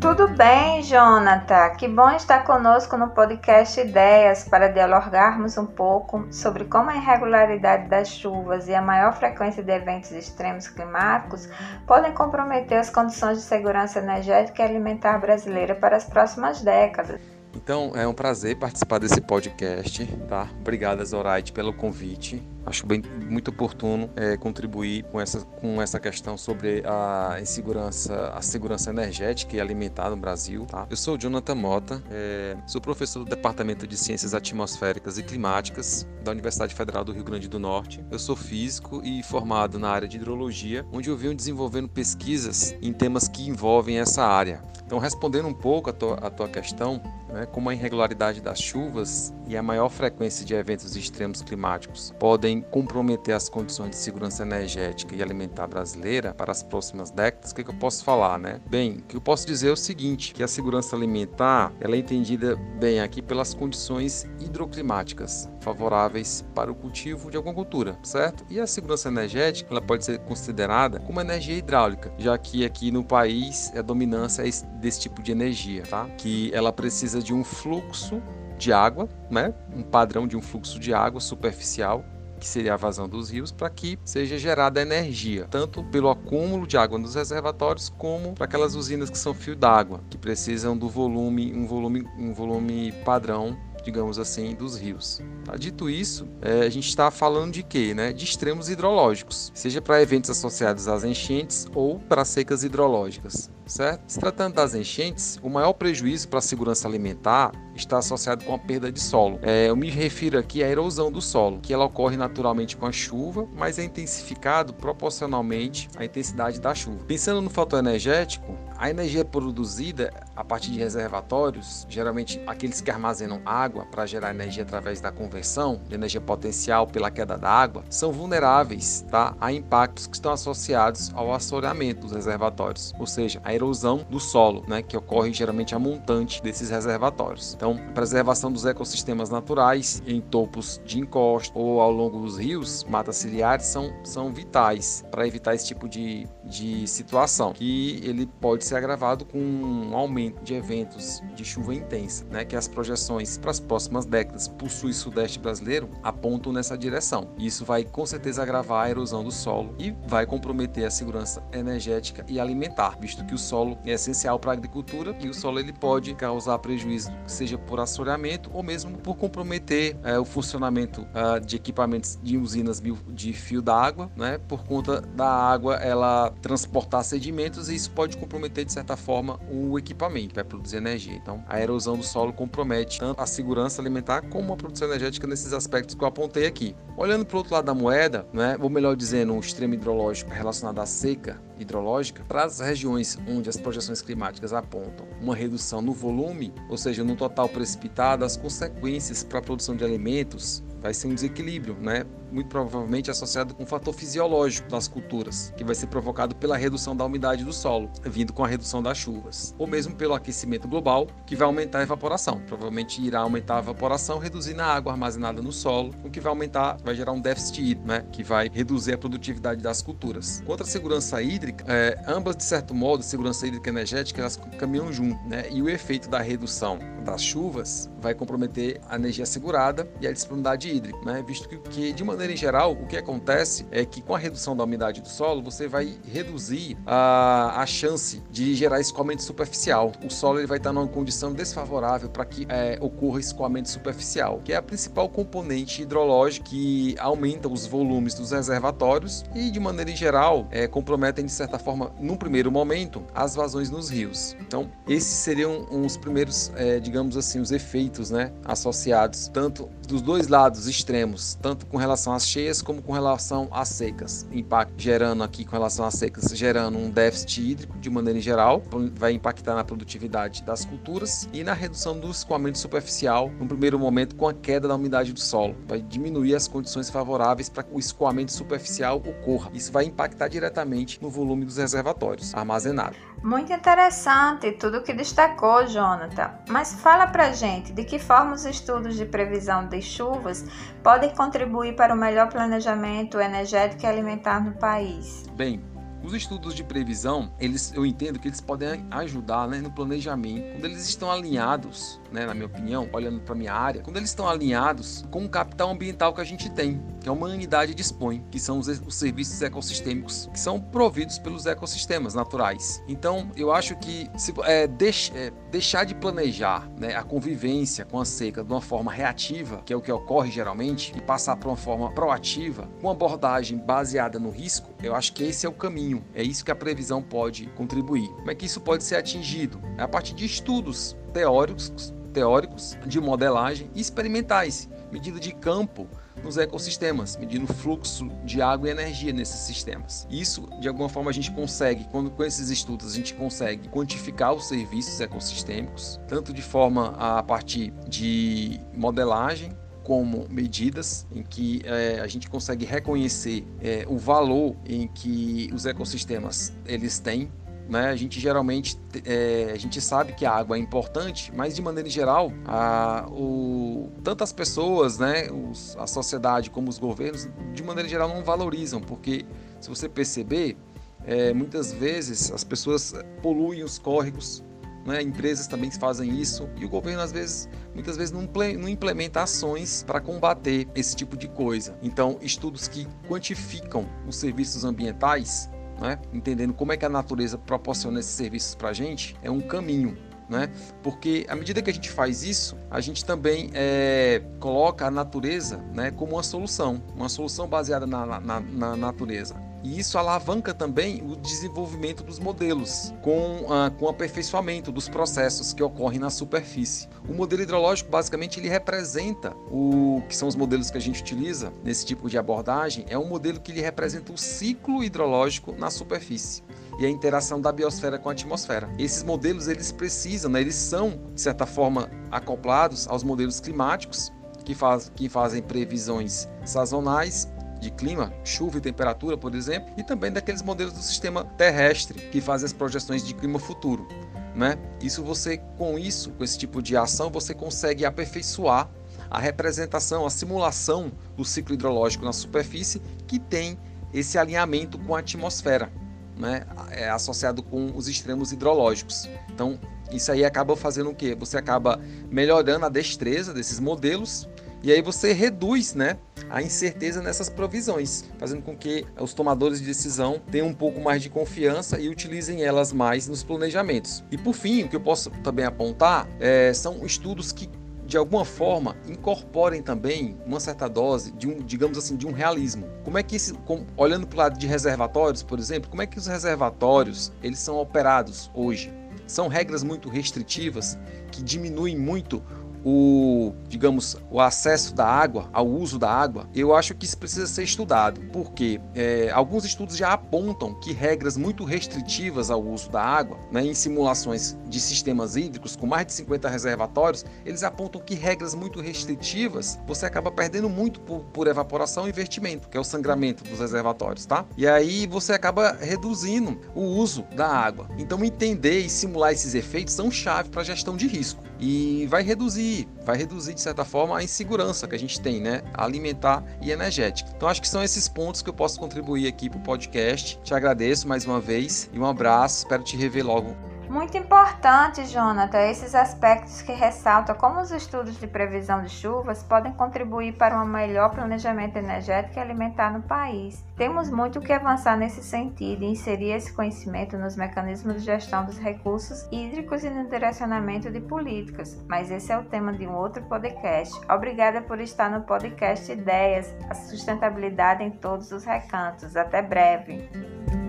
Tudo 0.00 0.28
bem, 0.28 0.82
Jonathan? 0.82 1.70
Que 1.70 1.88
bom 1.88 2.10
estar 2.10 2.44
conosco 2.44 2.98
no 2.98 3.08
podcast 3.10 3.80
Ideias 3.80 4.44
para 4.44 4.68
dialogarmos 4.68 5.56
um 5.56 5.64
pouco 5.64 6.26
sobre 6.30 6.66
como 6.66 6.90
a 6.90 6.96
irregularidade 6.96 7.88
das 7.88 8.08
chuvas 8.08 8.68
e 8.68 8.74
a 8.74 8.82
maior 8.82 9.14
frequência 9.14 9.62
de 9.62 9.72
eventos 9.72 10.12
extremos 10.12 10.68
climáticos 10.68 11.48
podem 11.86 12.12
comprometer 12.12 12.78
as 12.78 12.90
condições 12.90 13.38
de 13.38 13.44
segurança 13.44 13.98
energética 13.98 14.62
e 14.62 14.66
alimentar 14.66 15.18
brasileira 15.18 15.74
para 15.74 15.96
as 15.96 16.04
próximas 16.04 16.60
décadas. 16.60 17.18
Então, 17.54 17.92
é 17.94 18.06
um 18.06 18.12
prazer 18.12 18.58
participar 18.58 18.98
desse 18.98 19.20
podcast, 19.20 20.06
tá? 20.28 20.46
Obrigada, 20.60 21.04
Zoraide, 21.06 21.52
pelo 21.52 21.72
convite. 21.72 22.46
Acho 22.66 22.84
bem, 22.84 23.00
muito 23.30 23.52
oportuno 23.52 24.10
é, 24.16 24.36
contribuir 24.36 25.04
com 25.04 25.20
essa, 25.20 25.40
com 25.40 25.80
essa 25.80 26.00
questão 26.00 26.36
sobre 26.36 26.82
a 26.84 27.38
insegurança, 27.40 28.32
a 28.34 28.42
segurança 28.42 28.90
energética 28.90 29.56
e 29.56 29.60
alimentar 29.60 30.10
no 30.10 30.16
Brasil. 30.16 30.66
Tá? 30.66 30.84
Eu 30.90 30.96
sou 30.96 31.16
Jonathan 31.16 31.54
Mota, 31.54 32.02
é, 32.10 32.56
sou 32.66 32.80
professor 32.80 33.20
do 33.20 33.30
Departamento 33.30 33.86
de 33.86 33.96
Ciências 33.96 34.34
Atmosféricas 34.34 35.16
e 35.16 35.22
Climáticas 35.22 36.08
da 36.24 36.32
Universidade 36.32 36.74
Federal 36.74 37.04
do 37.04 37.12
Rio 37.12 37.22
Grande 37.22 37.48
do 37.48 37.60
Norte. 37.60 38.04
Eu 38.10 38.18
sou 38.18 38.34
físico 38.34 39.00
e 39.04 39.22
formado 39.22 39.78
na 39.78 39.88
área 39.88 40.08
de 40.08 40.16
hidrologia, 40.16 40.84
onde 40.92 41.08
eu 41.08 41.16
venho 41.16 41.36
desenvolvendo 41.36 41.88
pesquisas 41.88 42.74
em 42.82 42.92
temas 42.92 43.28
que 43.28 43.48
envolvem 43.48 44.00
essa 44.00 44.24
área. 44.24 44.60
Então, 44.84 44.98
respondendo 44.98 45.48
um 45.48 45.54
pouco 45.54 45.90
a 45.90 45.92
tua, 45.92 46.14
a 46.14 46.30
tua 46.30 46.48
questão, 46.48 47.02
né, 47.28 47.44
como 47.46 47.68
a 47.68 47.74
irregularidade 47.74 48.40
das 48.40 48.60
chuvas 48.60 49.34
e 49.48 49.56
a 49.56 49.62
maior 49.62 49.88
frequência 49.88 50.46
de 50.46 50.54
eventos 50.54 50.94
extremos 50.94 51.42
climáticos 51.42 52.14
podem 52.20 52.55
comprometer 52.62 53.34
as 53.34 53.48
condições 53.48 53.90
de 53.90 53.96
segurança 53.96 54.42
energética 54.42 55.14
e 55.14 55.22
alimentar 55.22 55.66
brasileira 55.66 56.34
para 56.34 56.52
as 56.52 56.62
próximas 56.62 57.10
décadas, 57.10 57.50
o 57.50 57.54
que, 57.54 57.64
que 57.64 57.70
eu 57.70 57.74
posso 57.74 58.04
falar, 58.04 58.38
né? 58.38 58.60
Bem, 58.68 58.98
o 58.98 59.02
que 59.02 59.16
eu 59.16 59.20
posso 59.20 59.46
dizer 59.46 59.68
é 59.68 59.72
o 59.72 59.76
seguinte, 59.76 60.34
que 60.34 60.42
a 60.42 60.48
segurança 60.48 60.96
alimentar 60.96 61.72
ela 61.80 61.96
é 61.96 61.98
entendida 61.98 62.56
bem 62.78 63.00
aqui 63.00 63.20
pelas 63.22 63.54
condições 63.54 64.26
hidroclimáticas 64.40 65.48
favoráveis 65.60 66.44
para 66.54 66.70
o 66.70 66.74
cultivo 66.74 67.30
de 67.30 67.36
alguma 67.36 67.54
cultura, 67.54 67.98
certo? 68.02 68.44
E 68.48 68.60
a 68.60 68.66
segurança 68.66 69.08
energética 69.08 69.72
ela 69.72 69.82
pode 69.82 70.04
ser 70.04 70.18
considerada 70.20 71.00
como 71.00 71.20
energia 71.20 71.56
hidráulica, 71.56 72.12
já 72.18 72.38
que 72.38 72.64
aqui 72.64 72.90
no 72.90 73.04
país 73.04 73.72
a 73.76 73.82
dominância 73.82 74.42
é 74.42 74.50
desse 74.78 75.00
tipo 75.00 75.22
de 75.22 75.32
energia, 75.32 75.82
tá? 75.82 76.06
Que 76.18 76.50
ela 76.54 76.72
precisa 76.72 77.20
de 77.20 77.34
um 77.34 77.42
fluxo 77.42 78.22
de 78.56 78.72
água, 78.72 79.08
né? 79.30 79.52
Um 79.74 79.82
padrão 79.82 80.26
de 80.26 80.36
um 80.36 80.42
fluxo 80.42 80.78
de 80.78 80.94
água 80.94 81.20
superficial 81.20 82.04
que 82.38 82.46
seria 82.46 82.74
a 82.74 82.76
vazão 82.76 83.08
dos 83.08 83.30
rios, 83.30 83.52
para 83.52 83.70
que 83.70 83.98
seja 84.04 84.38
gerada 84.38 84.80
energia, 84.80 85.46
tanto 85.50 85.82
pelo 85.84 86.10
acúmulo 86.10 86.66
de 86.66 86.76
água 86.76 86.98
nos 86.98 87.14
reservatórios, 87.14 87.88
como 87.88 88.34
para 88.34 88.44
aquelas 88.44 88.74
usinas 88.74 89.10
que 89.10 89.18
são 89.18 89.34
fio 89.34 89.56
d'água, 89.56 90.00
que 90.10 90.18
precisam 90.18 90.76
do 90.76 90.88
volume, 90.88 91.52
um 91.54 91.66
volume, 91.66 92.06
um 92.18 92.32
volume 92.32 92.92
padrão 93.04 93.56
digamos 93.86 94.18
assim, 94.18 94.52
dos 94.52 94.76
rios. 94.76 95.22
Tá? 95.44 95.56
Dito 95.56 95.88
isso, 95.88 96.26
é, 96.42 96.62
a 96.62 96.68
gente 96.68 96.88
está 96.88 97.08
falando 97.08 97.52
de 97.52 97.62
quê? 97.62 97.94
Né? 97.94 98.12
De 98.12 98.24
extremos 98.24 98.68
hidrológicos, 98.68 99.52
seja 99.54 99.80
para 99.80 100.02
eventos 100.02 100.28
associados 100.28 100.88
às 100.88 101.04
enchentes 101.04 101.68
ou 101.72 102.00
para 102.00 102.24
secas 102.24 102.64
hidrológicas. 102.64 103.48
Certo? 103.66 104.02
Se 104.06 104.20
tratando 104.20 104.54
das 104.54 104.74
enchentes, 104.74 105.38
o 105.42 105.50
maior 105.50 105.72
prejuízo 105.72 106.28
para 106.28 106.38
a 106.38 106.42
segurança 106.42 106.86
alimentar 106.86 107.52
está 107.74 107.98
associado 107.98 108.44
com 108.44 108.54
a 108.54 108.58
perda 108.58 108.90
de 108.90 109.00
solo. 109.00 109.38
É, 109.42 109.68
eu 109.68 109.76
me 109.76 109.90
refiro 109.90 110.38
aqui 110.38 110.62
à 110.62 110.68
erosão 110.68 111.10
do 111.10 111.20
solo, 111.20 111.60
que 111.60 111.72
ela 111.72 111.84
ocorre 111.84 112.16
naturalmente 112.16 112.76
com 112.76 112.86
a 112.86 112.92
chuva, 112.92 113.46
mas 113.54 113.78
é 113.78 113.84
intensificado 113.84 114.72
proporcionalmente 114.72 115.88
à 115.96 116.04
intensidade 116.04 116.60
da 116.60 116.74
chuva. 116.74 117.04
Pensando 117.06 117.42
no 117.42 117.50
fator 117.50 117.78
energético, 117.78 118.56
a 118.78 118.90
energia 118.90 119.24
produzida 119.24 120.12
a 120.34 120.44
partir 120.44 120.70
de 120.70 120.78
reservatórios, 120.78 121.86
geralmente 121.88 122.40
aqueles 122.46 122.80
que 122.80 122.90
armazenam 122.90 123.40
água 123.44 123.86
para 123.86 124.06
gerar 124.06 124.30
energia 124.30 124.62
através 124.62 125.00
da 125.00 125.10
conversão 125.10 125.80
de 125.88 125.94
energia 125.94 126.20
potencial 126.20 126.86
pela 126.86 127.10
queda 127.10 127.38
da 127.38 127.50
água, 127.50 127.84
são 127.88 128.12
vulneráveis 128.12 129.04
tá, 129.10 129.34
a 129.40 129.50
impactos 129.50 130.06
que 130.06 130.14
estão 130.14 130.32
associados 130.32 131.10
ao 131.14 131.32
assoreamento 131.32 132.02
dos 132.02 132.12
reservatórios, 132.12 132.92
ou 132.98 133.06
seja, 133.06 133.40
a 133.44 133.54
erosão 133.56 134.06
do 134.08 134.20
solo, 134.20 134.64
né, 134.68 134.82
que 134.82 134.96
ocorre 134.96 135.32
geralmente 135.32 135.74
a 135.74 135.78
montante 135.78 136.42
desses 136.42 136.70
reservatórios. 136.70 137.54
Então, 137.54 137.72
a 137.72 137.92
preservação 137.92 138.52
dos 138.52 138.64
ecossistemas 138.64 139.30
naturais 139.30 140.02
em 140.06 140.20
topos 140.20 140.80
de 140.84 140.98
encosta 140.98 141.58
ou 141.58 141.80
ao 141.80 141.90
longo 141.90 142.20
dos 142.20 142.38
rios, 142.38 142.84
matas 142.84 143.16
ciliares 143.16 143.66
são, 143.66 143.92
são 144.04 144.32
vitais 144.32 145.04
para 145.10 145.26
evitar 145.26 145.54
esse 145.54 145.66
tipo 145.66 145.88
de, 145.88 146.26
de 146.44 146.86
situação, 146.86 147.52
que 147.52 148.00
ele 148.04 148.26
pode 148.40 148.64
ser 148.64 148.76
agravado 148.76 149.24
com 149.24 149.38
um 149.38 149.96
aumento 149.96 150.42
de 150.42 150.54
eventos 150.54 151.22
de 151.34 151.44
chuva 151.44 151.74
intensa, 151.74 152.24
né, 152.30 152.44
que 152.44 152.56
as 152.56 152.68
projeções 152.68 153.38
para 153.38 153.50
as 153.50 153.60
próximas 153.60 154.04
décadas 154.04 154.48
para 154.48 154.66
o 154.66 154.70
sul 154.70 154.90
e 154.90 154.94
sudeste 154.94 155.38
brasileiro 155.38 155.88
apontam 156.02 156.52
nessa 156.52 156.76
direção. 156.76 157.28
Isso 157.38 157.64
vai 157.64 157.84
com 157.84 158.04
certeza 158.06 158.42
agravar 158.42 158.86
a 158.86 158.90
erosão 158.90 159.24
do 159.24 159.30
solo 159.30 159.74
e 159.78 159.94
vai 160.06 160.26
comprometer 160.26 160.84
a 160.84 160.90
segurança 160.90 161.42
energética 161.52 162.24
e 162.28 162.38
alimentar, 162.38 162.98
visto 163.00 163.24
que 163.24 163.34
o 163.34 163.38
solo 163.46 163.78
é 163.84 163.92
essencial 163.92 164.38
para 164.38 164.50
a 164.50 164.54
agricultura 164.54 165.16
e 165.20 165.28
o 165.28 165.34
solo 165.34 165.60
ele 165.60 165.72
pode 165.72 166.14
causar 166.14 166.58
prejuízo, 166.58 167.10
seja 167.26 167.56
por 167.56 167.80
assoreamento 167.80 168.50
ou 168.52 168.62
mesmo 168.62 168.98
por 168.98 169.16
comprometer 169.16 169.96
é, 170.02 170.18
o 170.18 170.24
funcionamento 170.24 171.02
uh, 171.02 171.40
de 171.44 171.56
equipamentos 171.56 172.18
de 172.22 172.36
usinas 172.36 172.82
de 173.08 173.32
fio 173.32 173.62
d'água, 173.62 174.10
né, 174.16 174.38
por 174.48 174.64
conta 174.64 175.00
da 175.00 175.28
água 175.28 175.76
ela 175.76 176.32
transportar 176.42 177.04
sedimentos 177.04 177.68
e 177.68 177.74
isso 177.74 177.90
pode 177.90 178.16
comprometer 178.16 178.64
de 178.64 178.72
certa 178.72 178.96
forma 178.96 179.38
o 179.50 179.78
equipamento 179.78 180.34
vai 180.34 180.44
produzir 180.44 180.76
energia. 180.76 181.14
Então, 181.14 181.44
a 181.48 181.60
erosão 181.60 181.96
do 181.96 182.02
solo 182.02 182.32
compromete 182.32 182.98
tanto 182.98 183.20
a 183.20 183.26
segurança 183.26 183.80
alimentar 183.80 184.22
como 184.22 184.52
a 184.52 184.56
produção 184.56 184.88
energética 184.88 185.26
nesses 185.26 185.52
aspectos 185.52 185.94
que 185.94 186.02
eu 186.02 186.08
apontei 186.08 186.46
aqui. 186.46 186.74
Olhando 186.96 187.24
para 187.24 187.36
o 187.36 187.38
outro 187.38 187.54
lado 187.54 187.66
da 187.66 187.74
moeda, 187.74 188.26
né, 188.32 188.56
ou 188.60 188.70
melhor 188.70 188.96
dizendo, 188.96 189.34
o 189.34 189.40
extremo 189.40 189.74
hidrológico 189.74 190.30
relacionado 190.30 190.80
à 190.80 190.86
seca 190.86 191.40
hidrológica, 191.58 192.24
para 192.24 192.44
as 192.44 192.60
regiões 192.60 193.18
onde 193.28 193.48
as 193.48 193.56
projeções 193.56 194.02
climáticas 194.02 194.52
apontam 194.52 195.06
uma 195.20 195.34
redução 195.34 195.80
no 195.80 195.92
volume, 195.92 196.52
ou 196.68 196.76
seja, 196.76 197.02
no 197.02 197.16
total 197.16 197.48
precipitado, 197.48 198.24
as 198.24 198.36
consequências 198.36 199.24
para 199.24 199.38
a 199.38 199.42
produção 199.42 199.76
de 199.76 199.84
alimentos 199.84 200.62
vai 200.80 200.94
ser 200.94 201.08
um 201.08 201.14
desequilíbrio, 201.14 201.76
né? 201.80 202.04
muito 202.30 202.48
provavelmente 202.48 203.10
associado 203.10 203.54
com 203.54 203.62
um 203.62 203.66
fator 203.66 203.94
fisiológico 203.94 204.68
das 204.68 204.88
culturas, 204.88 205.52
que 205.56 205.64
vai 205.64 205.74
ser 205.74 205.86
provocado 205.86 206.34
pela 206.34 206.56
redução 206.56 206.96
da 206.96 207.04
umidade 207.04 207.44
do 207.44 207.52
solo, 207.52 207.90
vindo 208.04 208.32
com 208.32 208.44
a 208.44 208.48
redução 208.48 208.82
das 208.82 208.98
chuvas, 208.98 209.54
ou 209.58 209.66
mesmo 209.66 209.94
pelo 209.94 210.14
aquecimento 210.14 210.68
global, 210.68 211.06
que 211.26 211.36
vai 211.36 211.46
aumentar 211.46 211.80
a 211.80 211.82
evaporação. 211.82 212.40
Provavelmente 212.46 213.00
irá 213.00 213.20
aumentar 213.20 213.56
a 213.56 213.60
evaporação, 213.60 214.18
reduzindo 214.18 214.60
a 214.60 214.66
água 214.66 214.92
armazenada 214.92 215.40
no 215.40 215.52
solo, 215.52 215.94
o 216.04 216.10
que 216.10 216.20
vai 216.20 216.30
aumentar, 216.30 216.76
vai 216.84 216.94
gerar 216.94 217.12
um 217.12 217.20
déficit 217.20 217.62
hídrico, 217.62 217.88
né, 217.88 218.04
que 218.12 218.22
vai 218.22 218.50
reduzir 218.52 218.92
a 218.92 218.98
produtividade 218.98 219.62
das 219.62 219.82
culturas. 219.82 220.42
Contra 220.46 220.66
a 220.66 220.68
segurança 220.68 221.20
hídrica, 221.22 221.64
é, 221.68 221.98
ambas 222.06 222.36
de 222.36 222.44
certo 222.44 222.74
modo, 222.74 223.02
segurança 223.02 223.46
hídrica 223.46 223.68
e 223.68 223.72
energética, 223.72 224.20
elas 224.20 224.36
caminham 224.58 224.92
junto, 224.92 225.22
né, 225.28 225.46
e 225.50 225.62
o 225.62 225.68
efeito 225.68 226.08
da 226.08 226.20
redução 226.20 226.78
das 227.04 227.22
chuvas 227.22 227.88
vai 228.00 228.14
comprometer 228.14 228.80
a 228.88 228.96
energia 228.96 229.24
segurada 229.24 229.88
e 230.00 230.06
a 230.06 230.12
disponibilidade 230.12 230.65
hídrica, 230.66 230.98
né, 231.04 231.22
visto 231.26 231.48
que, 231.48 231.56
que 231.58 231.92
de 231.92 232.04
maneira 232.04 232.16
maneira 232.16 232.32
em 232.32 232.36
geral, 232.36 232.72
o 232.72 232.86
que 232.86 232.96
acontece 232.96 233.66
é 233.70 233.84
que 233.84 234.00
com 234.00 234.14
a 234.14 234.18
redução 234.18 234.56
da 234.56 234.64
umidade 234.64 235.02
do 235.02 235.08
solo, 235.08 235.42
você 235.42 235.68
vai 235.68 235.98
reduzir 236.04 236.76
a, 236.86 237.60
a 237.60 237.66
chance 237.66 238.22
de 238.30 238.54
gerar 238.54 238.80
escoamento 238.80 239.22
superficial. 239.22 239.92
O 240.04 240.10
solo 240.10 240.40
ele 240.40 240.46
vai 240.46 240.56
estar 240.56 240.72
numa 240.72 240.88
condição 240.88 241.32
desfavorável 241.32 242.08
para 242.08 242.24
que 242.24 242.46
é, 242.48 242.78
ocorra 242.80 243.20
escoamento 243.20 243.68
superficial, 243.68 244.40
que 244.42 244.52
é 244.52 244.56
a 244.56 244.62
principal 244.62 245.08
componente 245.08 245.82
hidrológica 245.82 246.46
que 246.46 246.96
aumenta 246.98 247.48
os 247.48 247.66
volumes 247.66 248.14
dos 248.14 248.30
reservatórios 248.30 249.24
e, 249.34 249.50
de 249.50 249.60
maneira 249.60 249.90
em 249.90 249.96
geral, 249.96 250.48
é, 250.50 250.66
comprometem 250.66 251.26
de 251.26 251.32
certa 251.32 251.58
forma, 251.58 251.92
num 252.00 252.16
primeiro 252.16 252.50
momento, 252.50 253.04
as 253.14 253.34
vazões 253.34 253.68
nos 253.70 253.90
rios. 253.90 254.36
Então, 254.40 254.70
esses 254.88 255.08
seriam 255.08 255.66
os 255.70 255.96
primeiros, 255.96 256.50
é, 256.56 256.80
digamos 256.80 257.16
assim, 257.16 257.40
os 257.40 257.50
efeitos 257.50 258.10
né, 258.10 258.32
associados, 258.44 259.28
tanto 259.28 259.68
dos 259.86 260.00
dois 260.00 260.28
lados 260.28 260.55
extremos, 260.64 261.34
tanto 261.42 261.66
com 261.66 261.76
relação 261.76 262.14
às 262.14 262.26
cheias 262.26 262.62
como 262.62 262.80
com 262.80 262.92
relação 262.92 263.48
às 263.50 263.68
secas. 263.68 264.26
Impacto 264.32 264.72
gerando 264.78 265.22
aqui 265.22 265.44
com 265.44 265.52
relação 265.52 265.84
às 265.84 265.92
secas, 265.92 266.30
gerando 266.34 266.78
um 266.78 266.88
déficit 266.88 267.42
hídrico 267.42 267.78
de 267.78 267.90
maneira 267.90 268.18
geral, 268.18 268.62
vai 268.94 269.12
impactar 269.12 269.54
na 269.54 269.62
produtividade 269.62 270.42
das 270.42 270.64
culturas 270.64 271.28
e 271.34 271.44
na 271.44 271.52
redução 271.52 271.98
do 271.98 272.10
escoamento 272.10 272.56
superficial, 272.56 273.30
no 273.38 273.46
primeiro 273.46 273.78
momento 273.78 274.16
com 274.16 274.26
a 274.26 274.32
queda 274.32 274.66
da 274.66 274.74
umidade 274.74 275.12
do 275.12 275.20
solo. 275.20 275.54
Vai 275.68 275.82
diminuir 275.82 276.34
as 276.34 276.48
condições 276.48 276.88
favoráveis 276.88 277.50
para 277.50 277.62
que 277.62 277.74
o 277.74 277.78
escoamento 277.78 278.32
superficial 278.32 278.96
ocorra. 278.98 279.50
Isso 279.52 279.70
vai 279.70 279.84
impactar 279.84 280.28
diretamente 280.28 281.02
no 281.02 281.10
volume 281.10 281.44
dos 281.44 281.58
reservatórios 281.58 282.34
armazenados. 282.34 282.98
Muito 283.22 283.52
interessante 283.52 284.52
tudo 284.52 284.82
que 284.82 284.92
destacou, 284.92 285.66
Jonathan. 285.66 286.30
Mas 286.48 286.74
fala 286.74 287.06
pra 287.06 287.32
gente 287.32 287.72
de 287.72 287.82
que 287.82 287.98
forma 287.98 288.34
os 288.34 288.44
estudos 288.44 288.94
de 288.94 289.04
previsão 289.04 289.66
de 289.66 289.82
chuvas 289.82 290.44
podem 290.82 291.14
contribuir 291.14 291.74
para 291.76 291.94
o 291.94 291.96
melhor 291.96 292.28
planejamento 292.28 293.18
energético 293.20 293.84
e 293.84 293.86
alimentar 293.86 294.44
no 294.44 294.52
país. 294.52 295.24
Bem, 295.36 295.62
os 296.02 296.14
estudos 296.14 296.54
de 296.54 296.62
previsão, 296.62 297.32
eles, 297.40 297.72
eu 297.74 297.84
entendo 297.84 298.18
que 298.18 298.28
eles 298.28 298.40
podem 298.40 298.86
ajudar 298.92 299.48
né, 299.48 299.60
no 299.60 299.72
planejamento 299.72 300.52
quando 300.52 300.64
eles 300.66 300.88
estão 300.88 301.10
alinhados, 301.10 302.00
né, 302.16 302.24
na 302.24 302.32
minha 302.32 302.46
opinião, 302.46 302.88
olhando 302.94 303.20
para 303.20 303.34
minha 303.34 303.52
área, 303.52 303.82
quando 303.82 303.98
eles 303.98 304.08
estão 304.08 304.26
alinhados 304.26 305.04
com 305.10 305.26
o 305.26 305.28
capital 305.28 305.70
ambiental 305.70 306.14
que 306.14 306.20
a 306.22 306.24
gente 306.24 306.50
tem, 306.50 306.82
que 306.98 307.08
a 307.10 307.12
humanidade 307.12 307.74
dispõe, 307.74 308.24
que 308.30 308.40
são 308.40 308.58
os, 308.58 308.68
os 308.68 308.94
serviços 308.94 309.42
ecossistêmicos 309.42 310.30
que 310.32 310.40
são 310.40 310.58
providos 310.58 311.18
pelos 311.18 311.44
ecossistemas 311.44 312.14
naturais. 312.14 312.82
Então, 312.88 313.30
eu 313.36 313.52
acho 313.52 313.76
que 313.76 314.08
se, 314.16 314.32
é, 314.44 314.66
deix, 314.66 315.12
é, 315.14 315.30
deixar 315.50 315.84
de 315.84 315.94
planejar 315.94 316.66
né, 316.80 316.96
a 316.96 317.02
convivência 317.02 317.84
com 317.84 318.00
a 318.00 318.04
seca 318.06 318.42
de 318.42 318.50
uma 318.50 318.62
forma 318.62 318.90
reativa, 318.90 319.60
que 319.66 319.72
é 319.72 319.76
o 319.76 319.82
que 319.82 319.92
ocorre 319.92 320.30
geralmente, 320.30 320.94
e 320.96 321.00
passar 321.02 321.36
para 321.36 321.50
uma 321.50 321.56
forma 321.56 321.92
proativa, 321.92 322.66
com 322.80 322.88
abordagem 322.88 323.58
baseada 323.58 324.18
no 324.18 324.30
risco, 324.30 324.70
eu 324.82 324.94
acho 324.94 325.12
que 325.12 325.22
esse 325.22 325.44
é 325.44 325.48
o 325.48 325.52
caminho. 325.52 326.02
É 326.14 326.22
isso 326.22 326.42
que 326.42 326.50
a 326.50 326.56
previsão 326.56 327.02
pode 327.02 327.46
contribuir. 327.48 328.08
Como 328.08 328.30
é 328.30 328.34
que 328.34 328.46
isso 328.46 328.60
pode 328.60 328.84
ser 328.84 328.96
atingido? 328.96 329.60
É 329.76 329.82
a 329.82 329.88
partir 329.88 330.14
de 330.14 330.24
estudos 330.24 330.96
teóricos, 331.12 331.94
teóricos 332.16 332.78
de 332.86 332.98
modelagem 332.98 333.70
e 333.74 333.80
experimentais, 333.80 334.70
medida 334.90 335.20
de 335.20 335.34
campo 335.34 335.86
nos 336.24 336.38
ecossistemas, 336.38 337.14
medindo 337.18 337.44
o 337.44 337.52
fluxo 337.52 338.08
de 338.24 338.40
água 338.40 338.68
e 338.68 338.70
energia 338.70 339.12
nesses 339.12 339.40
sistemas. 339.40 340.06
Isso, 340.10 340.48
de 340.58 340.66
alguma 340.66 340.88
forma, 340.88 341.10
a 341.10 341.12
gente 341.12 341.30
consegue, 341.30 341.84
quando 341.90 342.10
com 342.10 342.24
esses 342.24 342.48
estudos, 342.48 342.90
a 342.90 342.96
gente 342.96 343.12
consegue 343.12 343.68
quantificar 343.68 344.32
os 344.32 344.48
serviços 344.48 344.98
ecossistêmicos, 344.98 346.00
tanto 346.08 346.32
de 346.32 346.40
forma 346.40 346.94
a 346.96 347.22
partir 347.22 347.70
de 347.86 348.58
modelagem, 348.74 349.50
como 349.84 350.26
medidas 350.30 351.06
em 351.14 351.22
que 351.22 351.60
é, 351.64 352.00
a 352.00 352.06
gente 352.06 352.30
consegue 352.30 352.64
reconhecer 352.64 353.46
é, 353.60 353.84
o 353.86 353.98
valor 353.98 354.56
em 354.64 354.88
que 354.88 355.50
os 355.54 355.66
ecossistemas 355.66 356.52
eles 356.66 356.98
têm 356.98 357.30
né? 357.68 357.88
A 357.88 357.96
gente 357.96 358.20
geralmente 358.20 358.78
é, 359.04 359.50
a 359.52 359.58
gente 359.58 359.80
sabe 359.80 360.12
que 360.12 360.24
a 360.24 360.32
água 360.32 360.56
é 360.56 360.60
importante, 360.60 361.32
mas 361.34 361.54
de 361.54 361.62
maneira 361.62 361.88
geral, 361.88 362.32
a, 362.44 363.06
o, 363.10 363.90
tanto 364.02 364.22
as 364.22 364.32
pessoas, 364.32 364.98
né, 364.98 365.30
os, 365.30 365.76
a 365.76 365.86
sociedade 365.86 366.50
como 366.50 366.68
os 366.68 366.78
governos, 366.78 367.28
de 367.52 367.62
maneira 367.62 367.88
geral 367.88 368.08
não 368.08 368.22
valorizam, 368.22 368.80
porque 368.80 369.24
se 369.60 369.68
você 369.68 369.88
perceber, 369.88 370.56
é, 371.04 371.32
muitas 371.32 371.72
vezes 371.72 372.30
as 372.32 372.44
pessoas 372.44 372.94
poluem 373.22 373.62
os 373.62 373.78
córregos, 373.78 374.42
né? 374.86 375.02
empresas 375.02 375.46
também 375.46 375.70
fazem 375.70 376.18
isso 376.20 376.48
e 376.56 376.64
o 376.64 376.68
governo 376.68 377.00
às 377.00 377.10
vezes, 377.10 377.48
muitas 377.74 377.96
vezes 377.96 378.12
não, 378.12 378.22
não 378.58 378.68
implementa 378.68 379.22
ações 379.22 379.82
para 379.82 380.00
combater 380.00 380.68
esse 380.74 380.94
tipo 380.94 381.16
de 381.16 381.28
coisa. 381.28 381.76
Então, 381.82 382.18
estudos 382.22 382.68
que 382.68 382.86
quantificam 383.08 383.86
os 384.06 384.16
serviços 384.16 384.64
ambientais, 384.64 385.50
né? 385.80 385.98
entendendo 386.12 386.54
como 386.54 386.72
é 386.72 386.76
que 386.76 386.84
a 386.84 386.88
natureza 386.88 387.38
proporciona 387.38 388.00
esses 388.00 388.12
serviços 388.12 388.54
para 388.54 388.70
a 388.70 388.72
gente, 388.72 389.16
é 389.22 389.30
um 389.30 389.40
caminho. 389.40 389.96
Né? 390.28 390.50
Porque 390.82 391.24
à 391.28 391.36
medida 391.36 391.62
que 391.62 391.70
a 391.70 391.72
gente 391.72 391.88
faz 391.88 392.24
isso, 392.24 392.56
a 392.68 392.80
gente 392.80 393.04
também 393.04 393.50
é, 393.54 394.20
coloca 394.40 394.84
a 394.86 394.90
natureza 394.90 395.58
né, 395.72 395.92
como 395.92 396.14
uma 396.14 396.22
solução, 396.22 396.82
uma 396.96 397.08
solução 397.08 397.46
baseada 397.46 397.86
na, 397.86 398.18
na, 398.20 398.40
na 398.40 398.76
natureza. 398.76 399.45
E 399.66 399.80
isso 399.80 399.98
alavanca 399.98 400.54
também 400.54 401.02
o 401.02 401.16
desenvolvimento 401.16 402.04
dos 402.04 402.20
modelos, 402.20 402.94
com, 403.02 403.46
ah, 403.50 403.68
com 403.68 403.88
aperfeiçoamento 403.88 404.70
dos 404.70 404.88
processos 404.88 405.52
que 405.52 405.60
ocorrem 405.60 405.98
na 405.98 406.08
superfície. 406.08 406.88
O 407.08 407.12
modelo 407.12 407.42
hidrológico, 407.42 407.90
basicamente, 407.90 408.38
ele 408.38 408.48
representa 408.48 409.34
o 409.50 410.04
que 410.08 410.14
são 410.14 410.28
os 410.28 410.36
modelos 410.36 410.70
que 410.70 410.78
a 410.78 410.80
gente 410.80 411.02
utiliza 411.02 411.52
nesse 411.64 411.84
tipo 411.84 412.08
de 412.08 412.16
abordagem, 412.16 412.86
é 412.88 412.96
um 412.96 413.08
modelo 413.08 413.40
que 413.40 413.50
ele 413.50 413.60
representa 413.60 414.12
o 414.12 414.16
ciclo 414.16 414.84
hidrológico 414.84 415.52
na 415.58 415.68
superfície 415.68 416.44
e 416.78 416.86
a 416.86 416.88
interação 416.88 417.40
da 417.40 417.50
biosfera 417.50 417.98
com 417.98 418.08
a 418.08 418.12
atmosfera. 418.12 418.70
Esses 418.78 419.02
modelos 419.02 419.48
eles 419.48 419.72
precisam, 419.72 420.30
né, 420.30 420.42
eles 420.42 420.54
são 420.54 421.10
de 421.12 421.20
certa 421.20 421.44
forma 421.44 421.90
acoplados 422.12 422.86
aos 422.86 423.02
modelos 423.02 423.40
climáticos 423.40 424.12
que, 424.44 424.54
faz, 424.54 424.92
que 424.94 425.08
fazem 425.08 425.42
previsões 425.42 426.28
sazonais 426.44 427.28
de 427.60 427.70
clima, 427.70 428.12
chuva 428.24 428.58
e 428.58 428.60
temperatura, 428.60 429.16
por 429.16 429.34
exemplo, 429.34 429.72
e 429.76 429.82
também 429.82 430.12
daqueles 430.12 430.42
modelos 430.42 430.72
do 430.72 430.82
sistema 430.82 431.24
terrestre 431.24 432.08
que 432.10 432.20
fazem 432.20 432.46
as 432.46 432.52
projeções 432.52 433.04
de 433.04 433.14
clima 433.14 433.38
futuro. 433.38 433.86
Né? 434.34 434.58
Isso 434.82 435.02
você, 435.02 435.38
com 435.56 435.78
isso, 435.78 436.10
com 436.12 436.22
esse 436.22 436.38
tipo 436.38 436.62
de 436.62 436.76
ação, 436.76 437.10
você 437.10 437.34
consegue 437.34 437.84
aperfeiçoar 437.84 438.68
a 439.10 439.18
representação, 439.18 440.04
a 440.04 440.10
simulação 440.10 440.92
do 441.16 441.24
ciclo 441.24 441.54
hidrológico 441.54 442.04
na 442.04 442.12
superfície 442.12 442.82
que 443.06 443.18
tem 443.18 443.58
esse 443.94 444.18
alinhamento 444.18 444.78
com 444.78 444.94
a 444.94 444.98
atmosfera, 444.98 445.72
né? 446.16 446.44
É 446.70 446.90
associado 446.90 447.42
com 447.42 447.72
os 447.74 447.88
extremos 447.88 448.32
hidrológicos. 448.32 449.08
Então, 449.32 449.58
isso 449.90 450.10
aí 450.10 450.24
acaba 450.24 450.56
fazendo 450.56 450.90
o 450.90 450.94
quê? 450.94 451.14
Você 451.14 451.38
acaba 451.38 451.80
melhorando 452.10 452.66
a 452.66 452.68
destreza 452.68 453.32
desses 453.32 453.60
modelos 453.60 454.28
e 454.62 454.72
aí 454.72 454.82
você 454.82 455.12
reduz 455.12 455.74
né, 455.74 455.96
a 456.30 456.42
incerteza 456.42 457.02
nessas 457.02 457.28
provisões, 457.28 458.04
fazendo 458.18 458.42
com 458.42 458.56
que 458.56 458.84
os 459.00 459.14
tomadores 459.14 459.60
de 459.60 459.66
decisão 459.66 460.20
tenham 460.30 460.48
um 460.48 460.54
pouco 460.54 460.80
mais 460.80 461.02
de 461.02 461.08
confiança 461.08 461.78
e 461.78 461.88
utilizem 461.88 462.42
elas 462.42 462.72
mais 462.72 463.06
nos 463.06 463.22
planejamentos. 463.22 464.04
E 464.10 464.18
por 464.18 464.34
fim, 464.34 464.64
o 464.64 464.68
que 464.68 464.76
eu 464.76 464.80
posso 464.80 465.10
também 465.22 465.44
apontar 465.44 466.08
é, 466.20 466.52
são 466.52 466.84
estudos 466.84 467.32
que 467.32 467.48
de 467.86 467.96
alguma 467.96 468.24
forma 468.24 468.76
incorporem 468.88 469.62
também 469.62 470.16
uma 470.26 470.40
certa 470.40 470.68
dose 470.68 471.12
de 471.12 471.28
um, 471.28 471.36
digamos 471.36 471.78
assim, 471.78 471.96
de 471.96 472.06
um 472.06 472.12
realismo. 472.12 472.66
Como 472.84 472.98
é 472.98 473.02
que 473.02 473.14
esse, 473.14 473.32
com, 473.32 473.64
olhando 473.76 474.06
para 474.06 474.16
o 474.16 474.18
lado 474.18 474.38
de 474.38 474.46
reservatórios, 474.46 475.22
por 475.22 475.38
exemplo, 475.38 475.70
como 475.70 475.82
é 475.82 475.86
que 475.86 475.98
os 475.98 476.06
reservatórios 476.06 477.12
eles 477.22 477.38
são 477.38 477.58
operados 477.58 478.30
hoje? 478.34 478.72
São 479.06 479.28
regras 479.28 479.62
muito 479.62 479.88
restritivas 479.88 480.76
que 481.12 481.22
diminuem 481.22 481.78
muito 481.78 482.20
o, 482.68 483.32
digamos, 483.46 483.96
o 484.10 484.20
acesso 484.20 484.74
da 484.74 484.84
água, 484.84 485.30
ao 485.32 485.46
uso 485.46 485.78
da 485.78 485.88
água, 485.88 486.28
eu 486.34 486.52
acho 486.52 486.74
que 486.74 486.84
isso 486.84 486.98
precisa 486.98 487.24
ser 487.28 487.44
estudado, 487.44 488.00
porque 488.12 488.60
é, 488.74 489.08
alguns 489.12 489.44
estudos 489.44 489.76
já 489.76 489.92
apontam 489.92 490.52
que 490.52 490.72
regras 490.72 491.16
muito 491.16 491.44
restritivas 491.44 492.28
ao 492.28 492.42
uso 492.42 492.68
da 492.68 492.82
água, 492.82 493.20
né, 493.30 493.46
em 493.46 493.54
simulações 493.54 494.36
de 494.48 494.58
sistemas 494.58 495.14
hídricos 495.14 495.54
com 495.54 495.64
mais 495.64 495.86
de 495.86 495.92
50 495.92 496.28
reservatórios, 496.28 497.04
eles 497.24 497.44
apontam 497.44 497.80
que 497.80 497.94
regras 497.94 498.34
muito 498.34 498.60
restritivas 498.60 499.60
você 499.64 499.86
acaba 499.86 500.10
perdendo 500.10 500.48
muito 500.48 500.80
por, 500.80 501.04
por 501.12 501.28
evaporação 501.28 501.86
e 501.86 501.90
investimento, 501.90 502.48
que 502.48 502.56
é 502.56 502.60
o 502.60 502.64
sangramento 502.64 503.22
dos 503.22 503.38
reservatórios, 503.38 504.06
tá? 504.06 504.24
E 504.36 504.44
aí 504.44 504.88
você 504.88 505.12
acaba 505.12 505.52
reduzindo 505.52 506.40
o 506.52 506.62
uso 506.62 507.04
da 507.14 507.28
água. 507.28 507.68
Então 507.78 508.04
entender 508.04 508.58
e 508.58 508.68
simular 508.68 509.12
esses 509.12 509.36
efeitos 509.36 509.72
são 509.72 509.88
chave 509.88 510.30
para 510.30 510.40
a 510.40 510.44
gestão 510.44 510.76
de 510.76 510.88
risco 510.88 511.25
e 511.38 511.86
vai 511.88 512.02
reduzir, 512.02 512.68
vai 512.84 512.96
reduzir 512.96 513.34
de 513.34 513.40
certa 513.40 513.64
forma 513.64 513.98
a 513.98 514.02
insegurança 514.02 514.66
que 514.66 514.74
a 514.74 514.78
gente 514.78 515.00
tem, 515.00 515.20
né, 515.20 515.42
alimentar 515.54 516.24
e 516.40 516.50
energética. 516.50 517.10
Então 517.14 517.28
acho 517.28 517.40
que 517.40 517.48
são 517.48 517.62
esses 517.62 517.88
pontos 517.88 518.22
que 518.22 518.30
eu 518.30 518.34
posso 518.34 518.58
contribuir 518.58 519.06
aqui 519.06 519.28
para 519.28 519.38
o 519.38 519.42
podcast. 519.42 520.18
Te 520.22 520.34
agradeço 520.34 520.88
mais 520.88 521.04
uma 521.04 521.20
vez 521.20 521.70
e 521.72 521.78
um 521.78 521.86
abraço, 521.86 522.38
espero 522.38 522.62
te 522.62 522.76
rever 522.76 523.04
logo. 523.04 523.45
Muito 523.68 523.98
importante, 523.98 524.86
Jonathan, 524.86 525.40
esses 525.40 525.74
aspectos 525.74 526.40
que 526.40 526.52
ressaltam 526.52 527.14
como 527.16 527.40
os 527.40 527.50
estudos 527.50 527.98
de 527.98 528.06
previsão 528.06 528.62
de 528.62 528.70
chuvas 528.70 529.22
podem 529.22 529.52
contribuir 529.52 530.12
para 530.12 530.40
um 530.40 530.46
melhor 530.46 530.90
planejamento 530.90 531.56
energético 531.56 532.18
e 532.18 532.22
alimentar 532.22 532.72
no 532.72 532.82
país. 532.82 533.44
Temos 533.56 533.90
muito 533.90 534.20
que 534.20 534.32
avançar 534.32 534.76
nesse 534.76 535.02
sentido 535.02 535.64
e 535.64 535.72
inserir 535.72 536.12
esse 536.12 536.32
conhecimento 536.32 536.96
nos 536.96 537.16
mecanismos 537.16 537.76
de 537.76 537.80
gestão 537.80 538.24
dos 538.24 538.38
recursos 538.38 539.06
hídricos 539.10 539.64
e 539.64 539.70
no 539.70 539.88
direcionamento 539.88 540.70
de 540.70 540.80
políticas, 540.80 541.60
mas 541.68 541.90
esse 541.90 542.12
é 542.12 542.18
o 542.18 542.24
tema 542.24 542.52
de 542.52 542.66
um 542.66 542.74
outro 542.74 543.02
podcast. 543.04 543.74
Obrigada 543.90 544.40
por 544.42 544.60
estar 544.60 544.90
no 544.90 545.02
podcast 545.02 545.70
Ideias, 545.72 546.32
a 546.48 546.54
sustentabilidade 546.54 547.64
em 547.64 547.70
todos 547.70 548.12
os 548.12 548.24
recantos. 548.24 548.96
Até 548.96 549.20
breve. 549.22 550.45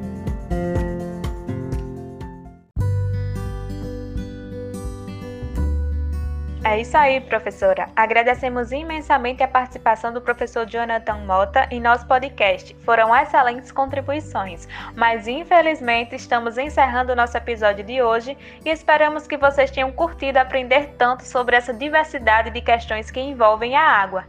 É 6.69 6.81
isso 6.81 6.97
aí, 6.97 7.21
professora. 7.21 7.87
Agradecemos 7.95 8.73
imensamente 8.73 9.41
a 9.41 9.47
participação 9.47 10.11
do 10.11 10.19
professor 10.19 10.65
Jonathan 10.65 11.19
Mota 11.25 11.65
em 11.71 11.79
nosso 11.79 12.05
podcast. 12.05 12.75
Foram 12.83 13.15
excelentes 13.15 13.71
contribuições, 13.71 14.67
mas 14.93 15.29
infelizmente 15.29 16.13
estamos 16.17 16.57
encerrando 16.57 17.13
o 17.13 17.15
nosso 17.15 17.37
episódio 17.37 17.85
de 17.85 18.01
hoje 18.01 18.37
e 18.65 18.69
esperamos 18.69 19.25
que 19.25 19.37
vocês 19.37 19.71
tenham 19.71 19.93
curtido 19.93 20.39
aprender 20.39 20.89
tanto 20.97 21.23
sobre 21.23 21.55
essa 21.55 21.73
diversidade 21.73 22.49
de 22.49 22.59
questões 22.59 23.09
que 23.09 23.21
envolvem 23.21 23.73
a 23.73 23.81
água. 23.81 24.25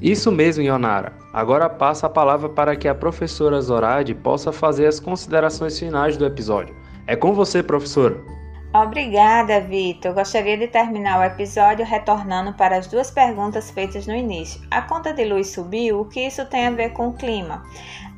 Isso 0.00 0.30
mesmo, 0.30 0.62
Ionara. 0.62 1.14
Agora 1.32 1.68
passa 1.68 2.06
a 2.06 2.10
palavra 2.10 2.48
para 2.48 2.76
que 2.76 2.86
a 2.86 2.94
professora 2.94 3.60
Zoraide 3.60 4.14
possa 4.14 4.52
fazer 4.52 4.86
as 4.86 5.00
considerações 5.00 5.76
finais 5.76 6.16
do 6.16 6.24
episódio. 6.24 6.76
É 7.08 7.16
com 7.16 7.32
você, 7.32 7.60
professora. 7.60 8.35
Obrigada, 8.82 9.58
Vitor. 9.58 10.12
Gostaria 10.12 10.58
de 10.58 10.68
terminar 10.68 11.18
o 11.18 11.24
episódio 11.24 11.82
retornando 11.82 12.52
para 12.52 12.76
as 12.76 12.86
duas 12.86 13.10
perguntas 13.10 13.70
feitas 13.70 14.06
no 14.06 14.14
início. 14.14 14.60
A 14.70 14.82
conta 14.82 15.14
de 15.14 15.24
luz 15.24 15.48
subiu? 15.48 16.00
O 16.00 16.04
que 16.04 16.20
isso 16.20 16.44
tem 16.44 16.66
a 16.66 16.70
ver 16.70 16.90
com 16.90 17.08
o 17.08 17.14
clima? 17.14 17.64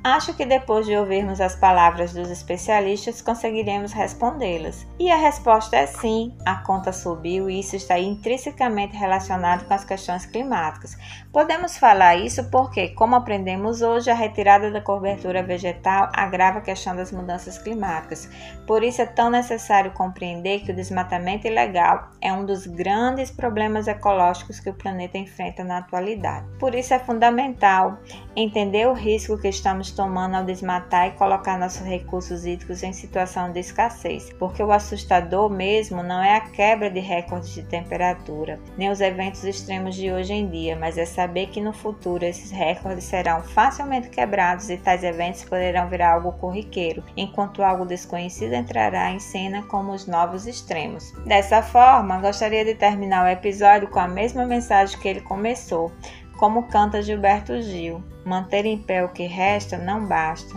Acho 0.04 0.32
que 0.32 0.46
depois 0.46 0.86
de 0.86 0.96
ouvirmos 0.96 1.40
as 1.40 1.56
palavras 1.56 2.12
dos 2.12 2.30
especialistas 2.30 3.20
conseguiremos 3.20 3.92
respondê-las. 3.92 4.86
E 4.98 5.10
a 5.10 5.16
resposta 5.16 5.76
é 5.76 5.86
sim, 5.86 6.32
a 6.46 6.56
conta 6.56 6.92
subiu 6.92 7.50
e 7.50 7.58
isso 7.58 7.74
está 7.74 7.98
intrinsecamente 7.98 8.96
relacionado 8.96 9.66
com 9.66 9.74
as 9.74 9.84
questões 9.84 10.24
climáticas. 10.24 10.96
Podemos 11.32 11.76
falar 11.76 12.16
isso 12.16 12.48
porque, 12.48 12.88
como 12.90 13.16
aprendemos 13.16 13.82
hoje, 13.82 14.08
a 14.10 14.14
retirada 14.14 14.70
da 14.70 14.80
cobertura 14.80 15.42
vegetal 15.42 16.10
agrava 16.14 16.58
a 16.58 16.62
questão 16.62 16.94
das 16.94 17.10
mudanças 17.10 17.58
climáticas. 17.58 18.30
Por 18.66 18.84
isso 18.84 19.02
é 19.02 19.06
tão 19.06 19.30
necessário 19.30 19.90
compreender 19.92 20.60
que 20.60 20.70
o 20.70 20.76
desmatamento 20.76 21.46
ilegal 21.46 22.10
é 22.20 22.32
um 22.32 22.46
dos 22.46 22.66
grandes 22.66 23.30
problemas 23.30 23.88
ecológicos 23.88 24.60
que 24.60 24.70
o 24.70 24.74
planeta 24.74 25.18
enfrenta 25.18 25.64
na 25.64 25.78
atualidade. 25.78 26.46
Por 26.58 26.74
isso 26.74 26.94
é 26.94 26.98
fundamental 27.00 27.98
entender 28.36 28.86
o 28.86 28.92
risco 28.92 29.36
que 29.38 29.48
estamos 29.48 29.87
tomando 29.90 30.36
ao 30.36 30.44
desmatar 30.44 31.08
e 31.08 31.12
colocar 31.12 31.58
nossos 31.58 31.86
recursos 31.86 32.44
hídricos 32.44 32.82
em 32.82 32.92
situação 32.92 33.52
de 33.52 33.60
escassez, 33.60 34.32
porque 34.38 34.62
o 34.62 34.72
assustador 34.72 35.50
mesmo 35.50 36.02
não 36.02 36.22
é 36.22 36.36
a 36.36 36.40
quebra 36.40 36.90
de 36.90 37.00
recordes 37.00 37.50
de 37.50 37.62
temperatura, 37.62 38.58
nem 38.76 38.90
os 38.90 39.00
eventos 39.00 39.44
extremos 39.44 39.94
de 39.94 40.10
hoje 40.10 40.32
em 40.32 40.48
dia, 40.48 40.76
mas 40.76 40.98
é 40.98 41.04
saber 41.04 41.48
que 41.48 41.60
no 41.60 41.72
futuro 41.72 42.24
esses 42.24 42.50
recordes 42.50 43.04
serão 43.04 43.42
facilmente 43.42 44.08
quebrados 44.08 44.70
e 44.70 44.76
tais 44.76 45.02
eventos 45.04 45.44
poderão 45.44 45.88
virar 45.88 46.14
algo 46.14 46.32
corriqueiro, 46.32 47.02
enquanto 47.16 47.62
algo 47.62 47.84
desconhecido 47.84 48.54
entrará 48.54 49.10
em 49.10 49.18
cena 49.18 49.62
como 49.62 49.92
os 49.92 50.06
novos 50.06 50.46
extremos. 50.46 51.12
Dessa 51.24 51.62
forma, 51.62 52.20
gostaria 52.20 52.64
de 52.64 52.74
terminar 52.74 53.24
o 53.24 53.28
episódio 53.28 53.88
com 53.88 53.98
a 53.98 54.08
mesma 54.08 54.46
mensagem 54.46 54.98
que 54.98 55.08
ele 55.08 55.20
começou 55.20 55.92
como 56.38 56.68
canta 56.68 57.02
Gilberto 57.02 57.60
Gil, 57.60 58.00
manter 58.24 58.64
em 58.64 58.78
pé 58.78 59.04
o 59.04 59.08
que 59.08 59.26
resta 59.26 59.76
não 59.76 60.06
basta, 60.06 60.54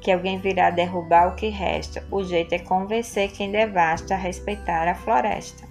que 0.00 0.10
alguém 0.10 0.40
virá 0.40 0.70
derrubar 0.70 1.28
o 1.28 1.36
que 1.36 1.48
resta. 1.48 2.04
O 2.10 2.22
jeito 2.24 2.52
é 2.52 2.58
convencer 2.58 3.30
quem 3.30 3.52
devasta 3.52 4.14
a 4.14 4.18
respeitar 4.18 4.88
a 4.88 4.94
floresta. 4.94 5.69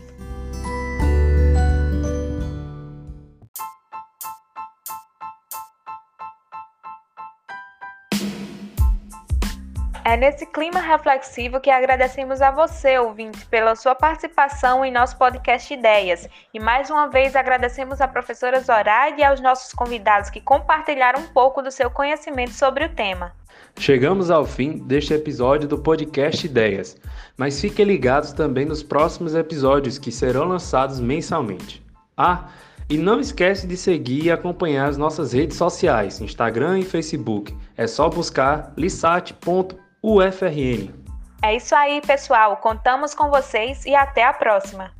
É 10.10 10.18
nesse 10.18 10.44
clima 10.44 10.80
reflexivo 10.80 11.60
que 11.60 11.70
agradecemos 11.70 12.42
a 12.42 12.50
você, 12.50 12.98
ouvinte, 12.98 13.46
pela 13.46 13.76
sua 13.76 13.94
participação 13.94 14.84
em 14.84 14.92
nosso 14.92 15.16
podcast 15.20 15.72
Ideias. 15.72 16.28
E 16.52 16.60
mais 16.60 16.90
uma 16.90 17.08
vez 17.10 17.36
agradecemos 17.36 18.02
à 18.02 18.08
professora 18.08 18.60
Zoraide 18.60 19.22
e 19.22 19.24
aos 19.24 19.40
nossos 19.40 19.72
convidados 19.72 20.32
que 20.32 20.42
compartilharam 20.42 21.20
um 21.20 21.28
pouco 21.28 21.62
do 21.62 21.70
seu 21.70 21.92
conhecimento 21.92 22.54
sobre 22.54 22.86
o 22.86 22.90
tema. 22.90 23.32
Chegamos 23.78 24.32
ao 24.32 24.48
fim 24.48 24.80
deste 24.80 25.14
episódio 25.14 25.70
do 25.70 25.78
podcast 25.78 26.44
Ideias, 26.44 26.98
mas 27.38 27.62
fiquem 27.62 27.86
ligados 27.86 28.34
também 28.34 28.66
nos 28.66 28.82
próximos 28.82 29.36
episódios 29.36 30.00
que 30.00 30.12
serão 30.12 30.46
lançados 30.46 31.00
mensalmente. 31.00 31.86
Ah, 32.18 32.50
e 32.90 32.98
não 32.98 33.20
esquece 33.20 33.68
de 33.68 33.78
seguir 33.78 34.26
e 34.26 34.32
acompanhar 34.32 34.90
as 34.90 34.98
nossas 34.98 35.34
redes 35.34 35.56
sociais, 35.56 36.20
Instagram 36.20 36.80
e 36.80 36.84
Facebook. 36.84 37.56
É 37.78 37.86
só 37.86 38.10
buscar 38.10 38.74
lisat.com 38.76 39.89
UFRN. 40.02 40.94
É 41.42 41.56
isso 41.56 41.74
aí, 41.74 42.02
pessoal. 42.02 42.58
Contamos 42.58 43.14
com 43.14 43.30
vocês 43.30 43.86
e 43.86 43.96
até 43.96 44.24
a 44.24 44.34
próxima. 44.34 44.99